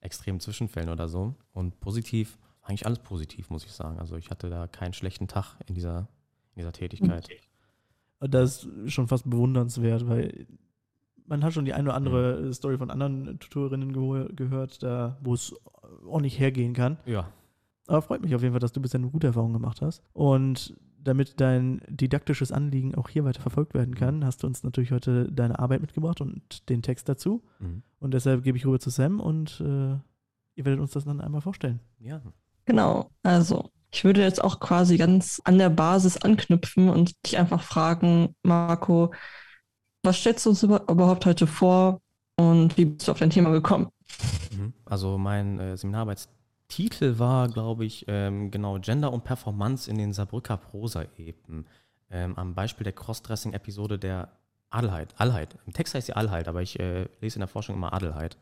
extremen 0.00 0.40
Zwischenfällen 0.40 0.88
oder 0.88 1.08
so. 1.08 1.34
Und 1.52 1.80
positiv, 1.80 2.38
eigentlich 2.62 2.86
alles 2.86 2.98
positiv, 2.98 3.50
muss 3.50 3.64
ich 3.64 3.72
sagen. 3.72 3.98
Also 3.98 4.16
ich 4.16 4.30
hatte 4.30 4.48
da 4.48 4.66
keinen 4.66 4.94
schlechten 4.94 5.28
Tag 5.28 5.56
in 5.66 5.74
dieser, 5.74 6.08
in 6.54 6.60
dieser 6.60 6.72
Tätigkeit. 6.72 7.28
das 8.20 8.64
ist 8.64 8.92
schon 8.92 9.06
fast 9.06 9.28
bewundernswert, 9.28 10.08
weil 10.08 10.46
man 11.26 11.42
hat 11.44 11.52
schon 11.52 11.64
die 11.64 11.72
eine 11.74 11.88
oder 11.88 11.96
andere 11.96 12.40
Mhm. 12.42 12.52
Story 12.52 12.78
von 12.78 12.90
anderen 12.90 13.38
Tutorinnen 13.38 13.94
geho- 13.94 14.34
gehört, 14.34 14.82
da, 14.82 15.16
wo 15.22 15.34
es 15.34 15.54
auch 16.10 16.20
nicht 16.20 16.38
hergehen 16.38 16.74
kann. 16.74 16.98
Ja. 17.06 17.28
Aber 17.86 18.02
freut 18.02 18.22
mich 18.22 18.34
auf 18.34 18.42
jeden 18.42 18.52
Fall, 18.52 18.60
dass 18.60 18.72
du 18.72 18.80
bisher 18.80 19.00
eine 19.00 19.10
gute 19.10 19.26
Erfahrung 19.26 19.52
gemacht 19.52 19.82
hast. 19.82 20.02
Und 20.12 20.74
damit 21.02 21.38
dein 21.40 21.82
didaktisches 21.88 22.50
Anliegen 22.50 22.94
auch 22.94 23.10
hier 23.10 23.24
weiter 23.24 23.42
verfolgt 23.42 23.74
werden 23.74 23.94
kann, 23.94 24.24
hast 24.24 24.42
du 24.42 24.46
uns 24.46 24.62
natürlich 24.62 24.90
heute 24.90 25.30
deine 25.30 25.58
Arbeit 25.58 25.82
mitgebracht 25.82 26.22
und 26.22 26.68
den 26.70 26.80
Text 26.80 27.08
dazu. 27.10 27.42
Mhm. 27.58 27.82
Und 28.00 28.14
deshalb 28.14 28.42
gebe 28.42 28.56
ich 28.56 28.64
rüber 28.64 28.80
zu 28.80 28.88
Sam 28.90 29.20
und 29.20 29.60
äh, 29.60 29.94
ihr 30.56 30.64
werdet 30.64 30.80
uns 30.80 30.92
das 30.92 31.04
dann 31.04 31.20
einmal 31.20 31.42
vorstellen. 31.42 31.80
Ja. 31.98 32.22
Genau, 32.64 33.10
also 33.22 33.70
ich 33.90 34.02
würde 34.04 34.22
jetzt 34.22 34.42
auch 34.42 34.60
quasi 34.60 34.96
ganz 34.96 35.42
an 35.44 35.58
der 35.58 35.68
Basis 35.68 36.16
anknüpfen 36.16 36.88
und 36.88 37.14
dich 37.26 37.36
einfach 37.36 37.62
fragen, 37.62 38.34
Marco, 38.42 39.12
was 40.04 40.16
stellst 40.18 40.46
du 40.46 40.50
uns 40.50 40.62
über- 40.62 40.88
überhaupt 40.88 41.26
heute 41.26 41.46
vor 41.46 42.00
und 42.36 42.76
wie 42.76 42.84
bist 42.86 43.08
du 43.08 43.12
auf 43.12 43.18
dein 43.18 43.30
Thema 43.30 43.50
gekommen? 43.50 43.88
Mhm. 44.56 44.72
Also 44.84 45.18
mein 45.18 45.58
äh, 45.58 45.76
Seminararbeitstitel 45.76 47.18
war, 47.18 47.48
glaube 47.48 47.84
ich, 47.84 48.04
ähm, 48.08 48.50
genau 48.50 48.78
Gender 48.78 49.12
und 49.12 49.24
Performance 49.24 49.90
in 49.90 49.98
den 49.98 50.12
Saarbrücker 50.12 50.56
Prosa-Epen. 50.56 51.66
Ähm, 52.10 52.36
am 52.36 52.54
Beispiel 52.54 52.84
der 52.84 52.92
Crossdressing-Episode 52.92 53.98
der 53.98 54.28
Adelheid. 54.70 55.14
Allheit. 55.16 55.56
Im 55.66 55.72
Text 55.72 55.94
heißt 55.94 56.06
sie 56.06 56.14
Allheit, 56.14 56.48
aber 56.48 56.62
ich 56.62 56.78
äh, 56.78 57.08
lese 57.20 57.36
in 57.36 57.40
der 57.40 57.48
Forschung 57.48 57.76
immer 57.76 57.92
Adelheid. 57.92 58.36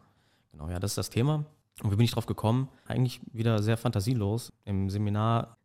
Genau, 0.51 0.69
ja, 0.69 0.79
das 0.79 0.93
ist 0.93 0.99
das 0.99 1.11
Thema. 1.11 1.45
Und 1.83 1.91
wie 1.91 1.97
bin 1.97 2.05
ich 2.05 2.13
drauf 2.13 2.27
gekommen? 2.27 2.69
Eigentlich 2.87 3.21
wieder 3.33 3.63
sehr 3.63 3.77
fantasielos. 3.77 4.53
Im 4.65 4.91
Seminar, 4.91 5.57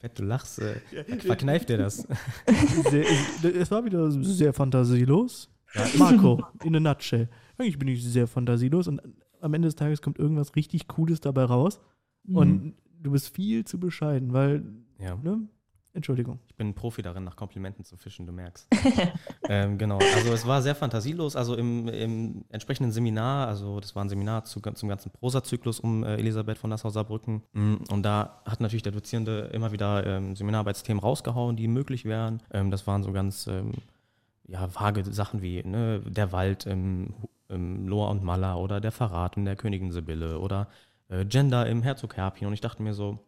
Bett, 0.00 0.18
du 0.18 0.24
lachst, 0.24 0.58
äh, 0.60 0.74
verkneift 1.20 1.68
dir 1.68 1.78
das. 1.78 2.06
Es 3.42 3.70
war 3.70 3.84
wieder 3.84 4.10
sehr 4.10 4.52
fantasielos. 4.52 5.50
Marco, 5.98 6.42
in 6.64 6.76
a 6.76 6.80
nutshell. 6.80 7.28
Eigentlich 7.58 7.78
bin 7.78 7.88
ich 7.88 8.04
sehr 8.04 8.26
fantasielos 8.26 8.88
und 8.88 9.00
am 9.40 9.54
Ende 9.54 9.68
des 9.68 9.74
Tages 9.76 10.00
kommt 10.02 10.18
irgendwas 10.18 10.54
richtig 10.56 10.86
Cooles 10.88 11.20
dabei 11.20 11.44
raus. 11.44 11.80
Und 12.28 12.74
du 13.02 13.12
bist 13.12 13.34
viel 13.34 13.64
zu 13.64 13.78
bescheiden, 13.78 14.32
weil, 14.32 14.64
Ja. 14.98 15.16
ne? 15.16 15.48
Entschuldigung. 15.96 16.38
Ich 16.46 16.54
bin 16.54 16.68
ein 16.68 16.74
Profi 16.74 17.00
darin, 17.00 17.24
nach 17.24 17.36
Komplimenten 17.36 17.82
zu 17.82 17.96
fischen, 17.96 18.26
du 18.26 18.32
merkst. 18.32 18.68
ähm, 19.48 19.78
genau, 19.78 19.98
also 20.14 20.30
es 20.32 20.46
war 20.46 20.60
sehr 20.60 20.74
fantasielos. 20.74 21.36
Also 21.36 21.56
im, 21.56 21.88
im 21.88 22.44
entsprechenden 22.50 22.92
Seminar, 22.92 23.48
also 23.48 23.80
das 23.80 23.96
war 23.96 24.04
ein 24.04 24.10
Seminar 24.10 24.44
zu, 24.44 24.60
zum 24.60 24.88
ganzen 24.90 25.10
Prosazyklus 25.10 25.80
um 25.80 26.04
äh, 26.04 26.16
Elisabeth 26.16 26.58
von 26.58 26.68
Nassau-Saarbrücken. 26.68 27.42
Mm, 27.54 27.76
Und 27.90 28.02
da 28.02 28.42
hat 28.44 28.60
natürlich 28.60 28.82
der 28.82 28.92
Dozierende 28.92 29.50
immer 29.54 29.72
wieder 29.72 30.06
ähm, 30.06 30.36
Seminararbeitsthemen 30.36 31.02
rausgehauen, 31.02 31.56
die 31.56 31.66
möglich 31.66 32.04
wären. 32.04 32.42
Ähm, 32.52 32.70
das 32.70 32.86
waren 32.86 33.02
so 33.02 33.12
ganz 33.12 33.46
ähm, 33.46 33.72
ja, 34.46 34.68
vage 34.74 35.02
Sachen 35.04 35.40
wie 35.40 35.62
ne, 35.62 36.00
der 36.00 36.30
Wald 36.30 36.66
im, 36.66 37.14
im 37.48 37.88
Lohr 37.88 38.10
und 38.10 38.22
Malla 38.22 38.56
oder 38.56 38.82
der 38.82 38.92
Verrat 38.92 39.38
in 39.38 39.46
der 39.46 39.56
Königin 39.56 39.92
Sibylle 39.92 40.40
oder 40.40 40.68
äh, 41.08 41.24
Gender 41.24 41.66
im 41.66 41.82
Herzog 41.82 42.18
Herpin. 42.18 42.48
Und 42.48 42.52
ich 42.52 42.60
dachte 42.60 42.82
mir 42.82 42.92
so, 42.92 43.18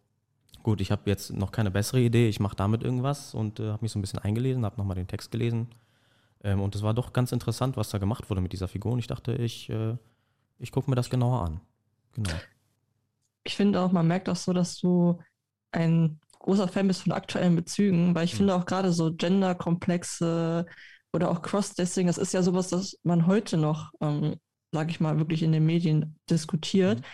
Gut, 0.62 0.81
ich 0.81 0.90
habe 0.90 1.03
jetzt 1.07 1.33
noch 1.33 1.53
keine 1.53 1.71
bessere 1.71 2.01
Idee. 2.01 2.29
Ich 2.29 2.40
mache 2.40 2.57
damit 2.57 2.83
irgendwas 2.83 3.35
und 3.35 3.61
äh, 3.61 3.71
habe 3.71 3.79
mich 3.83 3.92
so 3.92 3.99
ein 3.99 4.03
bisschen 4.03 4.18
eingelesen, 4.18 4.64
habe 4.64 4.77
nochmal 4.77 4.97
den 4.97 5.07
Text 5.07 5.31
gelesen. 5.31 5.68
Ähm, 6.44 6.61
und 6.62 6.75
es 6.77 6.83
war 6.83 6.94
doch 6.94 7.12
ganz 7.12 7.33
interessant, 7.33 7.77
was 7.77 7.90
da 7.90 7.99
gemacht 7.99 8.31
wurde 8.31 8.40
mit 8.42 8.53
dieser 8.53 8.68
Figur. 8.68 8.92
Und 8.92 9.01
ich 9.01 9.09
dachte, 9.09 9.35
ich, 9.35 9.71
äh, 9.71 9.97
ich 10.59 10.73
gucke 10.73 10.90
mir 10.90 10.97
das 10.97 11.11
genauer 11.11 11.42
an. 11.44 11.61
Genau. 12.14 12.42
Ich 13.44 13.57
finde 13.57 13.81
auch, 13.81 13.92
man 13.92 14.07
merkt 14.07 14.29
auch 14.29 14.37
so, 14.37 14.53
dass 14.53 14.77
du 14.79 15.18
ein 15.73 16.21
großer 16.40 16.68
Fan 16.68 16.88
bist 16.88 17.03
von 17.03 17.12
aktuellen 17.12 17.57
Bezügen, 17.57 18.14
weil 18.14 18.25
ich 18.25 18.33
Mhm. 18.33 18.37
finde 18.37 18.55
auch 18.55 18.66
gerade 18.66 18.92
so 18.92 19.14
Genderkomplexe 19.14 20.66
oder 21.12 21.31
auch 21.31 21.42
Cross-Dressing, 21.42 22.07
das 22.07 22.18
ist 22.18 22.33
ja 22.35 22.42
sowas, 22.42 22.68
das 22.68 22.99
man 23.03 23.27
heute 23.27 23.57
noch, 23.57 23.90
ähm, 24.01 24.37
sage 24.73 24.90
ich 24.90 25.01
mal, 25.01 25.18
wirklich 25.18 25.42
in 25.42 25.53
den 25.53 25.64
Medien 25.66 26.18
diskutiert. 26.31 27.01
Mhm. 27.01 27.05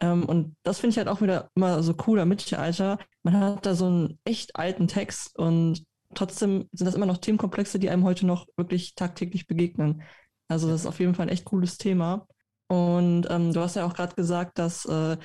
Ähm, 0.00 0.24
und 0.24 0.56
das 0.62 0.78
finde 0.80 0.92
ich 0.92 0.98
halt 0.98 1.08
auch 1.08 1.20
wieder 1.20 1.50
immer 1.54 1.82
so 1.82 1.94
cool 2.06 2.20
am 2.20 2.28
Mittelalter. 2.28 2.98
Man 3.22 3.38
hat 3.38 3.66
da 3.66 3.74
so 3.74 3.86
einen 3.86 4.18
echt 4.24 4.56
alten 4.56 4.88
Text 4.88 5.38
und 5.38 5.84
trotzdem 6.14 6.68
sind 6.72 6.86
das 6.86 6.94
immer 6.94 7.06
noch 7.06 7.18
Themenkomplexe, 7.18 7.78
die 7.78 7.90
einem 7.90 8.04
heute 8.04 8.26
noch 8.26 8.46
wirklich 8.56 8.94
tagtäglich 8.94 9.46
begegnen. 9.46 10.02
Also 10.48 10.68
das 10.68 10.80
ist 10.82 10.86
auf 10.86 10.98
jeden 11.00 11.14
Fall 11.14 11.26
ein 11.26 11.32
echt 11.32 11.44
cooles 11.44 11.78
Thema. 11.78 12.26
Und 12.68 13.26
ähm, 13.30 13.52
du 13.52 13.60
hast 13.60 13.76
ja 13.76 13.84
auch 13.84 13.94
gerade 13.94 14.14
gesagt, 14.14 14.58
dass 14.58 14.84
äh, 14.86 15.16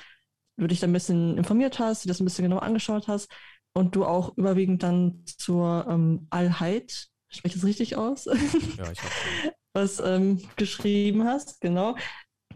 du 0.56 0.66
dich 0.66 0.80
da 0.80 0.86
ein 0.86 0.92
bisschen 0.92 1.36
informiert 1.36 1.78
hast, 1.78 2.04
dir 2.04 2.08
das 2.08 2.20
ein 2.20 2.24
bisschen 2.24 2.44
genau 2.44 2.58
angeschaut 2.58 3.08
hast 3.08 3.30
und 3.72 3.94
du 3.94 4.04
auch 4.04 4.36
überwiegend 4.36 4.82
dann 4.82 5.22
zur 5.26 5.86
ähm, 5.88 6.26
Allheit, 6.30 7.08
spreche 7.28 7.54
ich 7.56 7.60
das 7.60 7.64
richtig 7.64 7.96
aus? 7.96 8.24
Ja, 8.26 8.90
ich 8.90 9.02
habe 9.02 9.54
was 9.74 10.00
ähm, 10.00 10.40
geschrieben 10.56 11.24
hast, 11.24 11.60
genau. 11.60 11.96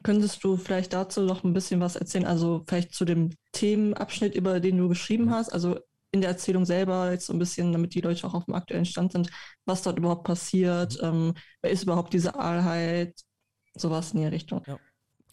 Könntest 0.03 0.43
du 0.45 0.57
vielleicht 0.57 0.93
dazu 0.93 1.23
noch 1.23 1.45
ein 1.45 1.53
bisschen 1.53 1.81
was 1.81 1.97
erzählen? 1.97 2.27
Also 2.27 2.65
vielleicht 2.67 2.95
zu 2.95 3.05
dem 3.05 3.31
Themenabschnitt, 3.53 4.35
über 4.35 4.61
den 4.61 4.79
du 4.79 4.89
geschrieben 4.89 5.31
hast, 5.31 5.51
also 5.53 5.79
in 6.13 6.21
der 6.23 6.31
Erzählung 6.31 6.65
selber 6.65 7.13
jetzt 7.13 7.27
so 7.27 7.33
ein 7.33 7.39
bisschen, 7.39 7.73
damit 7.73 7.95
die 7.95 8.01
Leute 8.01 8.27
auch 8.27 8.35
auf 8.35 8.45
dem 8.47 8.55
aktuellen 8.55 8.85
Stand 8.85 9.13
sind, 9.13 9.31
was 9.65 9.83
dort 9.83 9.99
überhaupt 9.99 10.25
passiert, 10.25 10.99
Mhm. 11.03 11.09
ähm, 11.09 11.35
wer 11.63 11.71
ist 11.71 11.85
überhaupt 11.85 12.13
diese 12.13 12.35
Allheit, 12.35 13.15
sowas 13.75 14.13
in 14.13 14.21
die 14.21 14.27
Richtung. 14.27 14.65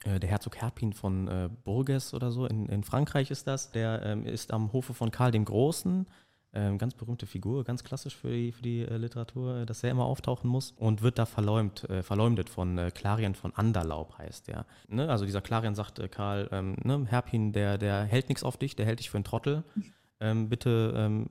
Äh, 0.04 0.20
der 0.20 0.30
Herzog 0.30 0.58
Herpin 0.58 0.94
von 0.94 1.28
äh, 1.28 1.50
Bourges 1.64 2.14
oder 2.14 2.32
so, 2.32 2.46
in, 2.46 2.68
in 2.68 2.84
Frankreich 2.84 3.32
ist 3.32 3.48
das, 3.48 3.72
der 3.72 4.04
ähm, 4.04 4.26
ist 4.26 4.54
am 4.54 4.72
Hofe 4.74 4.94
von 4.94 5.10
Karl 5.12 5.32
dem 5.32 5.46
Großen. 5.46 6.08
Ähm, 6.54 6.78
ganz 6.78 6.94
berühmte 6.94 7.26
Figur, 7.26 7.66
ganz 7.66 7.84
klassisch 7.84 8.16
für 8.16 8.30
die, 8.30 8.54
für 8.54 8.62
die 8.64 8.82
äh, 8.82 8.96
Literatur, 8.96 9.58
äh, 9.58 9.66
dass 9.66 9.84
er 9.84 9.92
immer 9.92 10.06
auftauchen 10.06 10.50
muss 10.50 10.72
und 10.78 11.02
wird 11.02 11.20
da 11.20 11.26
verleumd, 11.26 11.90
äh, 11.90 12.04
verleumdet 12.04 12.50
von 12.50 12.78
äh, 12.78 12.90
Klarian 12.90 13.36
von 13.36 13.54
Anderlaub 13.54 14.18
heißt 14.18 14.48
der. 14.48 14.66
Ne? 14.88 15.10
Also 15.10 15.26
dieser 15.26 15.42
Klarian 15.42 15.76
sagt 15.76 16.00
äh, 16.00 16.08
Karl, 16.08 16.48
ähm, 16.54 16.78
ne, 16.84 17.06
Herpin, 17.06 17.52
der, 17.52 17.78
der 17.78 18.06
hält 18.06 18.30
nichts 18.30 18.44
auf 18.44 18.56
dich, 18.56 18.78
der 18.78 18.86
hält 18.86 19.00
dich 19.00 19.10
für 19.10 19.18
einen 19.18 19.24
Trottel. 19.24 19.64
Ähm, 20.20 20.50
bitte 20.50 20.96
ähm, 20.98 21.28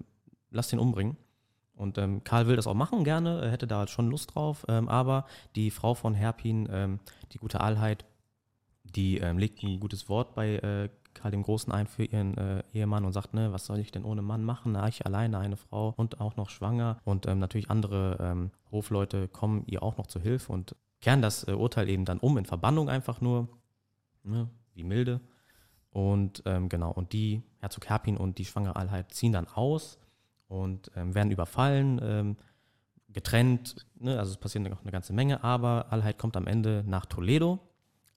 lass 0.53 0.69
den 0.69 0.79
umbringen. 0.79 1.17
Und 1.75 1.99
ähm, 1.99 2.23
Karl 2.23 2.47
will 2.47 2.55
das 2.55 2.69
auch 2.69 2.75
machen 2.75 3.03
gerne, 3.03 3.41
er 3.41 3.51
hätte 3.51 3.67
da 3.67 3.89
schon 3.89 4.09
Lust 4.09 4.37
drauf, 4.37 4.65
ähm, 4.69 4.89
aber 4.89 5.27
die 5.57 5.73
Frau 5.73 5.95
von 5.95 6.15
Herpin, 6.15 6.69
ähm, 6.71 7.01
die 7.33 7.39
gute 7.39 7.61
Allheit, 7.61 8.05
die 8.85 9.19
legt 9.19 9.61
ein 9.65 9.81
gutes 9.81 10.09
Wort 10.09 10.37
bei 10.37 10.89
Karl 11.17 11.31
dem 11.31 11.43
Großen 11.43 11.73
ein 11.73 11.87
für 11.87 12.05
ihren 12.05 12.37
äh, 12.37 12.63
Ehemann 12.73 13.05
und 13.05 13.13
sagt, 13.13 13.35
ne, 13.35 13.53
was 13.53 13.67
soll 13.67 13.79
ich 13.79 13.91
denn 13.91 14.05
ohne 14.05 14.23
Mann 14.23 14.45
machen? 14.45 14.73
Na, 14.73 14.87
ich 14.89 15.07
alleine, 15.07 15.39
eine 15.39 15.57
Frau 15.57 15.95
und 15.97 16.21
auch 16.21 16.37
noch 16.37 16.51
schwanger. 16.51 16.99
Und 17.05 17.27
ähm, 17.27 17.39
natürlich 17.39 17.71
andere 17.71 18.19
ähm, 18.21 18.51
Hofleute 18.71 19.29
kommen 19.29 19.65
ihr 19.67 19.83
auch 19.83 19.97
noch 19.97 20.07
zu 20.07 20.21
Hilfe 20.21 20.53
und 20.53 20.77
kehren 21.01 21.23
das 21.23 21.47
äh, 21.49 21.53
Urteil 21.53 21.89
eben 21.89 22.05
dann 22.05 22.19
um 22.19 22.39
in 22.39 22.45
Verbannung 22.45 22.89
einfach 22.89 23.21
nur, 23.21 23.49
ne, 24.23 24.49
wie 24.75 24.85
milde. 24.85 25.21
Und 25.91 26.43
ähm, 26.45 26.69
genau, 26.69 26.93
und 26.93 27.13
die, 27.13 27.43
Herzog 27.61 27.89
Herpin 27.89 28.17
und 28.17 28.39
die 28.39 28.45
schwangere 28.45 28.77
Allheit 28.77 29.15
ziehen 29.15 29.33
dann 29.33 29.49
aus 29.49 29.99
und 30.47 30.91
ähm, 30.95 31.15
werden 31.15 31.31
überfallen, 31.31 32.01
ähm, 32.03 32.37
getrennt, 33.09 33.87
ne? 33.99 34.19
also 34.19 34.33
es 34.33 34.37
passiert 34.37 34.69
noch 34.69 34.83
eine 34.83 34.93
ganze 34.93 35.15
Menge, 35.15 35.43
aber 35.43 35.87
Allheit 35.91 36.19
kommt 36.19 36.37
am 36.37 36.47
Ende 36.47 36.85
nach 36.87 37.07
Toledo, 37.07 37.61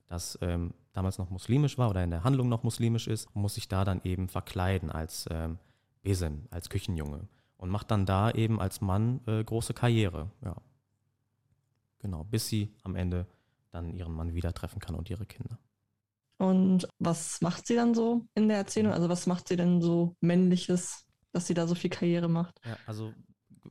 das 0.10 0.38
ähm, 0.42 0.74
damals 0.92 1.18
noch 1.18 1.30
muslimisch 1.30 1.78
war 1.78 1.90
oder 1.90 2.04
in 2.04 2.10
der 2.10 2.24
Handlung 2.24 2.50
noch 2.50 2.64
muslimisch 2.64 3.08
ist, 3.08 3.28
und 3.34 3.42
muss 3.42 3.56
sich 3.56 3.68
da 3.68 3.86
dann 3.86 4.02
eben 4.04 4.28
verkleiden 4.28 4.92
als 4.92 5.28
ähm, 5.32 5.60
Besem, 6.02 6.48
als 6.52 6.70
Küchenjunge 6.70 7.28
und 7.58 7.70
macht 7.70 7.92
dann 7.92 8.06
da 8.06 8.32
eben 8.32 8.60
als 8.60 8.82
Mann 8.82 9.22
äh, 9.28 9.44
große 9.44 9.74
Karriere, 9.74 10.32
ja. 10.44 10.56
Genau, 12.00 12.24
bis 12.24 12.48
sie 12.48 12.74
am 12.84 12.96
Ende 12.96 13.28
dann 13.72 13.94
ihren 13.94 14.14
Mann 14.14 14.34
wieder 14.34 14.54
treffen 14.54 14.80
kann 14.80 14.96
und 14.96 15.10
ihre 15.10 15.26
Kinder. 15.26 15.60
Und 16.38 16.88
was 16.98 17.42
macht 17.42 17.68
sie 17.68 17.76
dann 17.76 17.94
so 17.94 18.26
in 18.34 18.48
der 18.48 18.58
Erzählung? 18.58 18.94
Also 18.94 19.10
was 19.10 19.28
macht 19.28 19.50
sie 19.50 19.58
denn 19.58 19.82
so 19.82 20.16
männliches, 20.22 21.06
dass 21.34 21.48
sie 21.48 21.54
da 21.54 21.68
so 21.68 21.76
viel 21.76 21.90
Karriere 21.90 22.30
macht? 22.30 22.62
Ja, 22.66 22.78
also 22.88 23.14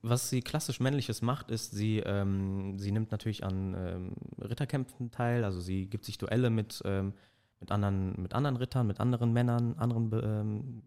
was 0.02 0.30
sie 0.30 0.40
klassisch 0.40 0.80
männliches 0.80 1.22
macht, 1.22 1.50
ist, 1.50 1.72
sie, 1.72 1.98
ähm, 1.98 2.78
sie 2.78 2.92
nimmt 2.92 3.10
natürlich 3.10 3.44
an 3.44 3.74
ähm, 3.74 4.12
Ritterkämpfen 4.40 5.10
teil, 5.10 5.44
also 5.44 5.60
sie 5.60 5.86
gibt 5.86 6.04
sich 6.04 6.18
Duelle 6.18 6.50
mit, 6.50 6.82
ähm, 6.84 7.12
mit, 7.60 7.72
anderen, 7.72 8.20
mit 8.20 8.34
anderen 8.34 8.56
Rittern, 8.56 8.86
mit 8.86 9.00
anderen 9.00 9.32
Männern, 9.32 9.74
anderen 9.78 10.10
ähm, 10.22 10.82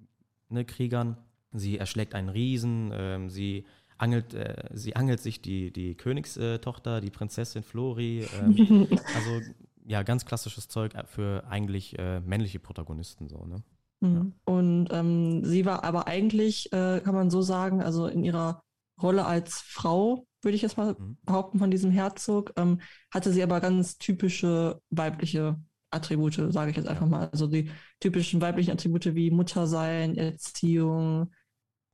ne, 0.49 0.65
Kriegern. 0.65 1.17
Sie 1.53 1.77
erschlägt 1.77 2.15
einen 2.15 2.29
Riesen, 2.29 2.91
ähm, 2.93 3.29
sie 3.29 3.65
angelt, 3.97 4.33
äh, 4.33 4.69
sie 4.73 4.95
angelt 4.95 5.19
sich 5.19 5.41
die, 5.41 5.71
die 5.71 5.95
Königstochter, 5.95 7.01
die 7.01 7.09
Prinzessin 7.09 7.63
Flori. 7.63 8.25
Ähm, 8.39 8.87
also 9.15 9.41
ja, 9.85 10.03
ganz 10.03 10.25
klassisches 10.25 10.67
Zeug 10.67 10.93
für 11.07 11.43
eigentlich 11.49 11.97
äh, 11.99 12.19
männliche 12.21 12.59
Protagonisten 12.59 13.27
so, 13.27 13.45
ne? 13.45 13.63
Mhm. 13.99 14.33
Und 14.45 14.87
ähm, 14.91 15.45
sie 15.45 15.65
war 15.65 15.83
aber 15.83 16.07
eigentlich, 16.07 16.73
äh, 16.73 17.01
kann 17.01 17.13
man 17.13 17.29
so 17.29 17.41
sagen, 17.41 17.81
also 17.81 18.07
in 18.07 18.23
ihrer 18.23 18.63
Rolle 19.01 19.25
als 19.25 19.59
Frau, 19.61 20.25
würde 20.41 20.55
ich 20.55 20.61
jetzt 20.61 20.77
mal 20.77 20.95
Mhm. 20.97 21.17
behaupten, 21.23 21.59
von 21.59 21.71
diesem 21.71 21.91
Herzog, 21.91 22.53
ähm, 22.55 22.81
hatte 23.11 23.31
sie 23.31 23.43
aber 23.43 23.59
ganz 23.61 23.97
typische 23.97 24.81
weibliche 24.89 25.57
Attribute, 25.91 26.33
sage 26.51 26.71
ich 26.71 26.77
jetzt 26.77 26.87
einfach 26.87 27.07
mal. 27.07 27.29
Also 27.29 27.47
die 27.47 27.69
typischen 27.99 28.41
weiblichen 28.41 28.71
Attribute 28.71 29.13
wie 29.13 29.29
Muttersein, 29.31 30.15
Erziehung, 30.15 31.31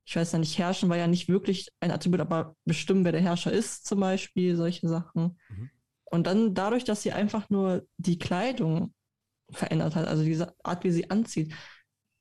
ich 0.06 0.16
weiß 0.16 0.32
ja 0.32 0.38
nicht, 0.38 0.56
Herrschen 0.58 0.88
war 0.88 0.96
ja 0.96 1.06
nicht 1.06 1.28
wirklich 1.28 1.68
ein 1.80 1.90
Attribut, 1.90 2.20
aber 2.20 2.56
bestimmen, 2.64 3.04
wer 3.04 3.12
der 3.12 3.20
Herrscher 3.20 3.52
ist, 3.52 3.86
zum 3.86 4.00
Beispiel, 4.00 4.56
solche 4.56 4.88
Sachen. 4.88 5.38
Mhm. 5.50 5.70
Und 6.04 6.26
dann 6.26 6.54
dadurch, 6.54 6.84
dass 6.84 7.02
sie 7.02 7.12
einfach 7.12 7.50
nur 7.50 7.86
die 7.98 8.18
Kleidung 8.18 8.94
verändert 9.50 9.96
hat, 9.96 10.06
also 10.08 10.24
diese 10.24 10.54
Art, 10.64 10.84
wie 10.84 10.90
sie 10.90 11.10
anzieht, 11.10 11.52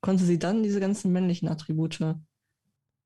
konnte 0.02 0.26
sie 0.26 0.40
dann 0.40 0.64
diese 0.64 0.80
ganzen 0.82 1.14
männlichen 1.14 1.48
Attribute 1.48 2.00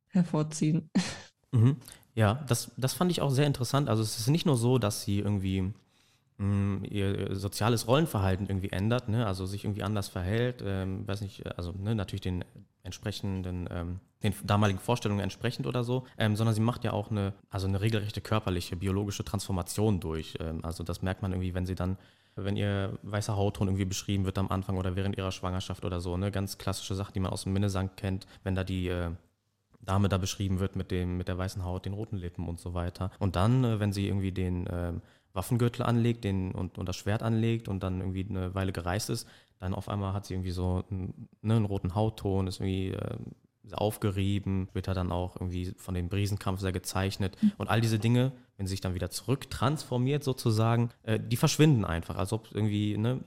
hervorziehen. 0.10 0.90
Mhm. 1.52 1.78
Ja, 2.16 2.44
das, 2.48 2.72
das 2.78 2.94
fand 2.94 3.12
ich 3.12 3.22
auch 3.22 3.30
sehr 3.30 3.48
interessant. 3.48 3.90
Also 3.90 4.04
es 4.04 4.20
ist 4.20 4.28
nicht 4.28 4.46
nur 4.46 4.58
so, 4.58 4.78
dass 4.78 5.04
sie 5.04 5.20
irgendwie 5.20 5.74
mh, 6.38 6.88
ihr 6.88 7.36
soziales 7.36 7.88
Rollenverhalten 7.88 8.48
irgendwie 8.48 8.72
ändert, 8.72 9.10
ne? 9.10 9.26
also 9.28 9.46
sich 9.46 9.66
irgendwie 9.66 9.84
anders 9.84 10.10
verhält, 10.10 10.64
ähm, 10.66 11.08
weiß 11.08 11.22
nicht, 11.22 11.46
also 11.58 11.74
ne, 11.74 11.96
natürlich 11.96 12.22
den 12.22 12.44
entsprechenden, 12.84 13.70
ähm, 13.72 14.00
den 14.24 14.34
damaligen 14.44 14.80
Vorstellungen 14.80 15.22
entsprechend 15.22 15.68
oder 15.68 15.84
so, 15.84 16.06
ähm, 16.18 16.36
sondern 16.36 16.56
sie 16.56 16.62
macht 16.62 16.84
ja 16.84 16.94
auch 16.94 17.12
eine, 17.12 17.34
also 17.50 17.68
eine 17.68 17.82
regelrechte 17.82 18.22
körperliche, 18.22 18.76
biologische 18.76 19.24
Transformation 19.24 20.00
durch. 20.00 20.38
Ähm, 20.40 20.66
also 20.66 20.84
das 20.84 21.02
merkt 21.02 21.22
man 21.22 21.32
irgendwie, 21.32 21.54
wenn 21.54 21.66
sie 21.66 21.76
dann, 21.76 21.98
wenn 22.36 22.58
ihr 22.58 22.98
weißer 23.04 23.36
Hautton 23.38 23.68
irgendwie 23.68 23.86
beschrieben 23.86 24.26
wird 24.26 24.38
am 24.38 24.50
Anfang 24.50 24.78
oder 24.78 24.96
während 24.96 25.18
ihrer 25.18 25.32
Schwangerschaft 25.32 25.86
oder 25.86 26.02
so, 26.02 26.18
ne, 26.18 26.32
ganz 26.32 26.58
klassische 26.58 26.96
Sache, 26.96 27.14
die 27.14 27.20
man 27.20 27.32
aus 27.32 27.44
dem 27.44 27.54
Minnesang 27.54 27.92
kennt, 27.96 28.26
wenn 28.44 28.56
da 28.56 28.64
die 28.64 28.88
äh, 28.88 29.12
Dame 29.82 30.10
da 30.10 30.18
beschrieben 30.18 30.60
wird 30.60 30.76
mit 30.76 30.92
dem 30.92 31.18
mit 31.18 31.28
der 31.28 31.38
weißen 31.38 31.64
Haut, 31.64 31.86
den 31.86 31.94
roten 31.94 32.18
Lippen 32.18 32.48
und 32.48 32.60
so 32.60 32.74
weiter. 32.74 33.12
Und 33.20 33.36
dann, 33.36 33.64
äh, 33.64 33.80
wenn 33.80 33.94
sie 33.94 34.08
irgendwie 34.08 34.32
den 34.32 34.68
ähm, 34.72 35.02
Waffengürtel 35.34 35.84
anlegt, 35.84 36.24
den 36.24 36.52
und, 36.52 36.78
und 36.78 36.88
das 36.88 36.96
Schwert 36.96 37.24
anlegt 37.24 37.68
und 37.68 37.84
dann 37.84 38.00
irgendwie 38.00 38.26
eine 38.30 38.54
Weile 38.54 38.72
gereist 38.72 39.10
ist, 39.10 39.28
dann 39.60 39.74
auf 39.74 39.90
einmal 39.90 40.14
hat 40.14 40.26
sie 40.26 40.34
irgendwie 40.34 40.52
so 40.52 40.84
einen, 40.90 41.30
ne, 41.42 41.56
einen 41.56 41.66
roten 41.66 41.96
Hautton, 41.96 42.48
ist 42.48 42.60
irgendwie 42.60 42.90
äh, 42.90 43.18
sehr 43.64 43.80
aufgerieben, 43.80 44.70
wird 44.74 44.88
er 44.88 44.94
dann 44.94 45.12
auch 45.12 45.36
irgendwie 45.36 45.74
von 45.78 45.94
dem 45.94 46.08
Riesenkampf 46.08 46.60
sehr 46.60 46.72
gezeichnet. 46.72 47.38
Und 47.58 47.70
all 47.70 47.80
diese 47.80 48.00
Dinge, 48.00 48.32
wenn 48.58 48.66
sie 48.66 48.72
sich 48.72 48.82
dann 48.82 48.96
wieder 48.96 49.10
zurück 49.12 49.50
transformiert 49.50 50.24
sozusagen, 50.24 50.90
äh, 51.04 51.20
die 51.20 51.38
verschwinden 51.38 51.86
einfach, 51.86 52.18
als 52.18 52.34
ob 52.34 52.50
irgendwie, 52.54 52.98
ne, 52.98 53.22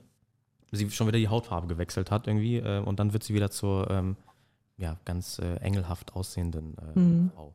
sie 0.71 0.89
schon 0.91 1.07
wieder 1.07 1.19
die 1.19 1.29
Hautfarbe 1.29 1.67
gewechselt 1.67 2.11
hat 2.11 2.27
irgendwie 2.27 2.57
äh, 2.57 2.79
und 2.79 2.99
dann 2.99 3.13
wird 3.13 3.23
sie 3.23 3.33
wieder 3.33 3.49
zur 3.49 3.89
ähm, 3.89 4.17
ja, 4.77 4.99
ganz 5.05 5.39
äh, 5.39 5.55
engelhaft 5.57 6.13
aussehenden 6.15 6.75
äh, 6.77 6.99
Mhm. 6.99 7.31
Frau. 7.33 7.53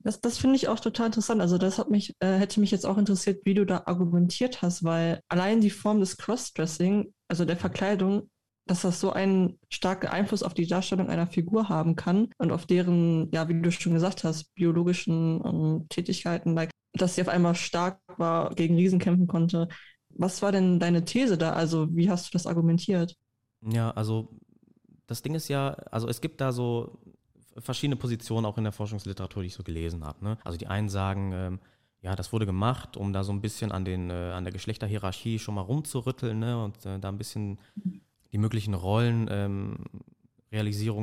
Das, 0.00 0.20
das 0.20 0.36
finde 0.36 0.56
ich 0.56 0.68
auch 0.68 0.80
total 0.80 1.06
interessant. 1.06 1.40
Also 1.40 1.56
das 1.56 1.78
hat 1.78 1.90
mich, 1.90 2.14
äh, 2.20 2.36
hätte 2.38 2.60
mich 2.60 2.70
jetzt 2.70 2.84
auch 2.84 2.98
interessiert, 2.98 3.40
wie 3.46 3.54
du 3.54 3.64
da 3.64 3.84
argumentiert 3.86 4.60
hast, 4.60 4.84
weil 4.84 5.20
allein 5.28 5.60
die 5.60 5.70
Form 5.70 6.00
des 6.00 6.16
Crossdressing, 6.18 7.12
also 7.28 7.44
der 7.44 7.56
Verkleidung, 7.56 8.30
dass 8.66 8.82
das 8.82 9.00
so 9.00 9.12
einen 9.12 9.58
starken 9.70 10.08
Einfluss 10.08 10.42
auf 10.42 10.54
die 10.54 10.66
Darstellung 10.66 11.08
einer 11.08 11.26
Figur 11.26 11.68
haben 11.68 11.96
kann 11.96 12.28
und 12.38 12.50
auf 12.50 12.66
deren, 12.66 13.30
ja, 13.32 13.48
wie 13.48 13.60
du 13.60 13.70
schon 13.70 13.94
gesagt 13.94 14.24
hast, 14.24 14.54
biologischen 14.54 15.42
ähm, 15.44 15.86
Tätigkeiten, 15.88 16.54
like, 16.54 16.70
dass 16.92 17.14
sie 17.14 17.22
auf 17.22 17.28
einmal 17.28 17.54
stark 17.54 17.98
war, 18.18 18.54
gegen 18.54 18.76
Riesen 18.76 18.98
kämpfen 18.98 19.26
konnte. 19.26 19.68
Was 20.10 20.42
war 20.42 20.52
denn 20.52 20.78
deine 20.80 21.04
These 21.04 21.36
da? 21.38 21.52
Also 21.54 21.94
wie 21.94 22.08
hast 22.10 22.26
du 22.26 22.30
das 22.32 22.46
argumentiert? 22.46 23.16
Ja, 23.62 23.90
also 23.92 24.28
das 25.06 25.22
Ding 25.22 25.34
ist 25.34 25.48
ja, 25.48 25.70
also 25.90 26.08
es 26.08 26.20
gibt 26.20 26.40
da 26.40 26.52
so 26.52 26.98
verschiedene 27.58 27.96
Positionen 27.96 28.46
auch 28.46 28.58
in 28.58 28.64
der 28.64 28.72
Forschungsliteratur, 28.72 29.42
die 29.42 29.48
ich 29.48 29.54
so 29.54 29.62
gelesen 29.62 30.04
habe. 30.04 30.24
Ne? 30.24 30.38
Also 30.44 30.58
die 30.58 30.66
einen 30.66 30.88
sagen, 30.88 31.32
ähm, 31.32 31.60
ja, 32.00 32.16
das 32.16 32.32
wurde 32.32 32.46
gemacht, 32.46 32.96
um 32.96 33.12
da 33.12 33.24
so 33.24 33.32
ein 33.32 33.40
bisschen 33.40 33.72
an, 33.72 33.84
den, 33.84 34.10
äh, 34.10 34.32
an 34.32 34.44
der 34.44 34.52
Geschlechterhierarchie 34.52 35.38
schon 35.38 35.54
mal 35.54 35.62
rumzurütteln 35.62 36.38
ne? 36.38 36.62
und 36.62 36.84
äh, 36.84 36.98
da 36.98 37.08
ein 37.08 37.18
bisschen 37.18 37.58
die 38.32 38.38
möglichen 38.38 38.74
Rollen 38.74 39.28
ähm, 39.30 39.76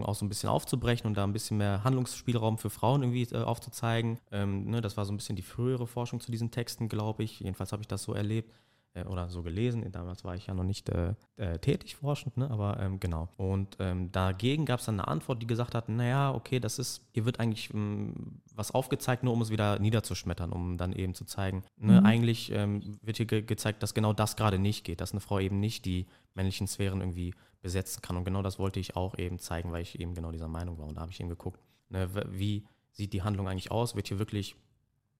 auch 0.03 0.15
so 0.15 0.25
ein 0.25 0.29
bisschen 0.29 0.49
aufzubrechen 0.49 1.07
und 1.07 1.15
da 1.15 1.23
ein 1.23 1.33
bisschen 1.33 1.57
mehr 1.57 1.83
Handlungsspielraum 1.83 2.57
für 2.57 2.69
Frauen 2.69 3.03
irgendwie 3.03 3.35
äh, 3.35 3.43
aufzuzeigen. 3.43 4.19
Ähm, 4.31 4.69
ne, 4.69 4.81
das 4.81 4.95
war 4.95 5.05
so 5.05 5.11
ein 5.11 5.17
bisschen 5.17 5.35
die 5.35 5.41
frühere 5.41 5.87
Forschung 5.87 6.21
zu 6.21 6.31
diesen 6.31 6.51
Texten, 6.51 6.87
glaube 6.87 7.23
ich. 7.23 7.39
Jedenfalls 7.39 7.71
habe 7.71 7.81
ich 7.81 7.87
das 7.87 8.03
so 8.03 8.13
erlebt. 8.13 8.53
Äh, 8.93 9.03
oder 9.05 9.29
so 9.29 9.43
gelesen. 9.43 9.89
Damals 9.91 10.23
war 10.23 10.35
ich 10.35 10.47
ja 10.47 10.53
noch 10.53 10.63
nicht 10.63 10.89
äh, 10.89 11.13
äh, 11.37 11.59
tätig 11.59 11.95
forschend, 11.95 12.37
ne? 12.37 12.49
aber 12.49 12.79
ähm, 12.79 12.99
genau. 12.99 13.29
Und 13.37 13.77
ähm, 13.79 14.11
dagegen 14.11 14.65
gab 14.65 14.79
es 14.79 14.85
dann 14.85 14.99
eine 14.99 15.07
Antwort, 15.07 15.41
die 15.41 15.47
gesagt 15.47 15.75
hat, 15.75 15.89
naja, 15.89 16.33
okay, 16.33 16.59
das 16.59 16.79
ist, 16.79 17.07
hier 17.13 17.25
wird 17.25 17.39
eigentlich 17.39 17.73
ähm, 17.73 18.41
was 18.53 18.71
aufgezeigt, 18.71 19.23
nur 19.23 19.33
um 19.33 19.41
es 19.41 19.49
wieder 19.49 19.79
niederzuschmettern, 19.79 20.51
um 20.51 20.77
dann 20.77 20.93
eben 20.93 21.13
zu 21.13 21.25
zeigen, 21.25 21.63
ne, 21.77 21.99
Mhm. 22.01 22.05
eigentlich 22.05 22.51
ähm, 22.51 22.97
wird 23.01 23.17
hier 23.17 23.25
ge 23.25 23.41
gezeigt, 23.41 23.81
dass 23.83 23.93
genau 23.93 24.13
das 24.13 24.35
gerade 24.35 24.59
nicht 24.59 24.83
geht, 24.83 25.01
dass 25.01 25.11
eine 25.11 25.21
Frau 25.21 25.39
eben 25.39 25.59
nicht 25.59 25.85
die 25.85 26.05
männlichen 26.33 26.67
Sphären 26.67 26.99
irgendwie 27.01 27.33
besetzen 27.61 28.01
kann. 28.01 28.17
Und 28.17 28.25
genau 28.25 28.41
das 28.41 28.59
wollte 28.59 28.79
ich 28.79 28.95
auch 28.95 29.17
eben 29.17 29.39
zeigen, 29.39 29.71
weil 29.71 29.81
ich 29.83 29.99
eben 29.99 30.13
genau 30.13 30.31
dieser 30.31 30.47
Meinung 30.47 30.77
war. 30.77 30.87
Und 30.87 30.95
da 30.95 31.01
habe 31.01 31.11
ich 31.11 31.19
eben 31.19 31.29
geguckt, 31.29 31.59
ne, 31.89 32.09
wie 32.29 32.65
sieht 32.91 33.13
die 33.13 33.21
Handlung 33.21 33.47
eigentlich 33.47 33.71
aus? 33.71 33.95
Wird 33.95 34.07
hier 34.07 34.19
wirklich 34.19 34.55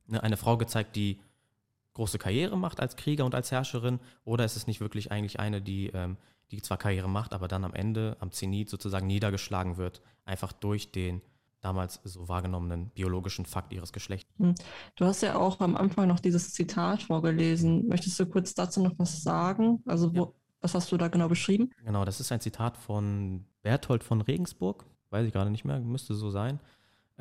ne, 0.08 0.22
eine 0.22 0.38
Frau 0.38 0.58
gezeigt, 0.58 0.96
die 0.96 1.20
große 1.94 2.18
Karriere 2.18 2.58
macht 2.58 2.80
als 2.80 2.96
Krieger 2.96 3.26
und 3.26 3.36
als 3.36 3.52
Herrscherin? 3.52 4.00
Oder 4.24 4.46
ist 4.46 4.56
es 4.56 4.68
nicht 4.68 4.82
wirklich 4.82 5.12
eigentlich 5.12 5.40
eine, 5.40 5.62
die, 5.62 5.88
ähm, 5.88 6.18
die 6.52 6.62
zwar 6.62 6.78
Karriere 6.78 7.10
macht, 7.10 7.34
aber 7.34 7.48
dann 7.48 7.64
am 7.64 7.74
Ende, 7.74 8.18
am 8.20 8.32
Zenit 8.32 8.70
sozusagen 8.70 9.08
niedergeschlagen 9.08 9.78
wird, 9.78 10.02
einfach 10.26 10.52
durch 10.52 10.92
den 10.92 11.22
damals 11.62 12.00
so 12.04 12.28
wahrgenommenen 12.28 12.90
biologischen 12.90 13.46
Fakt 13.46 13.72
ihres 13.72 13.94
Geschlechts? 13.94 14.34
Du 14.96 15.06
hast 15.06 15.22
ja 15.22 15.36
auch 15.36 15.60
am 15.60 15.78
Anfang 15.78 16.08
noch 16.08 16.20
dieses 16.20 16.52
Zitat 16.52 17.04
vorgelesen. 17.04 17.88
Möchtest 17.88 18.20
du 18.20 18.26
kurz 18.26 18.54
dazu 18.54 18.82
noch 18.82 18.94
was 18.98 19.22
sagen? 19.22 19.84
Also, 19.86 20.16
wo, 20.16 20.36
was 20.60 20.74
hast 20.74 20.92
du 20.92 20.98
da 20.98 21.08
genau 21.08 21.28
beschrieben? 21.28 21.70
Genau, 21.86 22.04
das 22.04 22.20
ist 22.20 22.32
ein 22.32 22.42
Zitat 22.42 22.78
von 22.78 23.46
Berthold 23.62 24.04
von 24.04 24.22
Regensburg, 24.22 24.86
weiß 25.12 25.26
ich 25.26 25.34
gerade 25.34 25.52
nicht 25.52 25.66
mehr, 25.66 25.80
müsste 25.80 26.16
so 26.16 26.30
sein. 26.30 26.60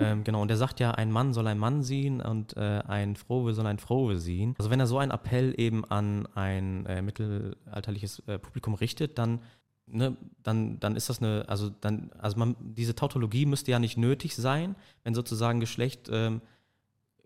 Ähm, 0.01 0.25
genau, 0.25 0.43
und 0.43 0.49
der 0.49 0.57
sagt 0.57 0.81
ja, 0.81 0.93
ein 0.93 1.11
Mann 1.11 1.33
soll 1.33 1.47
ein 1.47 1.59
Mann 1.59 1.83
sehen 1.83 2.21
und 2.21 2.57
äh, 2.57 2.83
ein 2.87 3.17
Frohe 3.17 3.55
soll 3.55 3.67
ein 3.67 3.79
Frohe 3.79 4.17
sehen. 4.19 4.55
Also 4.59 4.71
wenn 4.71 4.81
er 4.81 4.87
so 4.87 4.99
einen 4.99 5.11
Appell 5.11 5.55
eben 5.59 5.85
an 5.85 6.27
ein 6.35 6.87
äh, 6.87 7.03
mittelalterliches 7.03 8.23
äh, 8.27 8.39
Publikum 8.39 8.75
richtet, 8.75 9.19
dann, 9.19 9.41
ne, 9.87 10.17
dann, 10.43 10.81
dann 10.81 10.97
ist 10.97 11.09
das 11.09 11.21
eine, 11.21 11.45
also 11.49 11.71
dann, 11.71 12.11
also 12.19 12.39
man, 12.39 12.57
diese 12.61 12.95
Tautologie 12.95 13.47
müsste 13.47 13.71
ja 13.71 13.79
nicht 13.79 13.97
nötig 13.97 14.35
sein, 14.37 14.77
wenn 15.05 15.15
sozusagen 15.15 15.61
Geschlecht 15.61 16.09
ähm, 16.13 16.41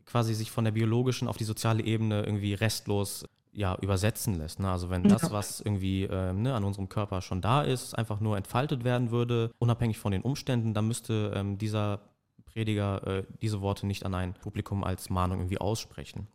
quasi 0.04 0.34
sich 0.34 0.50
von 0.50 0.64
der 0.64 0.72
biologischen 0.72 1.28
auf 1.28 1.36
die 1.36 1.44
soziale 1.44 1.82
Ebene 1.82 2.24
irgendwie 2.24 2.54
restlos 2.54 3.24
ja, 3.54 3.76
übersetzen 3.80 4.34
lässt. 4.34 4.58
Ne? 4.58 4.70
Also 4.70 4.90
wenn 4.90 5.04
das, 5.04 5.30
was 5.30 5.60
irgendwie 5.60 6.04
ähm, 6.04 6.42
ne, 6.42 6.54
an 6.54 6.64
unserem 6.64 6.88
Körper 6.88 7.22
schon 7.22 7.40
da 7.40 7.62
ist, 7.62 7.96
einfach 7.96 8.20
nur 8.20 8.36
entfaltet 8.36 8.84
werden 8.84 9.10
würde, 9.10 9.52
unabhängig 9.58 9.98
von 9.98 10.12
den 10.12 10.22
Umständen, 10.22 10.74
dann 10.74 10.88
müsste 10.88 11.32
ähm, 11.34 11.56
dieser 11.56 12.00
Prediger 12.54 13.06
äh, 13.06 13.24
diese 13.42 13.60
Worte 13.60 13.86
nicht 13.86 14.06
an 14.06 14.14
ein 14.14 14.34
Publikum 14.34 14.84
als 14.84 15.10
Mahnung 15.10 15.40
irgendwie 15.40 15.58
aussprechen. 15.58 16.28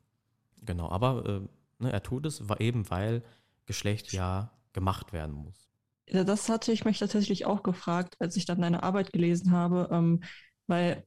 Genau, 0.61 0.89
aber 0.89 1.25
äh, 1.25 1.83
ne, 1.83 1.91
er 1.91 2.03
tut 2.03 2.25
es 2.25 2.43
eben, 2.59 2.89
weil 2.89 3.23
Geschlecht 3.65 4.11
ja 4.13 4.51
gemacht 4.73 5.13
werden 5.13 5.33
muss. 5.33 5.69
Das 6.11 6.49
hatte 6.49 6.71
ich 6.71 6.85
mich 6.85 6.99
tatsächlich 6.99 7.45
auch 7.45 7.63
gefragt, 7.63 8.15
als 8.19 8.35
ich 8.35 8.45
dann 8.45 8.61
deine 8.61 8.83
Arbeit 8.83 9.13
gelesen 9.13 9.51
habe, 9.51 9.89
ähm, 9.91 10.23
weil 10.67 11.05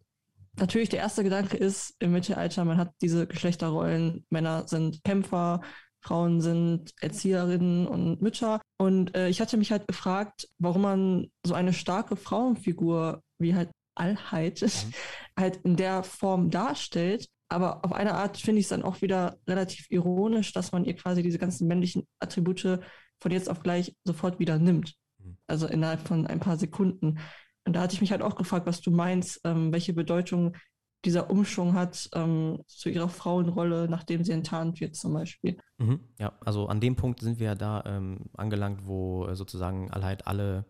natürlich 0.57 0.89
der 0.89 1.01
erste 1.01 1.25
Gedanke 1.25 1.57
ist 1.57 1.97
im 1.99 2.13
Mittelalter, 2.13 2.65
man 2.65 2.79
hat 2.79 2.95
diese 3.03 3.27
Geschlechterrollen, 3.27 4.25
Männer 4.31 4.67
sind 4.69 5.03
Kämpfer, 5.05 5.61
Frauen 6.01 6.41
sind 6.41 6.93
Erzieherinnen 7.01 7.87
und 7.87 8.23
Mütter. 8.23 8.61
Und 8.77 9.15
äh, 9.17 9.29
ich 9.29 9.41
hatte 9.41 9.57
mich 9.57 9.71
halt 9.71 9.87
gefragt, 9.87 10.49
warum 10.59 10.83
man 10.83 11.31
so 11.45 11.55
eine 11.55 11.73
starke 11.73 12.17
Frauenfigur 12.17 13.23
wie 13.39 13.55
halt 13.55 13.71
Allheit 13.95 14.61
halt 15.39 15.57
in 15.65 15.77
der 15.77 16.03
Form 16.03 16.51
darstellt. 16.51 17.29
Aber 17.49 17.85
auf 17.85 17.93
eine 17.93 18.15
Art 18.15 18.39
finde 18.39 18.61
ich 18.61 18.67
es 18.67 18.71
dann 18.71 18.83
auch 18.83 19.03
wieder 19.03 19.37
relativ 19.47 19.91
ironisch, 19.91 20.53
dass 20.53 20.73
man 20.73 20.85
ihr 20.85 20.97
quasi 20.97 21.23
diese 21.23 21.39
ganzen 21.39 21.69
männlichen 21.69 22.07
Attribute 22.19 22.81
von 23.21 23.31
jetzt 23.31 23.51
auf 23.51 23.63
gleich 23.63 23.95
sofort 24.05 24.39
wieder 24.39 24.59
nimmt. 24.59 24.95
Mhm. 25.19 25.37
Also 25.47 25.67
innerhalb 25.67 26.07
von 26.07 26.27
ein 26.27 26.41
paar 26.41 26.57
Sekunden. 26.57 27.19
Und 27.65 27.75
da 27.75 27.83
hatte 27.83 27.95
ich 27.95 28.01
mich 28.01 28.11
halt 28.11 28.23
auch 28.23 28.37
gefragt, 28.37 28.67
was 28.67 28.81
du 28.81 28.91
meinst, 28.91 29.41
ähm, 29.45 29.73
welche 29.73 29.93
Bedeutung 29.93 30.57
dieser 31.05 31.31
Umschwung 31.31 31.75
hat 31.75 32.09
ähm, 32.15 32.63
zu 32.67 32.89
ihrer 32.89 33.09
Frauenrolle, 33.09 33.89
nachdem 33.89 34.25
sie 34.25 34.33
enttarnt 34.33 34.81
wird 34.81 34.95
zum 34.95 35.13
Beispiel. 35.15 35.59
Mhm, 35.79 36.01
ja, 36.19 36.33
also 36.45 36.69
an 36.69 36.81
dem 36.81 36.97
Punkt 36.97 37.21
sind 37.21 37.39
wir 37.41 37.47
ja 37.47 37.55
da 37.55 37.83
ähm, 37.87 38.31
angelangt, 38.35 38.87
wo 38.87 39.27
äh, 39.27 39.35
sozusagen 39.35 39.91
halt 39.91 40.27
alle 40.27 40.65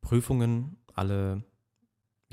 Prüfungen, 0.00 0.76
alle 0.94 1.44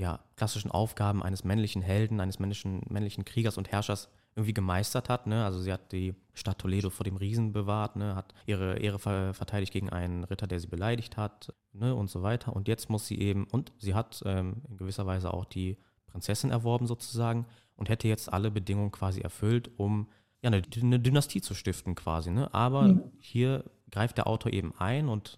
ja, 0.02 0.20
klassischen 0.36 0.72
Aufgaben 0.72 1.22
eines 1.22 1.44
männlichen 1.44 1.84
Helden, 1.84 2.20
eines 2.20 2.40
männlichen, 2.40 2.82
männlichen 2.90 3.24
Kriegers 3.24 3.60
und 3.60 3.72
Herrschers 3.72 4.10
irgendwie 4.36 4.54
gemeistert 4.54 5.10
hat. 5.10 5.28
Ne? 5.28 5.46
Also 5.46 5.60
sie 5.62 5.72
hat 5.72 5.92
die 5.92 6.16
Stadt 6.34 6.58
Toledo 6.58 6.90
vor 6.90 7.04
dem 7.04 7.18
Riesen 7.18 7.54
bewahrt, 7.54 7.98
ne? 7.98 8.16
hat 8.16 8.34
ihre 8.48 8.80
Ehre 8.80 8.98
ver 8.98 9.36
verteidigt 9.36 9.72
gegen 9.72 9.90
einen 9.92 10.24
Ritter, 10.24 10.48
der 10.48 10.60
sie 10.60 10.68
beleidigt 10.68 11.18
hat 11.18 11.54
ne? 11.74 11.94
und 11.94 12.10
so 12.10 12.24
weiter. 12.24 12.56
Und 12.56 12.68
jetzt 12.68 12.90
muss 12.90 13.06
sie 13.06 13.20
eben, 13.20 13.46
und 13.46 13.74
sie 13.78 13.94
hat 13.94 14.24
ähm, 14.26 14.64
in 14.70 14.78
gewisser 14.78 15.06
Weise 15.06 15.32
auch 15.32 15.46
die 15.46 15.78
Prinzessin 16.08 16.50
erworben 16.50 16.88
sozusagen 16.88 17.46
und 17.76 17.88
hätte 17.90 18.08
jetzt 18.08 18.34
alle 18.34 18.50
Bedingungen 18.50 18.92
quasi 18.92 19.22
erfüllt, 19.22 19.70
um 19.78 20.08
ja, 20.42 20.48
eine, 20.48 20.64
eine 20.82 21.00
Dynastie 21.00 21.42
zu 21.42 21.54
stiften 21.54 21.94
quasi. 21.94 22.32
Ne? 22.32 22.52
Aber 22.56 22.88
Mhm. 22.88 23.04
hier 23.20 23.66
greift 23.92 24.18
der 24.18 24.26
Autor 24.26 24.52
eben 24.52 24.74
ein 24.80 25.10
und 25.10 25.38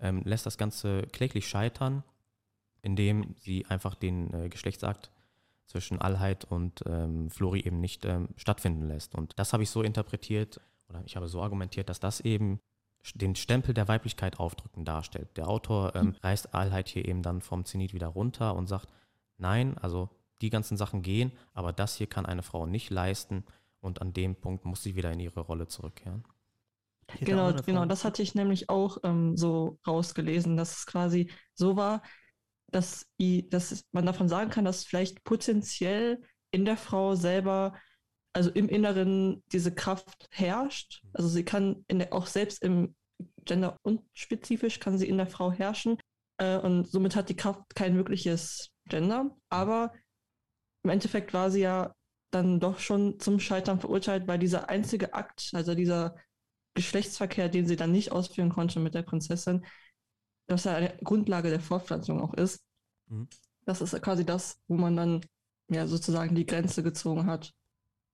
ähm, 0.00 0.22
lässt 0.24 0.46
das 0.46 0.58
Ganze 0.58 1.02
kläglich 1.12 1.46
scheitern, 1.46 2.02
indem 2.82 3.34
sie 3.38 3.66
einfach 3.66 3.94
den 3.94 4.32
äh, 4.32 4.48
Geschlechtsakt 4.48 5.10
zwischen 5.66 6.00
Allheit 6.00 6.44
und 6.44 6.82
ähm, 6.86 7.30
Flori 7.30 7.60
eben 7.60 7.80
nicht 7.80 8.04
ähm, 8.04 8.28
stattfinden 8.36 8.88
lässt. 8.88 9.14
Und 9.14 9.38
das 9.38 9.52
habe 9.52 9.62
ich 9.62 9.70
so 9.70 9.82
interpretiert 9.82 10.60
oder 10.88 11.02
ich 11.06 11.16
habe 11.16 11.28
so 11.28 11.42
argumentiert, 11.42 11.88
dass 11.88 12.00
das 12.00 12.20
eben 12.20 12.60
den 13.14 13.34
Stempel 13.34 13.72
der 13.72 13.88
Weiblichkeit 13.88 14.38
aufdrücken 14.38 14.84
darstellt. 14.84 15.36
Der 15.36 15.48
Autor 15.48 15.94
ähm, 15.94 16.14
reißt 16.22 16.54
Allheit 16.54 16.88
hier 16.88 17.06
eben 17.06 17.22
dann 17.22 17.40
vom 17.40 17.64
Zenit 17.64 17.94
wieder 17.94 18.08
runter 18.08 18.54
und 18.54 18.66
sagt, 18.66 18.88
nein, 19.38 19.78
also 19.78 20.10
die 20.42 20.50
ganzen 20.50 20.76
Sachen 20.76 21.02
gehen, 21.02 21.32
aber 21.54 21.72
das 21.72 21.96
hier 21.96 22.06
kann 22.06 22.26
eine 22.26 22.42
Frau 22.42 22.66
nicht 22.66 22.90
leisten 22.90 23.44
und 23.80 24.02
an 24.02 24.12
dem 24.12 24.36
Punkt 24.36 24.64
muss 24.64 24.82
sie 24.82 24.96
wieder 24.96 25.12
in 25.12 25.20
ihre 25.20 25.40
Rolle 25.40 25.68
zurückkehren. 25.68 26.24
Genau, 27.20 27.52
genau, 27.66 27.84
das 27.86 28.04
hatte 28.04 28.22
ich 28.22 28.34
nämlich 28.34 28.68
auch 28.68 28.98
ähm, 29.02 29.36
so 29.36 29.78
rausgelesen, 29.86 30.56
dass 30.56 30.78
es 30.78 30.86
quasi 30.86 31.30
so 31.54 31.76
war, 31.76 32.02
dass, 32.70 33.06
i, 33.20 33.48
dass 33.48 33.84
man 33.92 34.06
davon 34.06 34.28
sagen 34.28 34.50
kann, 34.50 34.64
dass 34.64 34.84
vielleicht 34.84 35.24
potenziell 35.24 36.22
in 36.50 36.64
der 36.64 36.76
Frau 36.76 37.14
selber, 37.14 37.74
also 38.32 38.50
im 38.50 38.68
Inneren, 38.68 39.42
diese 39.52 39.74
Kraft 39.74 40.28
herrscht. 40.30 41.02
Also 41.12 41.28
sie 41.28 41.44
kann 41.44 41.84
in 41.88 41.98
der, 41.98 42.12
auch 42.12 42.26
selbst 42.26 42.62
im 42.62 42.94
Gender 43.44 43.76
unspezifisch 43.82 44.80
kann 44.80 44.98
sie 44.98 45.08
in 45.08 45.18
der 45.18 45.26
Frau 45.26 45.52
herrschen 45.52 45.98
äh, 46.38 46.56
und 46.58 46.88
somit 46.88 47.16
hat 47.16 47.28
die 47.28 47.36
Kraft 47.36 47.74
kein 47.74 47.96
wirkliches 47.96 48.70
Gender. 48.86 49.36
Aber 49.48 49.92
im 50.82 50.90
Endeffekt 50.90 51.34
war 51.34 51.50
sie 51.50 51.60
ja 51.60 51.94
dann 52.30 52.60
doch 52.60 52.78
schon 52.78 53.18
zum 53.18 53.40
Scheitern 53.40 53.80
verurteilt, 53.80 54.26
weil 54.26 54.38
dieser 54.38 54.68
einzige 54.68 55.14
Akt, 55.14 55.50
also 55.52 55.74
dieser 55.74 56.16
Geschlechtsverkehr, 56.74 57.48
den 57.48 57.66
sie 57.66 57.76
dann 57.76 57.92
nicht 57.92 58.12
ausführen 58.12 58.50
konnte 58.50 58.80
mit 58.80 58.94
der 58.94 59.02
Prinzessin, 59.02 59.66
was 60.50 60.64
ja 60.64 60.74
eine 60.74 60.96
Grundlage 61.02 61.50
der 61.50 61.60
Fortpflanzung 61.60 62.20
auch 62.20 62.34
ist. 62.34 62.60
Mhm. 63.08 63.28
Das 63.64 63.80
ist 63.80 64.00
quasi 64.02 64.24
das, 64.24 64.58
wo 64.68 64.76
man 64.76 64.96
dann 64.96 65.20
ja 65.70 65.86
sozusagen 65.86 66.34
die 66.34 66.46
Grenze 66.46 66.82
gezogen 66.82 67.26
hat, 67.26 67.52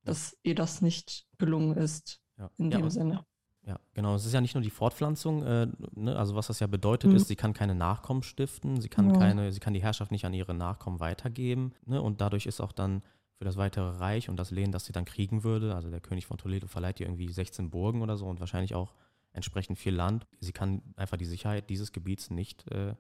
dass 0.05 0.37
ihr 0.43 0.55
das 0.55 0.83
nicht 0.83 1.27
gelungen 1.39 1.77
ist 1.77 2.21
Ja, 2.39 2.51
in 2.59 2.71
ja, 2.71 2.79
dem 2.79 2.91
Sinne. 2.91 3.25
Ja, 3.67 3.81
genau. 3.95 4.15
Es 4.15 4.25
ist 4.25 4.33
ja 4.33 4.41
nicht 4.41 4.55
nur 4.55 4.63
die 4.63 4.71
Fortpflanzung, 4.71 5.43
äh, 5.43 5.67
ne? 5.95 6.17
also 6.17 6.37
was 6.37 6.47
das 6.47 6.61
ja 6.61 6.69
bedeutet 6.69 7.11
Mhm. 7.11 7.17
ist, 7.17 7.27
sie 7.29 7.35
kann 7.37 7.53
keine 7.53 7.75
Nachkommen 7.75 8.23
stiften, 8.23 8.81
sie 8.81 8.89
kann 8.89 9.11
Ja. 9.11 9.19
keine, 9.19 9.51
sie 9.51 9.59
kann 9.61 9.75
die 9.75 9.83
Herrschaft 9.83 10.13
nicht 10.13 10.25
an 10.25 10.35
ihre 10.35 10.55
Nachkommen 10.55 11.01
weitergeben, 11.01 11.73
ne? 11.85 12.01
Und 12.01 12.21
dadurch 12.21 12.47
ist 12.47 12.61
auch 12.61 12.73
dann 12.73 13.03
für 13.39 13.45
das 13.45 13.57
weitere 13.57 13.99
Reich 13.99 14.29
und 14.29 14.37
das 14.37 14.51
Lehen, 14.51 14.71
das 14.73 14.85
sie 14.85 14.93
dann 14.93 15.05
kriegen 15.05 15.43
würde, 15.43 15.75
also 15.75 15.91
der 15.91 16.01
König 16.01 16.27
von 16.27 16.39
Toledo 16.39 16.69
verleiht 16.69 17.01
ihr 17.01 17.07
irgendwie 17.07 17.31
16 17.33 17.71
Burgen 17.71 18.03
oder 18.03 18.17
so 18.17 18.27
und 18.27 18.39
wahrscheinlich 18.41 18.75
auch 18.75 18.95
entsprechend 19.37 19.79
viel 19.79 19.95
Land. 19.95 20.27
Sie 20.41 20.53
kann 20.53 20.83
einfach 20.97 21.17
die 21.17 21.27
Sicherheit 21.27 21.71
dieses 21.71 21.93
Gebiets 21.93 22.31
nicht 22.31 22.71
äh, 22.73 22.95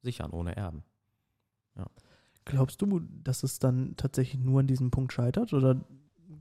sichern 0.00 0.30
ohne 0.30 0.56
Erben. 0.56 0.84
Glaubst 2.44 2.82
du, 2.82 3.00
dass 3.00 3.42
es 3.42 3.58
dann 3.58 3.96
tatsächlich 3.96 4.42
nur 4.42 4.60
an 4.60 4.66
diesem 4.66 4.90
Punkt 4.90 5.12
scheitert? 5.12 5.52
Oder 5.52 5.80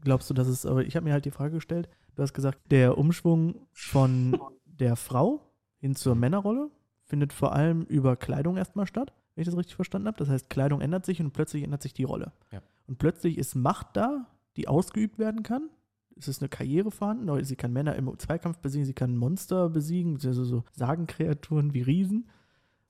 glaubst 0.01 0.29
du, 0.29 0.33
dass 0.33 0.47
es, 0.47 0.65
aber 0.65 0.83
ich 0.83 0.95
habe 0.95 1.03
mir 1.03 1.13
halt 1.13 1.25
die 1.25 1.31
Frage 1.31 1.55
gestellt, 1.55 1.89
du 2.15 2.23
hast 2.23 2.33
gesagt, 2.33 2.59
der 2.71 2.97
Umschwung 2.97 3.67
von 3.71 4.39
der 4.65 4.95
Frau 4.95 5.41
hin 5.77 5.95
zur 5.95 6.15
Männerrolle 6.15 6.71
findet 7.03 7.33
vor 7.33 7.53
allem 7.53 7.83
über 7.83 8.15
Kleidung 8.15 8.57
erstmal 8.57 8.87
statt, 8.87 9.13
wenn 9.35 9.43
ich 9.43 9.47
das 9.47 9.57
richtig 9.57 9.75
verstanden 9.75 10.07
habe. 10.07 10.17
Das 10.17 10.29
heißt, 10.29 10.49
Kleidung 10.49 10.81
ändert 10.81 11.05
sich 11.05 11.19
und 11.21 11.31
plötzlich 11.31 11.63
ändert 11.63 11.81
sich 11.81 11.93
die 11.93 12.03
Rolle. 12.03 12.31
Ja. 12.51 12.61
Und 12.87 12.97
plötzlich 12.97 13.37
ist 13.37 13.55
Macht 13.55 13.95
da, 13.95 14.27
die 14.57 14.67
ausgeübt 14.67 15.19
werden 15.19 15.43
kann. 15.43 15.69
Es 16.21 16.27
ist 16.27 16.41
eine 16.41 16.49
Karriere 16.49 16.91
vorhanden, 16.91 17.43
sie 17.43 17.55
kann 17.55 17.73
Männer 17.73 17.95
im 17.95 18.17
Zweikampf 18.19 18.59
besiegen, 18.59 18.85
sie 18.85 18.93
kann 18.93 19.17
Monster 19.17 19.69
besiegen, 19.69 20.19
also 20.23 20.43
so 20.43 20.63
Sagenkreaturen 20.73 21.73
wie 21.73 21.81
Riesen 21.81 22.29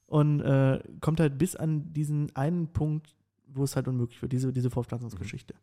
und 0.06 0.42
äh, 0.42 0.84
kommt 1.00 1.22
halt 1.22 1.38
bis 1.38 1.56
an 1.56 1.94
diesen 1.94 2.36
einen 2.36 2.68
Punkt, 2.68 3.16
wo 3.48 3.64
es 3.64 3.76
halt 3.76 3.88
unmöglich 3.88 4.22
wird, 4.22 4.34
diese, 4.34 4.52
diese 4.52 4.70
Fortpflanzungsgeschichte. 4.70 5.54
Mhm. 5.54 5.60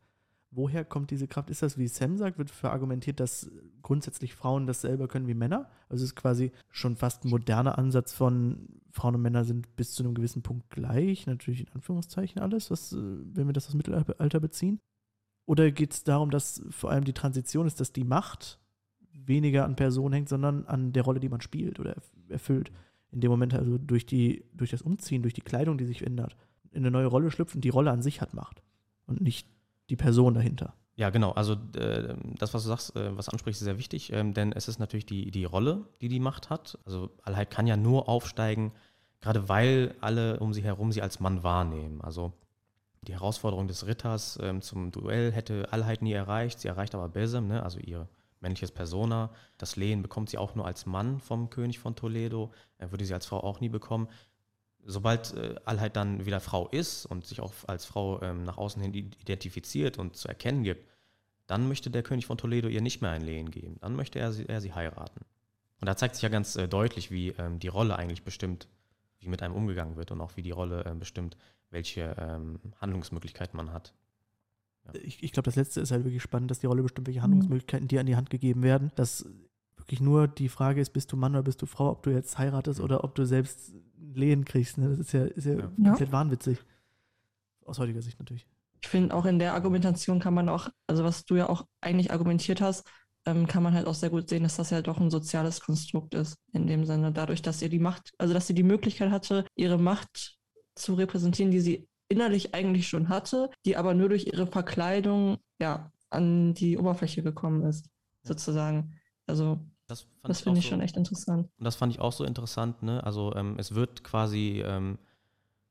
woher 0.50 0.84
kommt 0.84 1.10
diese 1.10 1.28
Kraft? 1.28 1.50
Ist 1.50 1.62
das, 1.62 1.76
wie 1.76 1.88
Sam 1.88 2.16
sagt, 2.16 2.38
wird 2.38 2.50
verargumentiert, 2.50 3.20
dass 3.20 3.50
grundsätzlich 3.82 4.34
Frauen 4.34 4.66
das 4.66 4.80
selber 4.80 5.06
können 5.06 5.26
wie 5.26 5.34
Männer? 5.34 5.68
Also 5.88 6.04
es 6.04 6.10
ist 6.10 6.16
quasi 6.16 6.52
schon 6.70 6.96
fast 6.96 7.24
ein 7.24 7.30
moderner 7.30 7.78
Ansatz 7.78 8.14
von 8.14 8.80
Frauen 8.90 9.16
und 9.16 9.22
Männer 9.22 9.44
sind 9.44 9.76
bis 9.76 9.92
zu 9.92 10.02
einem 10.02 10.14
gewissen 10.14 10.42
Punkt 10.42 10.70
gleich, 10.70 11.26
natürlich 11.26 11.60
in 11.60 11.72
Anführungszeichen 11.74 12.40
alles, 12.40 12.70
was, 12.70 12.92
äh, 12.92 12.96
wenn 12.96 13.46
wir 13.46 13.52
das 13.52 13.68
aus 13.68 13.74
Mittelalter 13.74 14.40
beziehen. 14.40 14.80
Oder 15.48 15.70
geht 15.70 15.94
es 15.94 16.04
darum, 16.04 16.30
dass 16.30 16.62
vor 16.68 16.90
allem 16.90 17.04
die 17.04 17.14
Transition 17.14 17.66
ist, 17.66 17.80
dass 17.80 17.90
die 17.90 18.04
Macht 18.04 18.58
weniger 19.14 19.64
an 19.64 19.76
Personen 19.76 20.12
hängt, 20.12 20.28
sondern 20.28 20.66
an 20.66 20.92
der 20.92 21.02
Rolle, 21.02 21.20
die 21.20 21.30
man 21.30 21.40
spielt 21.40 21.80
oder 21.80 21.96
erfüllt. 22.28 22.70
In 23.12 23.22
dem 23.22 23.30
Moment 23.30 23.54
also 23.54 23.78
durch, 23.78 24.04
die, 24.04 24.44
durch 24.52 24.72
das 24.72 24.82
Umziehen, 24.82 25.22
durch 25.22 25.32
die 25.32 25.40
Kleidung, 25.40 25.78
die 25.78 25.86
sich 25.86 26.04
ändert, 26.04 26.36
in 26.70 26.82
eine 26.82 26.90
neue 26.90 27.06
Rolle 27.06 27.30
schlüpfen, 27.30 27.62
die 27.62 27.70
Rolle 27.70 27.90
an 27.90 28.02
sich 28.02 28.20
hat 28.20 28.34
Macht 28.34 28.62
und 29.06 29.22
nicht 29.22 29.48
die 29.88 29.96
Person 29.96 30.34
dahinter. 30.34 30.74
Ja, 30.96 31.08
genau. 31.08 31.30
Also 31.30 31.54
äh, 31.76 32.14
das, 32.38 32.52
was 32.52 32.64
du 32.64 32.68
sagst, 32.68 32.94
äh, 32.94 33.16
was 33.16 33.30
ansprichst, 33.30 33.62
ist 33.62 33.64
sehr 33.64 33.78
wichtig, 33.78 34.12
ähm, 34.12 34.34
denn 34.34 34.52
es 34.52 34.68
ist 34.68 34.78
natürlich 34.78 35.06
die, 35.06 35.30
die 35.30 35.46
Rolle, 35.46 35.86
die 36.02 36.08
die 36.08 36.20
Macht 36.20 36.50
hat. 36.50 36.78
Also 36.84 37.08
Allheit 37.22 37.50
kann 37.50 37.66
ja 37.66 37.78
nur 37.78 38.06
aufsteigen, 38.10 38.72
gerade 39.22 39.48
weil 39.48 39.94
alle 40.02 40.40
um 40.40 40.52
sie 40.52 40.62
herum 40.62 40.92
sie 40.92 41.00
als 41.00 41.20
Mann 41.20 41.42
wahrnehmen. 41.42 42.02
Also 42.02 42.34
die 43.02 43.12
Herausforderung 43.12 43.68
des 43.68 43.86
Ritters 43.86 44.38
ähm, 44.42 44.60
zum 44.60 44.90
Duell 44.90 45.32
hätte 45.32 45.72
Allheit 45.72 46.02
nie 46.02 46.12
erreicht. 46.12 46.60
Sie 46.60 46.68
erreicht 46.68 46.94
aber 46.94 47.08
Besem, 47.08 47.48
ne? 47.48 47.62
also 47.62 47.78
ihr 47.78 48.08
männliches 48.40 48.70
Persona. 48.70 49.30
Das 49.56 49.76
Lehen 49.76 50.02
bekommt 50.02 50.30
sie 50.30 50.38
auch 50.38 50.54
nur 50.54 50.66
als 50.66 50.86
Mann 50.86 51.20
vom 51.20 51.50
König 51.50 51.78
von 51.78 51.96
Toledo. 51.96 52.52
Er 52.78 52.90
würde 52.90 53.04
sie 53.04 53.14
als 53.14 53.26
Frau 53.26 53.40
auch 53.40 53.60
nie 53.60 53.68
bekommen 53.68 54.08
sobald 54.88 55.34
äh, 55.34 55.54
Allheit 55.64 55.96
dann 55.96 56.26
wieder 56.26 56.40
Frau 56.40 56.66
ist 56.68 57.06
und 57.06 57.26
sich 57.26 57.40
auch 57.40 57.52
als 57.66 57.84
Frau 57.84 58.20
ähm, 58.22 58.42
nach 58.44 58.56
außen 58.56 58.80
hin 58.82 58.94
identifiziert 58.94 59.98
und 59.98 60.16
zu 60.16 60.28
erkennen 60.28 60.64
gibt, 60.64 60.88
dann 61.46 61.68
möchte 61.68 61.90
der 61.90 62.02
König 62.02 62.26
von 62.26 62.38
Toledo 62.38 62.68
ihr 62.68 62.80
nicht 62.80 63.00
mehr 63.00 63.10
ein 63.10 63.22
Lehen 63.22 63.50
geben. 63.50 63.76
Dann 63.80 63.94
möchte 63.94 64.18
er 64.18 64.32
sie, 64.32 64.48
er 64.48 64.60
sie 64.60 64.72
heiraten. 64.72 65.20
Und 65.80 65.86
da 65.86 65.96
zeigt 65.96 66.14
sich 66.14 66.22
ja 66.22 66.28
ganz 66.30 66.56
äh, 66.56 66.68
deutlich, 66.68 67.10
wie 67.10 67.28
ähm, 67.38 67.58
die 67.58 67.68
Rolle 67.68 67.96
eigentlich 67.96 68.24
bestimmt, 68.24 68.66
wie 69.20 69.28
mit 69.28 69.42
einem 69.42 69.54
umgegangen 69.54 69.96
wird 69.96 70.10
und 70.10 70.20
auch 70.20 70.36
wie 70.36 70.42
die 70.42 70.50
Rolle 70.50 70.84
äh, 70.84 70.94
bestimmt, 70.94 71.36
welche 71.70 72.16
ähm, 72.18 72.60
Handlungsmöglichkeiten 72.80 73.56
man 73.56 73.72
hat. 73.72 73.94
Ja. 74.86 75.00
Ich, 75.02 75.22
ich 75.22 75.32
glaube, 75.32 75.44
das 75.44 75.56
letzte 75.56 75.80
ist 75.80 75.90
halt 75.90 76.04
wirklich 76.04 76.22
spannend, 76.22 76.50
dass 76.50 76.60
die 76.60 76.66
Rolle 76.66 76.82
bestimmt, 76.82 77.06
welche 77.06 77.22
Handlungsmöglichkeiten 77.22 77.88
dir 77.88 78.00
an 78.00 78.06
die 78.06 78.16
Hand 78.16 78.30
gegeben 78.30 78.62
werden. 78.62 78.90
Dass 78.96 79.26
wirklich 79.76 80.00
nur 80.00 80.28
die 80.28 80.48
Frage 80.48 80.80
ist, 80.80 80.90
bist 80.90 81.12
du 81.12 81.16
Mann 81.16 81.32
oder 81.32 81.42
bist 81.42 81.62
du 81.62 81.66
Frau, 81.66 81.90
ob 81.90 82.02
du 82.02 82.10
jetzt 82.10 82.38
heiratest 82.38 82.78
mhm. 82.78 82.84
oder 82.84 83.04
ob 83.04 83.14
du 83.14 83.24
selbst 83.24 83.72
Lehen 84.14 84.44
kriegst. 84.44 84.78
Ne? 84.78 84.90
Das 84.90 84.98
ist 84.98 85.12
ja, 85.12 85.24
ist 85.24 85.44
ja, 85.46 85.54
ja. 85.54 85.66
komplett 85.66 86.12
wahnwitzig. 86.12 86.58
Aus 87.64 87.78
heutiger 87.78 88.02
Sicht 88.02 88.18
natürlich. 88.18 88.46
Ich 88.80 88.88
finde, 88.88 89.14
auch 89.14 89.24
in 89.24 89.38
der 89.38 89.54
Argumentation 89.54 90.20
kann 90.20 90.34
man 90.34 90.48
auch, 90.48 90.68
also 90.86 91.04
was 91.04 91.24
du 91.24 91.36
ja 91.36 91.48
auch 91.48 91.66
eigentlich 91.80 92.12
argumentiert 92.12 92.60
hast, 92.60 92.88
ähm, 93.26 93.46
kann 93.46 93.62
man 93.62 93.74
halt 93.74 93.86
auch 93.86 93.94
sehr 93.94 94.10
gut 94.10 94.28
sehen, 94.28 94.44
dass 94.44 94.56
das 94.56 94.70
ja 94.70 94.80
doch 94.80 94.98
ein 94.98 95.10
soziales 95.10 95.60
Konstrukt 95.60 96.14
ist. 96.14 96.36
In 96.52 96.66
dem 96.66 96.84
Sinne, 96.84 97.12
dadurch, 97.12 97.42
dass 97.42 97.60
ihr 97.60 97.68
die 97.68 97.80
Macht, 97.80 98.12
also 98.18 98.32
dass 98.32 98.46
sie 98.46 98.54
die 98.54 98.62
Möglichkeit 98.62 99.10
hatte, 99.10 99.44
ihre 99.54 99.78
Macht 99.78 100.37
zu 100.78 100.94
repräsentieren, 100.94 101.50
die 101.50 101.60
sie 101.60 101.88
innerlich 102.08 102.54
eigentlich 102.54 102.88
schon 102.88 103.08
hatte, 103.08 103.50
die 103.64 103.76
aber 103.76 103.94
nur 103.94 104.08
durch 104.08 104.26
ihre 104.26 104.46
Verkleidung 104.46 105.38
ja 105.60 105.92
an 106.10 106.54
die 106.54 106.78
Oberfläche 106.78 107.22
gekommen 107.22 107.62
ist, 107.64 107.90
sozusagen. 108.22 108.94
Also 109.26 109.60
das, 109.86 110.06
das 110.22 110.40
finde 110.40 110.58
ich 110.60 110.66
so, 110.66 110.70
schon 110.70 110.80
echt 110.80 110.96
interessant. 110.96 111.48
Und 111.58 111.64
das 111.64 111.76
fand 111.76 111.92
ich 111.92 112.00
auch 112.00 112.12
so 112.12 112.24
interessant. 112.24 112.82
Ne? 112.82 113.02
Also 113.04 113.34
ähm, 113.34 113.56
es 113.58 113.74
wird 113.74 114.04
quasi, 114.04 114.62
ähm, 114.64 114.98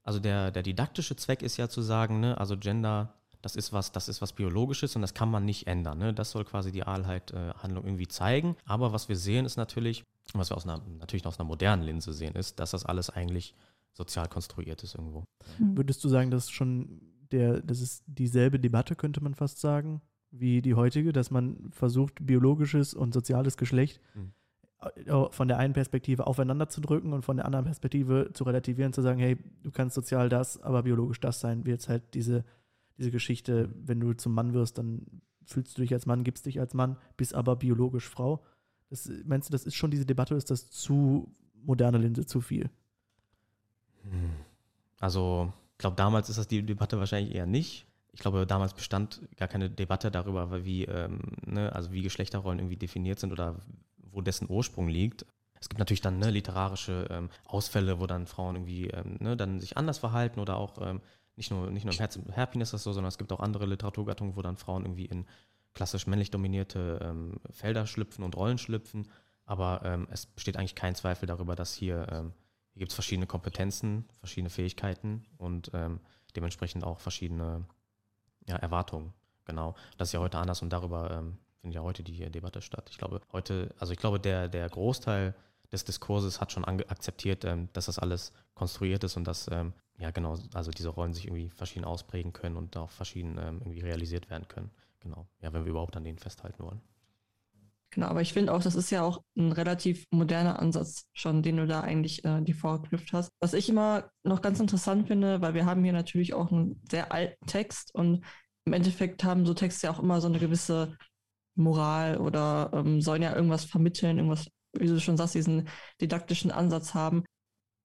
also 0.03 0.20
der, 0.20 0.51
der 0.51 0.64
didaktische 0.64 1.16
Zweck 1.16 1.41
ist 1.41 1.58
ja 1.58 1.70
zu 1.70 1.82
sagen, 1.82 2.20
ne? 2.20 2.38
also 2.38 2.58
Gender, 2.58 3.14
das 3.41 3.55
ist 3.55 3.74
was, 3.74 3.91
das 3.91 4.10
ist 4.10 4.22
was 4.22 4.34
Biologisches 4.34 4.95
und 4.95 5.01
das 5.01 5.14
kann 5.14 5.30
man 5.30 5.45
nicht 5.45 5.68
ändern. 5.68 5.99
Ne? 5.99 6.14
Das 6.14 6.32
soll 6.32 6.45
quasi 6.45 6.72
die 6.72 6.84
Aalheit-Handlung 6.84 7.84
äh, 7.84 7.88
irgendwie 7.88 8.08
zeigen. 8.08 8.55
Aber 8.66 8.93
was 8.93 9.10
wir 9.10 9.16
sehen, 9.16 9.45
ist 9.45 9.58
natürlich, 9.58 10.03
was 10.34 10.49
wir 10.49 10.58
aus 10.58 10.66
einer, 10.66 10.82
natürlich 10.99 11.26
aus 11.26 11.39
einer 11.39 11.47
modernen 11.47 11.84
Linse 11.84 12.14
sehen, 12.14 12.36
ist, 12.36 12.60
dass 12.60 12.72
das 12.72 12.86
alles 12.86 13.10
eigentlich 13.10 13.55
sozial 13.98 14.28
konstruiert 14.30 14.84
ist 14.84 14.95
irgendwo. 14.95 15.26
Mhm. 15.60 15.76
Würdest 15.76 16.04
du 16.04 16.10
sagen, 16.10 16.32
dass 16.32 16.50
schon 16.50 17.02
der, 17.32 17.62
das 17.62 17.82
ist 17.82 18.04
dieselbe 18.06 18.60
Debatte, 18.60 18.95
könnte 18.95 19.22
man 19.22 19.34
fast 19.34 19.60
sagen, 19.60 20.02
wie 20.32 20.62
die 20.62 20.76
heutige, 20.76 21.12
dass 21.12 21.32
man 21.32 21.72
versucht, 21.72 22.26
biologisches 22.26 22.93
und 22.93 23.14
soziales 23.14 23.58
Geschlecht 23.58 24.00
mhm. 24.14 25.32
von 25.32 25.48
der 25.48 25.58
einen 25.58 25.74
Perspektive 25.74 26.28
aufeinander 26.28 26.70
zu 26.70 26.80
drücken 26.80 27.12
und 27.12 27.24
von 27.24 27.38
der 27.38 27.45
anderen 27.45 27.66
Perspektive 27.66 28.30
zu 28.34 28.43
relativieren, 28.43 28.93
zu 28.93 29.02
sagen, 29.02 29.20
hey, 29.20 29.38
du 29.64 29.72
kannst 29.72 29.95
sozial 29.95 30.30
das, 30.30 30.62
aber 30.62 30.84
biologisch 30.84 31.20
das 31.20 31.39
sein, 31.39 31.66
wie 31.66 31.72
jetzt 31.72 31.89
halt 31.89 32.14
diese, 32.14 32.45
diese 32.98 33.12
Geschichte, 33.12 33.70
wenn 33.76 34.00
du 34.00 34.14
zum 34.14 34.34
Mann 34.34 34.54
wirst, 34.54 34.78
dann 34.78 35.22
fühlst 35.45 35.78
du 35.78 35.82
dich 35.82 35.93
als 35.93 36.06
Mann, 36.06 36.24
gibst 36.24 36.45
dich 36.45 36.60
als 36.60 36.74
Mann, 36.74 36.98
bist 37.16 37.34
aber 37.34 37.56
biologisch 37.56 38.08
Frau. 38.08 38.43
Das, 38.89 39.10
meinst 39.26 39.50
du, 39.50 39.52
das 39.52 39.66
ist 39.66 39.76
schon 39.76 39.91
diese 39.91 40.06
Debatte, 40.06 40.36
ist 40.36 40.52
das 40.52 40.70
zu 40.70 41.34
moderne 41.54 41.98
Linse, 41.98 42.26
zu 42.26 42.41
viel? 42.41 42.70
Also, 44.99 45.53
ich 45.74 45.78
glaube, 45.80 45.95
damals 45.95 46.30
ist 46.30 46.38
das 46.38 46.47
die 46.47 46.64
Debatte 46.64 46.99
wahrscheinlich 46.99 47.36
eher 47.36 47.45
nicht 47.45 47.88
ich 48.18 48.22
glaube, 48.22 48.47
damals 48.47 48.74
bestand 48.74 49.22
gar 49.38 49.47
keine 49.47 49.70
Debatte 49.70 50.10
darüber, 50.10 50.66
wie, 50.66 50.86
ähm, 50.86 51.20
ne, 51.45 51.72
also 51.72 51.91
wie 51.91 52.01
Geschlechterrollen 52.01 52.58
irgendwie 52.58 52.76
definiert 52.76 53.20
sind 53.20 53.32
oder 53.32 53.58
wo 54.10 54.22
dessen 54.22 54.49
Ursprung 54.49 54.88
liegt. 54.88 55.24
Es 55.60 55.70
gibt 55.70 55.78
natürlich 55.78 56.01
dann 56.01 56.18
ne, 56.18 56.32
literarische 56.32 57.05
ähm, 57.12 57.30
Ausfälle, 57.45 57.99
wo 57.99 58.08
dann 58.08 58.26
Frauen 58.26 58.55
irgendwie 58.55 58.88
ähm, 58.88 59.18
ne, 59.20 59.38
dann 59.38 59.60
sich 59.60 59.78
anders 59.78 59.99
verhalten 59.99 60.39
oder 60.39 60.58
auch 60.58 60.82
ähm, 60.82 60.99
nicht 61.36 61.51
nur, 61.51 61.70
nicht 61.70 61.86
nur 61.86 61.93
im 61.93 61.99
Herz, 61.99 62.18
Hairpin 62.36 62.60
ist 62.60 62.74
das 62.74 62.82
so, 62.82 62.91
sondern 62.91 63.10
es 63.10 63.20
gibt 63.20 63.32
auch 63.32 63.39
andere 63.39 63.68
Literaturgattungen, 63.68 64.36
wo 64.36 64.41
dann 64.41 64.58
Frauen 64.58 64.84
irgendwie 64.84 65.05
in 65.05 65.28
klassisch 65.76 66.08
männlich 66.08 66.32
dominierte 66.32 66.99
ähm, 67.03 67.39
Felder 67.51 67.86
schlüpfen 67.86 68.24
und 68.24 68.36
Rollen 68.36 68.58
schlüpfen. 68.58 69.10
Aber 69.45 69.82
ähm, 69.86 70.08
es 70.10 70.26
besteht 70.26 70.58
eigentlich 70.58 70.74
kein 70.74 70.95
Zweifel 70.95 71.28
darüber, 71.28 71.55
dass 71.55 71.76
hier, 71.76 72.34
hier 72.78 72.82
gibt 72.82 72.91
es 72.91 72.95
verschiedene 72.95 73.25
Kompetenzen, 73.25 74.05
verschiedene 74.19 74.51
Fähigkeiten 74.51 75.25
und 75.38 75.71
dementsprechend 76.36 76.84
auch 76.84 76.99
verschiedene 76.99 77.65
ja, 78.45 78.55
Erwartungen, 78.57 79.13
genau. 79.45 79.75
Das 79.97 80.09
ist 80.09 80.13
ja 80.13 80.19
heute 80.19 80.38
anders 80.38 80.61
und 80.61 80.69
darüber 80.69 81.09
ähm, 81.09 81.38
findet 81.59 81.75
ja 81.75 81.82
heute 81.82 82.03
die 82.03 82.30
Debatte 82.30 82.61
statt. 82.61 82.88
Ich 82.91 82.97
glaube, 82.97 83.21
heute, 83.32 83.73
also 83.80 83.93
ich 83.93 83.99
glaube, 83.99 84.19
der, 84.19 84.47
der 84.47 84.69
Großteil 84.69 85.34
des 85.71 85.84
Diskurses 85.84 86.39
hat 86.39 86.51
schon 86.51 86.63
akzeptiert, 86.65 87.43
ähm, 87.43 87.69
dass 87.73 87.88
das 87.88 87.99
alles 87.99 88.32
konstruiert 88.53 89.03
ist 89.03 89.17
und 89.17 89.25
dass, 89.25 89.49
ähm, 89.51 89.73
ja 89.97 90.11
genau, 90.11 90.38
also 90.53 90.71
diese 90.71 90.89
Rollen 90.89 91.13
sich 91.13 91.25
irgendwie 91.25 91.49
verschieden 91.49 91.86
ausprägen 91.86 92.32
können 92.32 92.55
und 92.55 92.78
auch 92.78 92.91
verschieden 92.91 93.38
ähm, 93.39 93.59
irgendwie 93.61 93.82
realisiert 93.82 94.30
werden 94.30 94.47
können. 94.47 94.71
Genau. 94.99 95.28
Ja, 95.41 95.51
wenn 95.53 95.65
wir 95.65 95.71
überhaupt 95.71 95.97
an 95.97 96.03
denen 96.03 96.19
festhalten 96.19 96.63
wollen. 96.63 96.82
Genau, 97.91 98.07
aber 98.07 98.21
ich 98.21 98.33
finde 98.33 98.53
auch, 98.53 98.61
das 98.61 98.75
ist 98.75 98.91
ja 98.91 99.01
auch 99.01 99.23
ein 99.38 99.51
relativ 99.51 100.05
moderner 100.11 100.59
Ansatz 100.59 101.05
schon, 101.13 101.41
den 101.41 101.57
du 101.57 101.65
da 101.67 101.81
eigentlich 101.81 102.23
äh, 102.25 102.41
die 102.41 102.53
vorgeknüpft 102.53 103.13
hast. 103.13 103.31
Was 103.39 103.53
ich 103.53 103.69
immer 103.69 104.09
noch 104.23 104.41
ganz 104.41 104.59
interessant 104.59 105.07
finde, 105.07 105.41
weil 105.41 105.53
wir 105.53 105.65
haben 105.65 105.83
hier 105.83 105.93
natürlich 105.93 106.33
auch 106.33 106.51
einen 106.51 106.81
sehr 106.91 107.11
alten 107.11 107.45
Text 107.47 107.95
und 107.95 108.23
im 108.65 108.73
Endeffekt 108.73 109.23
haben 109.23 109.45
so 109.45 109.53
Texte 109.53 109.88
ja 109.88 109.93
auch 109.93 109.99
immer 109.99 110.19
so 110.19 110.27
eine 110.27 110.39
gewisse 110.39 110.97
Moral 111.55 112.17
oder 112.17 112.71
ähm, 112.73 113.01
sollen 113.01 113.21
ja 113.21 113.35
irgendwas 113.35 113.65
vermitteln, 113.65 114.17
irgendwas, 114.17 114.47
wie 114.77 114.88
du 114.88 114.99
schon 114.99 115.17
sagst, 115.17 115.35
diesen 115.35 115.67
didaktischen 116.01 116.51
Ansatz 116.51 116.93
haben. 116.93 117.23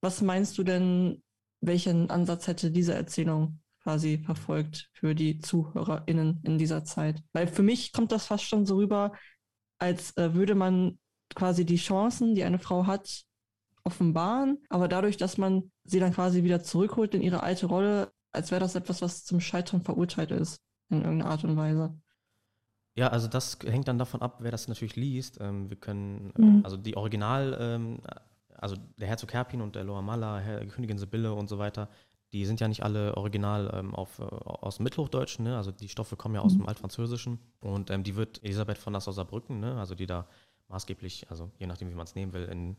Was 0.03 0.21
meinst 0.21 0.59
du 0.59 0.65
denn, 0.65 1.23
welchen 1.61 2.11
Ansatz 2.11 2.49
hätte 2.49 2.71
diese 2.73 2.95
Erzählung 2.95 3.61
quasi 3.83 4.19
verfolgt 4.19 4.91
für 4.93 5.15
die 5.15 5.39
ZuhörerInnen 5.39 6.41
in 6.45 6.59
dieser 6.59 6.85
Zeit? 6.85 7.23
Weil 7.33 7.47
für 7.47 7.63
mich 7.63 7.93
kommt 7.93 8.13
das 8.13 8.27
fast 8.27 8.45
schon 8.45 8.67
so 8.67 8.77
rüber, 8.77 9.13
als 9.83 10.17
äh, 10.17 10.35
würde 10.35 10.55
man 10.55 10.99
quasi 11.35 11.67
die 11.67 11.77
Chancen, 11.77 12.35
die 12.35 12.45
eine 12.45 12.59
Frau 12.59 12.87
hat, 12.87 13.25
offenbaren, 13.85 14.59
aber 14.69 14.87
dadurch, 14.87 15.17
dass 15.17 15.39
man 15.39 15.73
sie 15.85 15.99
dann 15.99 16.13
quasi 16.13 16.45
wieder 16.45 16.63
zurückholt 16.63 17.15
in 17.15 17.23
ihre 17.23 17.43
alte 17.43 17.67
Rolle, 17.67 18.13
als 18.31 18.53
wäre 18.53 18.61
das 18.61 18.77
etwas, 18.77 19.03
was 19.03 19.25
zum 19.25 19.41
Scheitern 19.41 19.83
verurteilt 19.83 20.31
ist, 20.31 20.61
in 20.89 21.03
irgendeiner 21.03 21.31
Art 21.31 21.43
und 21.43 21.57
Weise. 21.57 21.93
Ja, 22.95 23.09
also 23.09 23.27
das 23.27 23.59
hängt 23.65 23.89
dann 23.89 23.99
davon 23.99 24.23
ab, 24.23 24.39
wer 24.41 24.53
das 24.53 24.69
natürlich 24.69 24.97
liest. 24.97 25.39
Ähm, 25.41 25.69
wir 25.69 25.79
können, 25.79 26.33
mhm. 26.37 26.61
also 26.63 26.77
die 26.77 26.97
Original, 26.97 27.57
ähm, 27.59 28.01
also 28.55 28.77
der 28.99 29.09
Herzog 29.09 29.33
Herpin 29.33 29.63
und 29.63 29.75
der 29.75 29.83
Loa 29.83 30.03
Malla, 30.03 30.39
Herr, 30.39 30.65
Königin 30.67 30.99
Sibylle 30.99 31.33
und 31.35 31.49
so 31.49 31.59
weiter, 31.59 31.89
die 32.33 32.47
sind 32.47 32.61
ja 32.61 32.69
nicht 32.69 32.83
alle 32.83 33.17
original 33.17 33.71
ähm, 33.75 33.95
auf, 33.95 34.19
äh, 34.19 34.23
aus 34.23 34.77
dem 34.77 34.85
Mittelhochdeutschen, 34.85 35.45
ne? 35.45 35.57
also 35.57 35.71
die 35.71 35.89
Stoffe 35.89 36.17
kommen 36.17 36.35
ja 36.35 36.41
aus 36.41 36.55
mhm. 36.55 36.59
dem 36.59 36.69
Altfranzösischen 36.69 37.39
und 37.61 37.91
ähm, 37.91 38.03
die 38.05 38.17
wird 38.17 38.43
Elisabeth 38.43 38.79
von 38.79 38.93
Nassau-Saarbrücken, 38.93 39.61
ne? 39.61 39.79
also 39.79 39.95
die 39.95 40.07
da 40.07 40.27
maßgeblich, 40.69 41.31
also 41.31 41.51
je 41.59 41.67
nachdem, 41.67 41.91
wie 41.91 41.95
man 41.95 42.05
es 42.05 42.15
nehmen 42.15 42.33
will, 42.33 42.45
in, 42.45 42.77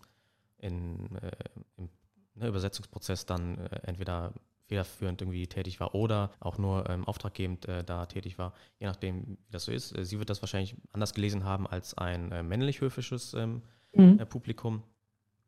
in, 0.57 1.15
äh, 1.17 1.31
im 1.77 1.89
ne, 2.35 2.47
Übersetzungsprozess 2.47 3.25
dann 3.25 3.59
äh, 3.59 3.81
entweder 3.83 4.33
federführend 4.67 5.21
irgendwie 5.21 5.45
tätig 5.47 5.79
war 5.79 5.93
oder 5.93 6.31
auch 6.39 6.57
nur 6.57 6.89
ähm, 6.89 7.05
auftraggebend 7.05 7.67
äh, 7.67 7.83
da 7.83 8.05
tätig 8.05 8.37
war, 8.37 8.53
je 8.79 8.87
nachdem, 8.87 9.37
wie 9.45 9.51
das 9.51 9.65
so 9.65 9.71
ist. 9.71 9.95
Äh, 9.95 10.05
sie 10.05 10.19
wird 10.19 10.29
das 10.29 10.41
wahrscheinlich 10.41 10.75
anders 10.91 11.13
gelesen 11.13 11.43
haben 11.43 11.67
als 11.67 11.95
ein 11.95 12.31
äh, 12.31 12.41
männlich-höfisches 12.41 13.33
ähm, 13.35 13.61
mhm. 13.93 14.17
Publikum. 14.29 14.83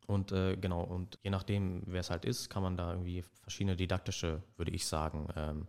Und 0.06 0.32
äh, 0.32 0.56
genau, 0.56 0.82
und 0.82 1.18
je 1.22 1.30
nachdem, 1.30 1.82
wer 1.86 2.00
es 2.00 2.10
halt 2.10 2.24
ist, 2.24 2.48
kann 2.48 2.62
man 2.62 2.76
da 2.76 2.92
irgendwie 2.92 3.22
verschiedene 3.42 3.76
didaktische, 3.76 4.42
würde 4.56 4.70
ich 4.70 4.86
sagen, 4.86 5.28
ähm, 5.36 5.66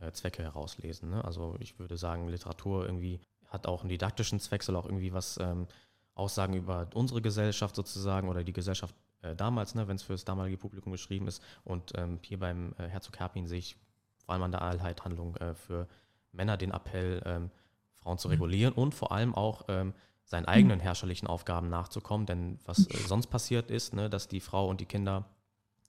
äh, 0.00 0.12
Zwecke 0.12 0.42
herauslesen. 0.42 1.10
Ne? 1.10 1.24
Also 1.24 1.56
ich 1.60 1.78
würde 1.78 1.96
sagen, 1.96 2.28
Literatur 2.28 2.84
irgendwie 2.84 3.20
hat 3.46 3.66
auch 3.66 3.80
einen 3.80 3.88
didaktischen 3.88 4.40
Zweck, 4.40 4.62
soll 4.62 4.76
auch 4.76 4.86
irgendwie 4.86 5.12
was 5.12 5.38
ähm, 5.38 5.66
aussagen 6.14 6.54
über 6.54 6.88
unsere 6.94 7.22
Gesellschaft 7.22 7.76
sozusagen 7.76 8.28
oder 8.28 8.44
die 8.44 8.52
Gesellschaft 8.52 8.94
äh, 9.22 9.36
damals, 9.36 9.74
ne, 9.74 9.86
wenn 9.88 9.96
es 9.96 10.02
für 10.02 10.12
das 10.12 10.24
damalige 10.24 10.58
Publikum 10.58 10.92
geschrieben 10.92 11.28
ist. 11.28 11.42
Und 11.64 11.92
ähm, 11.96 12.18
hier 12.22 12.38
beim 12.38 12.74
äh, 12.78 12.88
Herzog 12.88 13.18
Herpin 13.18 13.46
sehe 13.46 13.58
ich 13.58 13.76
vor 14.24 14.34
allem 14.34 14.42
an 14.42 14.52
der 14.52 14.62
Allheithandlung 14.62 15.36
äh, 15.36 15.54
für 15.54 15.88
Männer 16.32 16.56
den 16.56 16.72
Appell, 16.72 17.22
ähm, 17.24 17.50
Frauen 17.96 18.18
zu 18.18 18.28
regulieren 18.28 18.72
und 18.72 18.94
vor 18.94 19.12
allem 19.12 19.34
auch 19.34 19.64
ähm, 19.68 19.92
seinen 20.30 20.46
eigenen 20.46 20.78
herrscherlichen 20.78 21.26
Aufgaben 21.26 21.68
nachzukommen. 21.68 22.24
Denn 22.24 22.60
was 22.64 22.86
äh, 22.86 22.96
sonst 22.96 23.26
passiert 23.26 23.70
ist, 23.70 23.94
ne, 23.94 24.08
dass 24.08 24.28
die 24.28 24.40
Frau 24.40 24.68
und 24.68 24.80
die 24.80 24.86
Kinder 24.86 25.24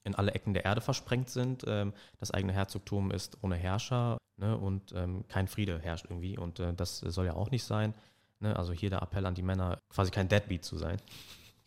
in 0.03 0.15
alle 0.15 0.31
Ecken 0.31 0.55
der 0.55 0.65
Erde 0.65 0.81
versprengt 0.81 1.29
sind. 1.29 1.63
Ähm, 1.67 1.93
das 2.19 2.31
eigene 2.31 2.51
Herzogtum 2.51 3.11
ist 3.11 3.37
ohne 3.43 3.55
Herrscher 3.55 4.17
ne, 4.37 4.57
und 4.57 4.93
ähm, 4.93 5.25
kein 5.27 5.47
Friede 5.47 5.79
herrscht 5.79 6.05
irgendwie. 6.09 6.39
Und 6.39 6.59
äh, 6.59 6.73
das 6.73 6.99
soll 6.99 7.27
ja 7.27 7.35
auch 7.35 7.51
nicht 7.51 7.63
sein. 7.63 7.93
Ne? 8.39 8.55
Also 8.55 8.73
hier 8.73 8.89
der 8.89 9.03
Appell 9.03 9.27
an 9.27 9.35
die 9.35 9.43
Männer, 9.43 9.77
quasi 9.89 10.09
kein 10.09 10.27
Deadbeat 10.27 10.65
zu 10.65 10.75
sein. 10.75 10.97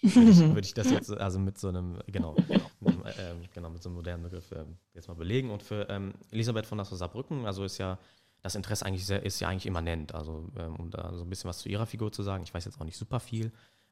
würde, 0.03 0.31
ich, 0.31 0.39
würde 0.41 0.61
ich 0.61 0.75
das 0.75 0.91
jetzt 0.91 1.11
also 1.12 1.39
mit 1.39 1.57
so 1.59 1.68
einem, 1.68 2.01
genau, 2.09 2.35
mit, 2.81 2.93
ähm, 3.18 3.43
genau, 3.55 3.70
mit 3.70 3.85
so 3.85 3.89
einem 3.89 3.97
modernen 3.97 4.25
Begriff 4.25 4.51
ähm, 4.51 4.77
jetzt 4.95 5.07
mal 5.07 5.14
belegen. 5.14 5.53
Und 5.53 5.62
für 5.62 5.89
ähm, 5.89 6.12
Elisabeth 6.33 6.66
von 6.66 6.77
Nassau-Saarbrücken, 6.79 7.47
also 7.47 7.62
ist 7.62 7.79
ja 7.79 7.99
das 8.45 8.55
Interesse 8.55 8.84
eigentlich 8.84 9.07
sehr, 9.07 9.22
ist 9.22 9.40
ja 9.40 9.49
eigentlich 9.49 9.64
immanent. 9.64 10.14
Also 10.14 10.45
ähm, 10.59 10.76
um 10.76 10.90
da 10.90 11.14
so 11.14 11.24
ein 11.24 11.30
bisschen 11.30 11.49
was 11.49 11.59
zu 11.59 11.70
ihrer 11.70 11.86
Figur 11.86 12.12
zu 12.12 12.22
sagen, 12.22 12.45
ich 12.45 12.53
weiß 12.53 12.66
jetzt 12.66 12.78
auch 12.78 12.84
nicht 12.84 12.99
super 12.99 13.18
viel, 13.18 13.51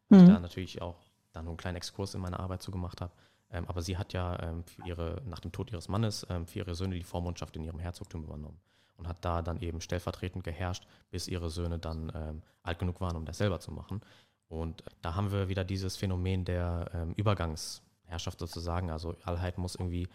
weil 0.09 0.21
Mhm. 0.21 0.27
ich 0.27 0.31
da 0.31 0.41
natürlich 0.41 0.83
auch 0.83 0.97
dann 1.33 1.47
nur 1.47 1.53
einen 1.53 1.57
kleinen 1.57 1.77
Exkurs 1.79 2.15
in 2.15 2.21
meiner 2.21 2.39
Arbeit 2.39 2.61
zu 2.61 2.71
gemacht 2.71 3.01
habe. 3.01 3.13
Ähm, 3.51 3.65
aber 3.67 3.81
sie 3.81 3.97
hat 3.97 4.13
ja 4.13 4.39
ähm, 4.43 4.63
für 4.65 4.87
ihre, 4.87 5.23
nach 5.25 5.41
dem 5.41 5.53
Tod 5.53 5.73
ihres 5.73 5.89
Mannes 5.89 6.27
ähm, 6.29 6.47
für 6.47 6.59
ihre 6.59 6.75
Söhne 6.75 6.97
die 6.97 7.03
Vormundschaft 7.03 7.57
in 7.57 7.65
ihrem 7.65 7.79
Herzogtum 7.79 8.25
übernommen 8.25 8.61
und 8.99 9.09
hat 9.09 9.25
da 9.25 9.41
dann 9.41 9.59
eben 9.63 9.81
stellvertretend 9.81 10.45
geherrscht, 10.45 10.87
bis 11.11 11.29
ihre 11.29 11.49
Söhne 11.49 11.79
dann 11.79 12.13
ähm, 12.15 12.43
alt 12.63 12.79
genug 12.79 13.01
waren, 13.01 13.17
um 13.17 13.25
das 13.25 13.39
selber 13.39 13.59
zu 13.59 13.73
machen. 13.73 14.03
Und 14.49 14.85
da 15.01 15.15
haben 15.15 15.33
wir 15.33 15.49
wieder 15.49 15.65
dieses 15.65 15.97
Phänomen 15.97 16.45
der 16.45 16.91
ähm, 16.93 17.15
Übergangsherrschaft 17.15 18.39
sozusagen. 18.39 18.91
Also 18.91 19.17
Allheit 19.25 19.57
muss 19.57 19.77
irgendwie 19.77 20.09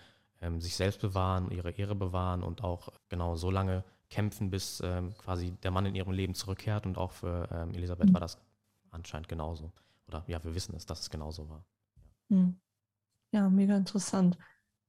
sich 0.59 0.75
selbst 0.75 1.01
bewahren, 1.01 1.49
ihre 1.49 1.71
Ehre 1.71 1.95
bewahren 1.95 2.43
und 2.43 2.63
auch 2.63 2.89
genau 3.09 3.35
so 3.35 3.49
lange 3.49 3.83
kämpfen, 4.10 4.49
bis 4.49 4.82
ähm, 4.84 5.14
quasi 5.18 5.51
der 5.64 5.72
Mann 5.72 5.86
in 5.86 5.95
ihrem 5.95 6.12
Leben 6.14 6.34
zurückkehrt. 6.36 6.86
Und 6.86 6.97
auch 6.97 7.12
für 7.12 7.49
ähm, 7.51 7.74
Elisabeth 7.74 8.14
war 8.14 8.22
das 8.22 8.38
anscheinend 8.91 9.28
genauso. 9.28 9.72
Oder 10.08 10.24
ja, 10.28 10.43
wir 10.43 10.55
wissen 10.55 10.76
es, 10.76 10.86
dass 10.86 11.01
es 11.01 11.10
genauso 11.10 11.49
war. 11.49 11.66
Hm. 12.30 12.60
Ja, 13.34 13.49
mega 13.49 13.78
interessant. 13.78 14.38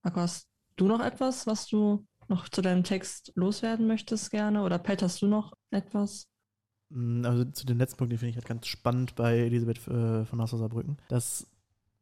Marco, 0.03 0.21
hast 0.21 0.49
du 0.77 0.89
noch 0.89 1.01
etwas, 1.01 1.47
was 1.47 1.67
du 1.67 2.07
noch 2.29 2.49
zu 2.49 2.63
deinem 2.63 2.85
Text 2.85 3.33
loswerden 3.37 3.87
möchtest 3.87 4.31
gerne? 4.31 4.63
Oder 4.65 4.79
Pat, 4.79 5.03
hast 5.03 5.23
du 5.23 5.29
noch 5.29 5.55
etwas? 5.71 6.29
Mm, 6.91 7.25
Also 7.25 7.45
zu 7.45 7.67
den 7.67 7.79
letzten 7.79 7.99
Punkt, 7.99 8.13
den 8.13 8.19
finde 8.19 8.31
ich 8.31 8.37
halt 8.37 8.47
ganz 8.47 8.67
spannend 8.67 9.15
bei 9.15 9.39
Elisabeth 9.39 9.87
äh, 9.89 10.25
von 10.25 10.39
Nassau-Saarbrücken, 10.39 10.99
dass 11.09 11.47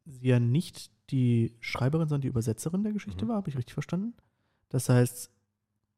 sie 0.05 0.27
ja 0.29 0.39
nicht 0.39 0.91
die 1.11 1.57
Schreiberin, 1.61 2.07
sondern 2.07 2.21
die 2.21 2.27
Übersetzerin 2.29 2.83
der 2.83 2.93
Geschichte 2.93 3.25
Mhm. 3.25 3.29
war, 3.29 3.37
habe 3.37 3.49
ich 3.49 3.57
richtig 3.57 3.73
verstanden? 3.73 4.15
Das 4.69 4.89
heißt, 4.89 5.31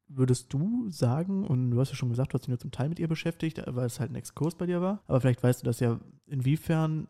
würdest 0.09 0.51
du 0.51 0.89
sagen, 0.89 1.45
und 1.45 1.71
du 1.71 1.79
hast 1.79 1.89
ja 1.89 1.95
schon 1.95 2.09
gesagt, 2.09 2.33
du 2.33 2.35
hast 2.35 2.41
dich 2.41 2.49
nur 2.49 2.59
zum 2.59 2.71
Teil 2.71 2.89
mit 2.89 2.99
ihr 2.99 3.07
beschäftigt, 3.07 3.61
weil 3.67 3.85
es 3.85 3.99
halt 3.99 4.11
ein 4.11 4.15
Exkurs 4.15 4.55
bei 4.55 4.65
dir 4.65 4.81
war, 4.81 5.03
aber 5.07 5.21
vielleicht 5.21 5.43
weißt 5.43 5.61
du 5.61 5.65
das 5.65 5.79
ja, 5.79 5.99
inwiefern 6.25 7.07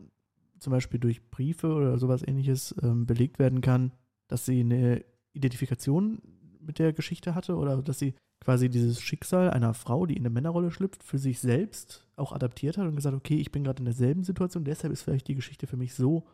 zum 0.60 0.72
Beispiel 0.72 1.00
durch 1.00 1.30
Briefe 1.32 1.74
oder 1.74 1.98
sowas 1.98 2.22
ähnliches 2.28 2.76
ähm, 2.84 3.06
belegt 3.06 3.40
werden 3.40 3.62
kann, 3.62 3.94
dass 4.28 4.46
sie 4.46 4.60
eine 4.60 5.04
Identifikation 5.34 6.22
mit 6.60 6.80
der 6.80 6.92
Geschichte 6.94 7.34
hatte 7.34 7.56
oder 7.56 7.82
dass 7.82 8.00
sie 8.00 8.14
quasi 8.42 8.70
dieses 8.70 9.02
Schicksal 9.02 9.50
einer 9.52 9.74
Frau, 9.74 10.06
die 10.06 10.16
in 10.16 10.22
eine 10.22 10.30
Männerrolle 10.30 10.72
schlüpft, 10.72 11.04
für 11.04 11.18
sich 11.18 11.40
selbst 11.40 12.08
auch 12.16 12.32
adaptiert 12.34 12.78
hat 12.78 12.88
und 12.88 12.96
gesagt, 12.96 13.16
okay, 13.16 13.36
ich 13.36 13.52
bin 13.52 13.64
gerade 13.64 13.80
in 13.80 13.86
derselben 13.86 14.24
Situation, 14.24 14.66
deshalb 14.66 14.92
ist 14.94 15.04
vielleicht 15.04 15.28
die 15.28 15.36
Geschichte 15.36 15.68
für 15.68 15.78
mich 15.78 15.94
so 15.94 16.26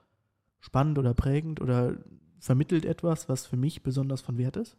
spannend 0.59 0.97
oder 0.97 1.13
prägend 1.13 1.61
oder 1.61 1.97
vermittelt 2.39 2.85
etwas, 2.85 3.29
was 3.29 3.45
für 3.45 3.57
mich 3.57 3.83
besonders 3.83 4.21
von 4.21 4.37
Wert 4.37 4.57
ist? 4.57 4.77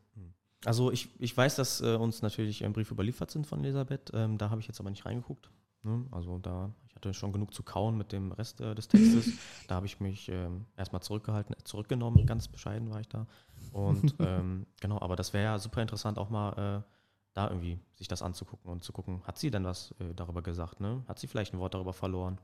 Also 0.64 0.90
ich, 0.90 1.08
ich 1.18 1.36
weiß, 1.36 1.56
dass 1.56 1.80
äh, 1.80 1.96
uns 1.96 2.22
natürlich 2.22 2.62
ähm, 2.62 2.72
Briefe 2.72 2.94
überliefert 2.94 3.30
sind 3.30 3.46
von 3.46 3.60
Elisabeth. 3.60 4.10
Ähm, 4.14 4.38
da 4.38 4.50
habe 4.50 4.60
ich 4.60 4.66
jetzt 4.66 4.80
aber 4.80 4.90
nicht 4.90 5.06
reingeguckt. 5.06 5.50
Ne? 5.82 6.04
Also 6.10 6.38
da, 6.38 6.72
ich 6.88 6.96
hatte 6.96 7.14
schon 7.14 7.32
genug 7.32 7.54
zu 7.54 7.62
kauen 7.62 7.96
mit 7.96 8.12
dem 8.12 8.32
Rest 8.32 8.60
äh, 8.60 8.74
des 8.74 8.88
Textes. 8.88 9.32
da 9.68 9.76
habe 9.76 9.86
ich 9.86 10.00
mich 10.00 10.28
ähm, 10.28 10.66
erstmal 10.76 11.02
zurückgehalten, 11.02 11.54
äh, 11.54 11.64
zurückgenommen, 11.64 12.26
ganz 12.26 12.48
bescheiden 12.48 12.90
war 12.90 13.00
ich 13.00 13.08
da. 13.08 13.26
Und 13.72 14.14
ähm, 14.20 14.66
genau, 14.80 15.00
aber 15.00 15.14
das 15.14 15.32
wäre 15.32 15.44
ja 15.44 15.58
super 15.58 15.82
interessant, 15.82 16.18
auch 16.18 16.30
mal 16.30 16.82
äh, 16.84 16.92
da 17.34 17.48
irgendwie 17.48 17.78
sich 17.94 18.08
das 18.08 18.22
anzugucken 18.22 18.70
und 18.70 18.82
zu 18.82 18.92
gucken, 18.92 19.22
hat 19.24 19.38
sie 19.38 19.50
denn 19.50 19.64
was 19.64 19.94
äh, 20.00 20.14
darüber 20.14 20.42
gesagt? 20.42 20.80
Ne? 20.80 21.04
Hat 21.06 21.18
sie 21.18 21.26
vielleicht 21.26 21.52
ein 21.52 21.58
Wort 21.60 21.74
darüber 21.74 21.92
verloren? 21.92 22.38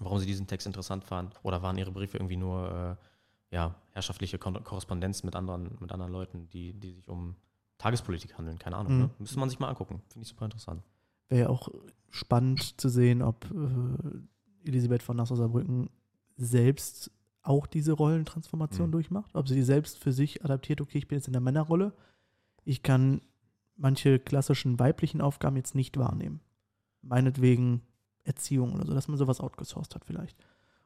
Warum 0.00 0.18
sie 0.18 0.26
diesen 0.26 0.46
Text 0.46 0.66
interessant 0.66 1.04
fand? 1.04 1.34
Oder 1.42 1.62
waren 1.62 1.78
ihre 1.78 1.92
Briefe 1.92 2.18
irgendwie 2.18 2.36
nur 2.36 2.98
äh, 3.00 3.04
ja, 3.50 3.74
herrschaftliche 3.92 4.38
Kon 4.38 4.62
Korrespondenz 4.64 5.22
mit 5.22 5.36
anderen, 5.36 5.76
mit 5.80 5.92
anderen 5.92 6.12
Leuten, 6.12 6.48
die, 6.50 6.72
die 6.72 6.92
sich 6.92 7.08
um 7.08 7.36
Tagespolitik 7.78 8.36
handeln? 8.38 8.58
Keine 8.58 8.76
Ahnung. 8.76 8.94
Mhm. 8.94 9.00
Ne? 9.00 9.10
Müsste 9.18 9.38
man 9.38 9.48
sich 9.50 9.58
mal 9.58 9.68
angucken. 9.68 10.02
Finde 10.08 10.22
ich 10.24 10.28
super 10.28 10.44
interessant. 10.46 10.82
Wäre 11.28 11.42
ja 11.42 11.48
auch 11.48 11.68
spannend 12.10 12.80
zu 12.80 12.88
sehen, 12.88 13.22
ob 13.22 13.44
äh, 13.50 14.68
Elisabeth 14.68 15.02
von 15.02 15.16
Nassau-Saarbrücken 15.16 15.90
selbst 16.36 17.10
auch 17.42 17.66
diese 17.66 17.92
Rollentransformation 17.92 18.88
Mhm. 18.88 18.92
durchmacht. 18.92 19.34
Ob 19.34 19.48
sie 19.48 19.62
selbst 19.62 19.98
für 19.98 20.12
sich 20.12 20.44
adaptiert, 20.44 20.80
okay, 20.80 20.98
ich 20.98 21.06
bin 21.08 21.18
jetzt 21.18 21.28
in 21.28 21.32
der 21.32 21.40
Männerrolle. 21.42 21.92
Ich 22.64 22.82
kann 22.82 23.20
manche 23.76 24.18
klassischen 24.18 24.78
weiblichen 24.80 25.20
Aufgaben 25.20 25.56
jetzt 25.56 25.74
nicht 25.74 25.96
wahrnehmen. 25.98 26.40
Meinetwegen 27.02 27.82
Erziehung 28.24 28.72
oder 28.74 28.86
so, 28.86 28.94
dass 28.94 29.06
man 29.06 29.16
sowas 29.18 29.40
outgesourced 29.40 29.94
hat 29.94 30.04
vielleicht. 30.04 30.36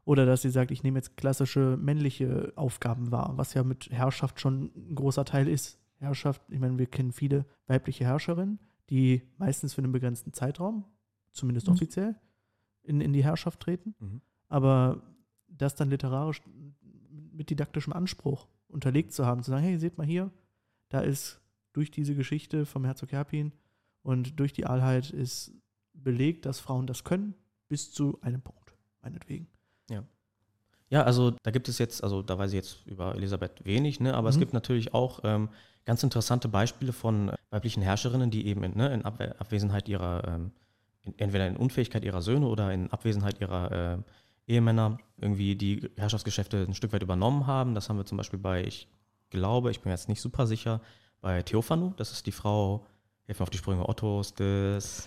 Oder 0.05 0.27
dass 0.27 0.43
sie 0.43 0.51
sagt, 0.51 0.71
ich 0.71 0.83
nehme 0.83 0.99
jetzt 0.99 1.17
klassische 1.17 1.77
männliche 1.77 2.53
Aufgaben 2.57 3.11
wahr, 3.11 3.33
was 3.37 3.55
ja 3.55 3.63
mit 3.63 3.91
Herrschaft 3.91 4.41
schon 4.41 4.71
ein 4.75 4.95
großer 4.95 5.25
Teil 5.25 5.49
ist. 5.49 5.79
Herrschaft, 5.99 6.43
ich 6.49 6.59
meine, 6.59 6.79
wir 6.79 6.87
kennen 6.87 7.13
viele 7.13 7.45
weibliche 7.67 8.05
Herrscherinnen, 8.05 8.59
die 8.89 9.23
meistens 9.37 9.75
für 9.75 9.83
einen 9.83 9.93
begrenzten 9.93 10.33
Zeitraum, 10.33 10.85
zumindest 11.33 11.69
Mhm. 11.69 11.75
offiziell, 11.75 12.17
in, 12.83 13.01
in 13.01 13.13
die 13.13 13.23
Herrschaft 13.23 13.61
treten. 13.61 13.95
Mhm. 14.01 14.21
Aber 14.49 15.03
das 15.49 15.75
dann 15.75 15.91
literarisch 15.91 16.41
mit 17.33 17.51
didaktischem 17.51 17.93
Anspruch 17.93 18.49
unterlegt 18.69 19.13
zu 19.13 19.27
haben, 19.27 19.43
zu 19.43 19.51
sagen, 19.51 19.65
hey, 19.65 19.79
seht 19.79 19.99
mal 19.99 20.07
hier, 20.07 20.31
da 20.89 21.01
ist 21.01 21.41
durch 21.73 21.91
diese 21.91 22.15
Geschichte 22.15 22.67
vom 22.67 22.85
Herzog 22.85 23.13
Herpin 23.13 23.53
und 24.03 24.41
durch 24.41 24.53
die 24.53 24.67
Allheit 24.67 25.11
ist 25.11 25.53
belegt, 25.93 26.47
dass 26.47 26.61
Frauen 26.61 26.87
das 26.87 27.05
können, 27.05 27.35
bis 27.69 27.93
zu 27.93 28.19
einem 28.23 28.41
Punkt, 28.41 28.75
meinetwegen. 29.03 29.47
Ja, 30.91 31.05
also 31.05 31.33
da 31.45 31.51
gibt 31.53 31.69
es 31.69 31.79
jetzt, 31.79 32.03
also 32.03 32.21
da 32.21 32.37
weiß 32.37 32.51
ich 32.51 32.57
jetzt 32.57 32.87
über 32.87 33.15
Elisabeth 33.15 33.65
wenig, 33.65 34.01
ne, 34.01 34.13
aber 34.15 34.29
es 34.29 34.37
Mhm. 34.37 34.41
gibt 34.41 34.53
natürlich 34.53 34.93
auch 34.93 35.21
ähm, 35.23 35.49
ganz 35.85 36.03
interessante 36.03 36.49
Beispiele 36.49 36.93
von 36.93 37.29
äh, 37.29 37.37
weiblichen 37.51 37.81
Herrscherinnen, 37.83 38.31
die 38.31 38.47
eben 38.47 38.65
in, 38.65 38.77
ne, 38.77 38.93
in 38.93 39.05
Abwe 39.05 39.35
Abwesenheit 39.39 39.89
ihrer, 39.89 40.27
ähm, 40.27 40.51
in, 41.05 41.17
entweder 41.19 41.47
in 41.47 41.57
Unfähigkeit 41.57 42.05
ihrer 42.05 42.23
Söhne 42.23 42.47
oder 42.49 42.73
in 42.73 42.91
Abwesenheit 42.91 43.41
ihrer 43.41 43.71
äh, 43.71 43.99
Ehemänner 44.53 44.99
irgendwie 45.17 45.55
die 45.55 45.89
Herrschaftsgeschäfte 45.97 46.65
ein 46.69 46.75
Stück 46.75 46.93
weit 46.93 47.03
übernommen 47.05 47.47
haben. 47.47 47.77
Das 47.77 47.89
haben 47.89 47.97
wir 47.99 48.05
zum 48.05 48.19
Beispiel 48.19 48.41
bei, 48.41 48.65
ich 48.65 48.89
glaube, 49.31 49.71
ich 49.71 49.81
bin 49.81 49.93
jetzt 49.93 50.09
nicht 50.09 50.21
super 50.21 50.47
sicher, 50.49 50.81
bei 51.21 51.43
Theophanu, 51.43 51.93
das 51.99 52.11
ist 52.11 52.27
die 52.27 52.33
Frau, 52.33 52.85
helf 53.27 53.39
mir 53.39 53.43
auf 53.45 53.51
die 53.51 53.59
Sprünge, 53.59 53.89
Ottos 53.89 54.35
des 54.35 55.07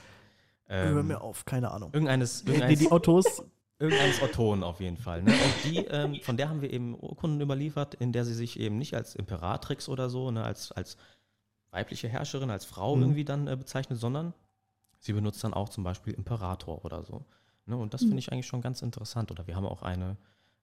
Hör 0.68 1.00
ähm, 1.02 1.08
mir 1.08 1.20
auf, 1.22 1.44
keine 1.44 1.72
Ahnung. 1.72 1.90
irgendeines, 1.92 2.44
Die, 2.46 2.52
irgendeines 2.52 2.80
die 2.80 2.90
Ottos, 2.92 3.44
Irgendeines 3.84 4.22
Ottonen 4.22 4.64
auf 4.64 4.80
jeden 4.80 4.96
Fall. 4.98 5.22
Ne? 5.24 5.32
Und 5.32 5.64
die, 5.66 5.76
ähm, 5.90 6.20
von 6.22 6.38
der 6.38 6.48
haben 6.48 6.62
wir 6.62 6.72
eben 6.72 6.96
Urkunden 6.98 7.42
überliefert, 7.42 7.96
in 7.96 8.14
der 8.14 8.24
sie 8.24 8.34
sich 8.34 8.58
eben 8.60 8.78
nicht 8.78 8.94
als 8.96 9.14
Imperatrix 9.14 9.90
oder 9.90 10.10
so, 10.10 10.32
ne, 10.32 10.42
als, 10.44 10.72
als 10.72 10.96
weibliche 11.72 12.08
Herrscherin, 12.08 12.50
als 12.50 12.64
Frau 12.64 12.96
Mhm. 12.96 13.02
irgendwie 13.02 13.26
dann 13.26 13.48
äh, 13.48 13.58
bezeichnet, 13.58 14.00
sondern 14.00 14.34
sie 15.00 15.12
benutzt 15.12 15.44
dann 15.44 15.54
auch 15.54 15.68
zum 15.68 15.84
Beispiel 15.84 16.14
Imperator 16.14 16.86
oder 16.86 17.04
so. 17.04 17.26
Ne? 17.66 17.76
Und 17.76 17.94
das 17.94 18.04
Mhm. 18.04 18.08
finde 18.08 18.20
ich 18.20 18.32
eigentlich 18.32 18.48
schon 18.48 18.62
ganz 18.62 18.82
interessant. 18.82 19.32
Oder 19.32 19.48
wir 19.48 19.56
haben 19.58 19.66
auch 19.66 19.82
eine 19.82 20.16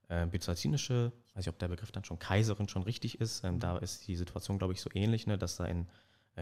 äh, 0.09 0.27
byzantinische, 0.27 1.12
weiß 1.35 1.45
ich, 1.45 1.49
ob 1.51 1.59
der 1.59 1.68
Begriff 1.68 1.93
dann 1.93 2.05
schon 2.05 2.18
Kaiserin 2.18 2.68
schon 2.68 2.83
richtig 2.85 3.21
ist. 3.21 3.45
Ähm, 3.45 3.59
da 3.61 3.77
ist 3.77 4.09
die 4.09 4.16
Situation, 4.16 4.59
glaube 4.59 4.73
ich, 4.73 4.81
so 4.81 4.89
ähnlich, 4.95 5.27
ne, 5.27 5.37
dass 5.37 5.57
da 5.57 5.66
in 5.66 5.87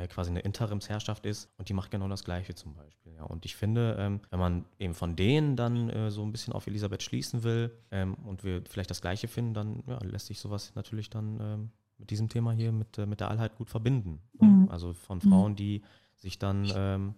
quasi 0.08 0.30
eine 0.30 0.40
Interimsherrschaft 0.40 1.26
ist 1.26 1.50
und 1.56 1.68
die 1.68 1.72
macht 1.74 1.90
genau 1.90 2.06
das 2.08 2.22
Gleiche 2.24 2.54
zum 2.54 2.74
Beispiel. 2.74 3.14
Ja. 3.14 3.24
Und 3.24 3.44
ich 3.44 3.56
finde, 3.56 3.96
ähm, 3.98 4.20
wenn 4.30 4.38
man 4.38 4.64
eben 4.78 4.94
von 4.94 5.16
denen 5.16 5.56
dann 5.56 5.90
äh, 5.90 6.10
so 6.10 6.22
ein 6.22 6.30
bisschen 6.30 6.52
auf 6.52 6.66
Elisabeth 6.66 7.02
schließen 7.02 7.42
will 7.42 7.72
ähm, 7.90 8.14
und 8.14 8.44
wir 8.44 8.62
vielleicht 8.68 8.90
das 8.90 9.00
Gleiche 9.00 9.26
finden, 9.28 9.54
dann 9.54 9.82
ja, 9.86 9.98
lässt 10.04 10.26
sich 10.26 10.38
sowas 10.38 10.72
natürlich 10.76 11.10
dann 11.10 11.38
ähm, 11.40 11.70
mit 11.96 12.10
diesem 12.10 12.28
Thema 12.28 12.52
hier 12.52 12.70
mit, 12.70 12.96
äh, 12.98 13.06
mit 13.06 13.18
der 13.20 13.28
Allheit 13.30 13.56
gut 13.56 13.70
verbinden. 13.70 14.20
ne? 14.40 14.46
Mhm. 14.46 14.68
Also 14.70 14.92
von 14.92 15.18
Mhm. 15.18 15.28
Frauen, 15.28 15.56
die 15.56 15.82
sich 16.16 16.38
dann 16.38 17.14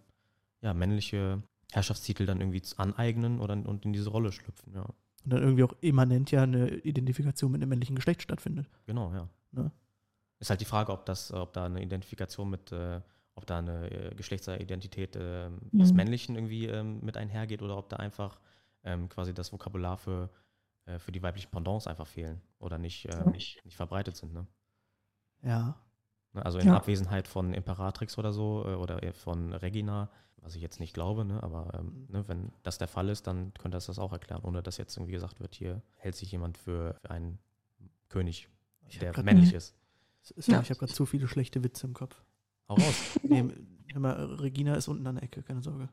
ja, 0.63 0.75
männliche 0.75 1.43
Herrschaftstitel 1.73 2.27
dann 2.27 2.41
irgendwie 2.41 2.63
aneignen 2.77 3.41
oder 3.41 3.55
und 3.55 3.85
in 3.87 3.93
diese 3.93 4.11
Rolle 4.11 4.31
schlüpfen. 4.33 4.75
Ja, 4.75 4.83
und 4.83 5.33
dann 5.33 5.43
irgendwie 5.43 5.65
auch 5.65 5.75
immanent 5.81 6.31
ja 6.31 6.43
eine 6.43 6.69
Identifikation 6.69 7.51
mit 7.53 7.63
einem 7.63 7.71
männlichen 7.71 7.97
Geschlecht 7.97 8.23
stattfindet. 8.23 8.69
genau, 8.87 9.13
ja. 9.13 9.29
Ne? 9.53 9.71
Ist 10.41 10.51
halt 10.51 10.61
die 10.61 10.65
Frage, 10.67 10.93
ob 10.93 11.07
das, 11.07 11.33
ob 11.33 11.53
da 11.53 11.67
eine 11.67 11.83
Identifikation 11.83 12.51
mit 12.51 12.73
äh, 12.73 13.01
ob 13.37 13.47
da 13.47 13.59
eine 13.59 13.91
äh, 13.91 14.15
Geschlechtsidentität 14.15 15.17
äh, 15.17 15.51
des 15.79 15.93
Mhm. 15.93 15.97
Männlichen 15.97 16.35
irgendwie 16.35 16.67
ähm, 16.67 17.01
mit 17.03 17.17
einhergeht 17.17 17.63
oder 17.63 17.77
ob 17.79 17.89
da 17.89 17.97
einfach 17.97 18.41
ähm, 18.85 19.09
quasi 19.09 19.33
das 19.35 19.53
Vokabular 19.53 19.97
für, 19.99 20.31
äh, 20.87 20.99
für 20.99 21.13
die 21.13 21.23
weiblichen 21.23 21.51
Pendants 21.51 21.87
einfach 21.87 22.07
fehlen 22.07 22.43
oder 22.59 22.79
nicht, 22.79 23.07
äh, 23.07 23.25
Ja. 23.25 23.25
nicht, 23.25 23.65
nicht 23.65 23.77
verbreitet 23.77 24.17
sind. 24.17 24.33
Ne? 24.35 24.47
Ja. 25.43 25.75
Ne, 26.33 26.45
Also 26.45 26.59
in 26.59 26.67
Ja. 26.69 26.77
Abwesenheit 26.77 27.29
von 27.29 27.55
Imperatrix 27.55 28.19
oder 28.19 28.33
so 28.33 28.65
äh, 28.67 28.75
oder 28.75 29.01
von 29.15 29.53
Regina, 29.53 30.11
was 30.39 30.55
ich 30.55 30.63
jetzt 30.63 30.81
nicht 30.81 30.95
glaube, 30.95 31.25
ne? 31.25 31.43
aber 31.43 31.73
ähm, 31.79 32.07
ne, 32.09 32.27
wenn 32.29 32.53
das 32.63 32.79
der 32.79 32.89
Fall 32.89 33.09
ist, 33.09 33.27
dann 33.27 33.53
könnte 33.55 33.77
das 33.77 33.87
das 33.87 33.99
auch 33.99 34.13
erklären, 34.13 34.43
ohne 34.45 34.63
dass 34.63 34.77
jetzt 34.79 34.97
irgendwie 34.97 35.13
gesagt 35.13 35.41
wird, 35.41 35.55
hier 35.55 35.83
hält 35.97 36.17
sich 36.17 36.33
jemand 36.33 36.57
für, 36.59 36.95
für 37.03 37.11
einen 37.11 37.39
König, 38.09 38.49
der 39.01 39.15
männlich 39.23 39.53
ist. 39.53 39.77
Sorry, 40.23 40.53
Ja. 40.53 40.61
ich 40.61 40.71
habe 40.71 40.79
gerade 40.81 40.93
zu 40.93 41.07
viele 41.07 41.29
schlechte 41.29 41.63
Witze 41.65 41.87
im 41.87 41.95
Kopf. 41.95 42.23
Hau 42.69 42.75
raus. 42.75 42.95
Nee, 43.23 43.45
hör 43.93 44.01
mal, 44.01 44.13
Regina 44.37 44.75
ist 44.75 44.89
unten 44.89 45.07
an 45.07 45.17
der 45.17 45.25
Ecke, 45.25 45.43
keine 45.43 45.63
Sorge. 45.63 45.89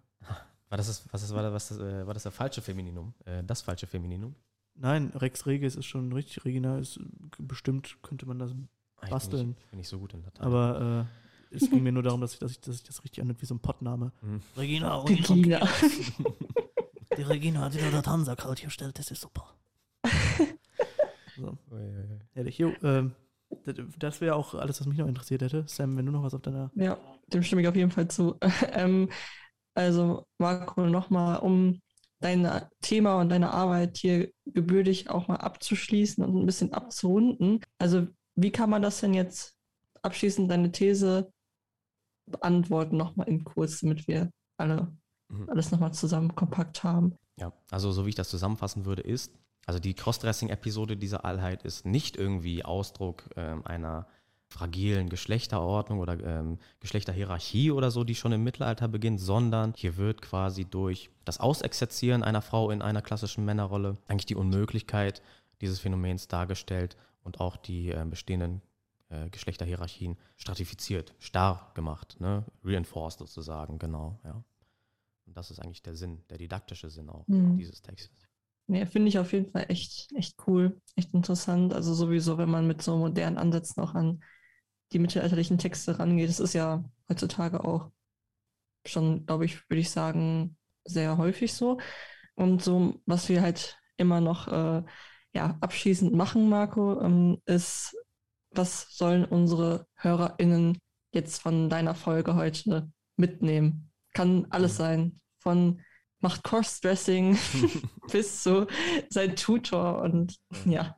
War 0.69 0.77
das, 0.77 0.87
das, 0.87 1.05
was 1.11 1.23
ist, 1.23 1.33
war, 1.33 1.41
das, 1.43 1.53
was 1.53 1.69
das, 1.69 1.79
äh, 1.79 2.05
war 2.05 2.13
das 2.13 2.23
der 2.23 2.31
falsche 2.31 2.61
Femininum? 2.61 3.13
Äh, 3.25 3.43
das 3.43 3.61
falsche 3.61 3.87
Femininum? 3.87 4.35
Nein, 4.75 5.11
Rex 5.15 5.45
Regis 5.45 5.75
ist 5.75 5.85
schon 5.85 6.11
richtig. 6.13 6.43
Regina 6.45 6.77
ist 6.77 6.99
bestimmt, 7.39 7.97
könnte 8.03 8.25
man 8.25 8.37
das. 8.37 8.51
Ah, 8.97 9.05
ich 9.05 9.09
Basteln. 9.09 9.39
Bin 9.39 9.47
nicht, 9.49 9.69
bin 9.71 9.77
nicht 9.79 9.87
so 9.87 9.97
gut 9.99 10.13
in 10.13 10.23
Latein. 10.23 10.45
Aber 10.45 11.07
äh, 11.51 11.55
es 11.55 11.69
ging 11.69 11.81
mir 11.83 11.91
nur 11.91 12.03
darum, 12.03 12.21
dass 12.21 12.33
ich, 12.33 12.39
dass 12.39 12.51
ich, 12.51 12.59
dass 12.61 12.75
ich 12.75 12.83
das 12.83 13.03
richtig 13.03 13.21
anhört 13.21 13.41
wie 13.41 13.45
so 13.45 13.55
ein 13.55 13.59
Pottname. 13.59 14.11
Hm. 14.21 14.41
Regina, 14.57 14.97
Regina. 14.99 15.67
Die 17.17 17.21
Regina 17.23 17.61
hat 17.61 17.73
wieder 17.73 17.89
der 17.89 18.03
Tansa 18.03 18.35
kalt 18.35 18.61
gestellt, 18.61 18.99
das 18.99 19.09
ist 19.09 19.21
super. 19.21 19.55
so, 21.37 21.57
ehrlich. 22.35 22.57
Jo, 22.57 22.73
ähm, 22.83 23.13
das, 23.65 23.75
das 23.97 24.21
wäre 24.21 24.35
auch 24.35 24.53
alles, 24.53 24.79
was 24.79 24.87
mich 24.87 24.97
noch 24.97 25.07
interessiert 25.07 25.41
hätte. 25.41 25.63
Sam, 25.67 25.97
wenn 25.97 26.05
du 26.05 26.11
noch 26.11 26.23
was 26.23 26.33
auf 26.33 26.41
deiner. 26.41 26.71
Ja, 26.75 26.97
dem 27.27 27.43
stimme 27.43 27.61
ich 27.61 27.67
auf 27.67 27.75
jeden 27.75 27.91
Fall 27.91 28.07
zu. 28.07 28.37
ähm, 28.73 29.09
also, 29.73 30.25
Marco, 30.37 30.85
nochmal, 30.87 31.39
um 31.39 31.79
dein 32.19 32.49
Thema 32.81 33.19
und 33.21 33.29
deine 33.29 33.51
Arbeit 33.51 33.97
hier 33.97 34.31
gebürtig 34.45 35.09
auch 35.09 35.27
mal 35.27 35.35
abzuschließen 35.35 36.23
und 36.23 36.35
ein 36.35 36.45
bisschen 36.45 36.73
abzurunden. 36.73 37.61
Also, 37.77 38.07
wie 38.35 38.51
kann 38.51 38.69
man 38.69 38.81
das 38.81 38.99
denn 38.99 39.13
jetzt 39.13 39.55
abschließend 40.01 40.49
deine 40.49 40.71
These 40.71 41.31
beantworten, 42.25 42.97
nochmal 42.97 43.27
in 43.27 43.43
kurz, 43.43 43.81
damit 43.81 44.07
wir 44.07 44.31
alle 44.57 44.91
Mhm. 45.29 45.49
alles 45.49 45.71
nochmal 45.71 45.93
zusammen 45.93 46.33
kompakt 46.35 46.83
haben? 46.83 47.15
Ja, 47.39 47.51
also 47.69 47.91
so 47.91 48.05
wie 48.05 48.09
ich 48.09 48.15
das 48.15 48.29
zusammenfassen 48.29 48.85
würde, 48.85 49.01
ist, 49.01 49.31
also 49.67 49.79
die 49.79 49.93
Crossdressing-Episode 49.93 50.97
dieser 50.97 51.25
Allheit 51.25 51.63
ist 51.63 51.85
nicht 51.85 52.15
irgendwie 52.15 52.65
Ausdruck 52.65 53.29
ähm, 53.35 53.65
einer 53.65 54.07
fragilen 54.49 55.09
Geschlechterordnung 55.09 55.99
oder 55.99 56.17
ähm, 56.23 56.57
Geschlechterhierarchie 56.79 57.71
oder 57.71 57.91
so, 57.91 58.05
die 58.05 58.15
schon 58.15 58.31
im 58.31 58.45
Mittelalter 58.45 58.87
beginnt, 58.87 59.19
sondern 59.19 59.73
hier 59.75 59.97
wird 59.97 60.21
quasi 60.21 60.63
durch 60.63 61.09
das 61.25 61.41
Ausexerzieren 61.41 62.23
einer 62.23 62.41
Frau 62.41 62.71
in 62.71 62.81
einer 62.81 63.01
klassischen 63.01 63.43
Männerrolle 63.43 63.97
eigentlich 64.07 64.25
die 64.25 64.35
Unmöglichkeit 64.35 65.21
dieses 65.59 65.79
Phänomens 65.79 66.29
dargestellt 66.29 66.95
und 67.23 67.41
auch 67.41 67.57
die 67.57 67.91
äh, 67.91 68.05
bestehenden 68.09 68.61
äh, 69.09 69.29
Geschlechterhierarchien 69.29 70.17
stratifiziert, 70.37 71.13
starr 71.19 71.71
gemacht, 71.73 72.15
ne? 72.21 72.45
reinforced 72.63 73.19
sozusagen, 73.19 73.79
genau, 73.79 74.17
ja. 74.23 74.41
Und 75.25 75.35
das 75.35 75.51
ist 75.51 75.59
eigentlich 75.59 75.81
der 75.81 75.95
Sinn, 75.95 76.23
der 76.29 76.37
didaktische 76.37 76.89
Sinn 76.89 77.09
auch 77.09 77.27
Mhm. 77.27 77.57
dieses 77.57 77.81
Textes. 77.81 78.26
Nee, 78.67 78.85
finde 78.85 79.07
ich 79.07 79.17
auf 79.19 79.31
jeden 79.31 79.49
Fall 79.51 79.65
echt, 79.69 80.11
echt 80.13 80.35
cool, 80.47 80.81
echt 80.95 81.13
interessant. 81.13 81.73
Also 81.73 81.93
sowieso, 81.93 82.37
wenn 82.37 82.49
man 82.49 82.67
mit 82.67 82.81
so 82.81 82.97
modernen 82.97 83.37
Ansätzen 83.37 83.81
auch 83.81 83.95
an 83.95 84.21
die 84.91 84.99
mittelalterlichen 84.99 85.57
Texte 85.57 85.99
rangeht. 85.99 86.29
Das 86.29 86.39
ist 86.39 86.53
ja 86.53 86.83
heutzutage 87.09 87.63
auch 87.63 87.91
schon, 88.85 89.25
glaube 89.25 89.45
ich, 89.45 89.69
würde 89.69 89.81
ich 89.81 89.91
sagen, 89.91 90.57
sehr 90.85 91.17
häufig 91.17 91.53
so. 91.53 91.79
Und 92.35 92.63
so, 92.63 93.01
was 93.05 93.29
wir 93.29 93.41
halt 93.41 93.79
immer 93.97 94.21
noch 94.21 94.47
äh, 94.47 94.83
ja, 95.33 95.57
abschließend 95.61 96.13
machen, 96.13 96.49
Marco, 96.49 97.01
ähm, 97.01 97.41
ist, 97.45 97.95
was 98.51 98.95
sollen 98.95 99.25
unsere 99.25 99.87
HörerInnen 99.95 100.77
jetzt 101.13 101.41
von 101.41 101.69
deiner 101.69 101.95
Folge 101.95 102.35
heute 102.35 102.91
mitnehmen? 103.17 103.91
Kann 104.13 104.47
alles 104.49 104.77
sein. 104.77 105.19
Von 105.39 105.81
macht 106.19 106.43
Crossdressing 106.43 107.37
bis 108.11 108.43
zu 108.43 108.67
sein 109.09 109.35
Tutor 109.35 110.01
und 110.01 110.37
ja, 110.65 110.97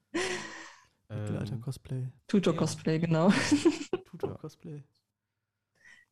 Mittelalter 1.10 1.54
Ähm, 1.54 1.62
Cosplay. 1.62 2.08
Tutor-Cosplay, 2.28 3.00
genau. 3.00 3.32
Tutor 4.06 4.38
Cosplay. 4.38 4.84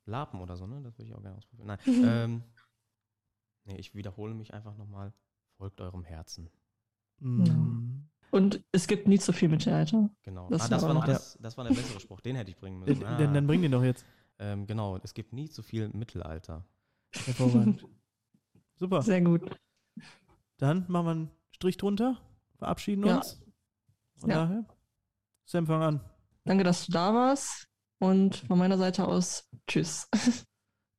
Lapen 0.05 0.39
oder 0.41 0.55
so, 0.55 0.65
ne? 0.67 0.81
Das 0.81 0.97
würde 0.97 1.09
ich 1.09 1.15
auch 1.15 1.21
gerne 1.21 1.37
ausprobieren. 1.37 1.67
Nein, 1.67 1.79
Mhm. 1.85 2.03
ähm, 2.07 2.43
nee, 3.65 3.75
ich 3.77 3.93
wiederhole 3.93 4.33
mich 4.33 4.53
einfach 4.53 4.75
nochmal. 4.77 5.13
Folgt 5.57 5.81
eurem 5.81 6.03
Herzen. 6.03 6.49
Mm. 7.19 8.03
Und 8.29 8.63
es 8.71 8.85
gibt 8.87 9.07
nie 9.07 9.17
zu 9.17 9.33
viel 9.33 9.49
Mittelalter. 9.49 10.09
Genau. 10.21 10.49
Das 10.51 10.61
ah, 10.63 10.67
das 10.69 10.83
war 10.83 10.93
noch 10.93 11.05
das, 11.05 11.35
das 11.41 11.57
war 11.57 11.65
der 11.65 11.73
bessere 11.73 11.99
Spruch. 11.99 12.21
Den 12.21 12.35
hätte 12.35 12.51
ich 12.51 12.57
bringen 12.57 12.79
müssen. 12.79 12.99
Dann, 13.01 13.17
dann, 13.17 13.29
Ah, 13.29 13.33
dann 13.33 13.47
bring 13.47 13.61
den 13.63 13.71
doch 13.71 13.83
jetzt. 13.83 14.05
ähm, 14.37 14.67
genau, 14.67 14.97
es 15.03 15.13
gibt 15.15 15.33
nie 15.33 15.49
zu 15.49 15.63
viel 15.63 15.89
Mittelalter. 15.89 16.63
Hervorragend. 17.25 17.83
Super. 18.77 19.01
Sehr 19.01 19.21
gut. 19.21 19.41
Dann 20.57 20.85
machen 20.87 21.05
wir 21.05 21.11
einen 21.11 21.31
Strich 21.51 21.77
drunter, 21.77 22.17
verabschieden 22.57 23.05
Ja. 23.05 23.17
uns. 23.17 23.39
Von 24.17 24.29
Ja. 24.29 24.35
daher, 24.45 24.65
Sam, 25.45 25.67
fang 25.67 25.81
an. 25.81 26.01
Danke, 26.45 26.63
dass 26.63 26.85
du 26.85 26.91
da 26.91 27.13
warst. 27.13 27.67
Und 27.99 28.35
von 28.35 28.57
meiner 28.59 28.77
Seite 28.77 29.07
aus, 29.07 29.49
tschüss. 29.67 30.07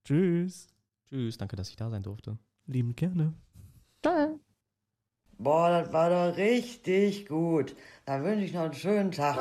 Tschüss. 0.04 0.68
Tschüss, 1.08 1.38
danke, 1.38 1.54
dass 1.56 1.68
ich 1.70 1.76
da 1.76 1.90
sein 1.90 2.02
durfte. 2.02 2.38
Lieben 2.66 2.94
gerne. 2.96 3.34
Ciao. 4.02 4.40
Boah, 5.38 5.70
das 5.70 5.92
war 5.92 6.10
doch 6.10 6.36
richtig 6.36 7.26
gut. 7.26 7.76
Da 8.04 8.22
wünsche 8.24 8.44
ich 8.44 8.52
noch 8.52 8.62
einen 8.62 8.74
schönen 8.74 9.12
Tag. 9.12 9.38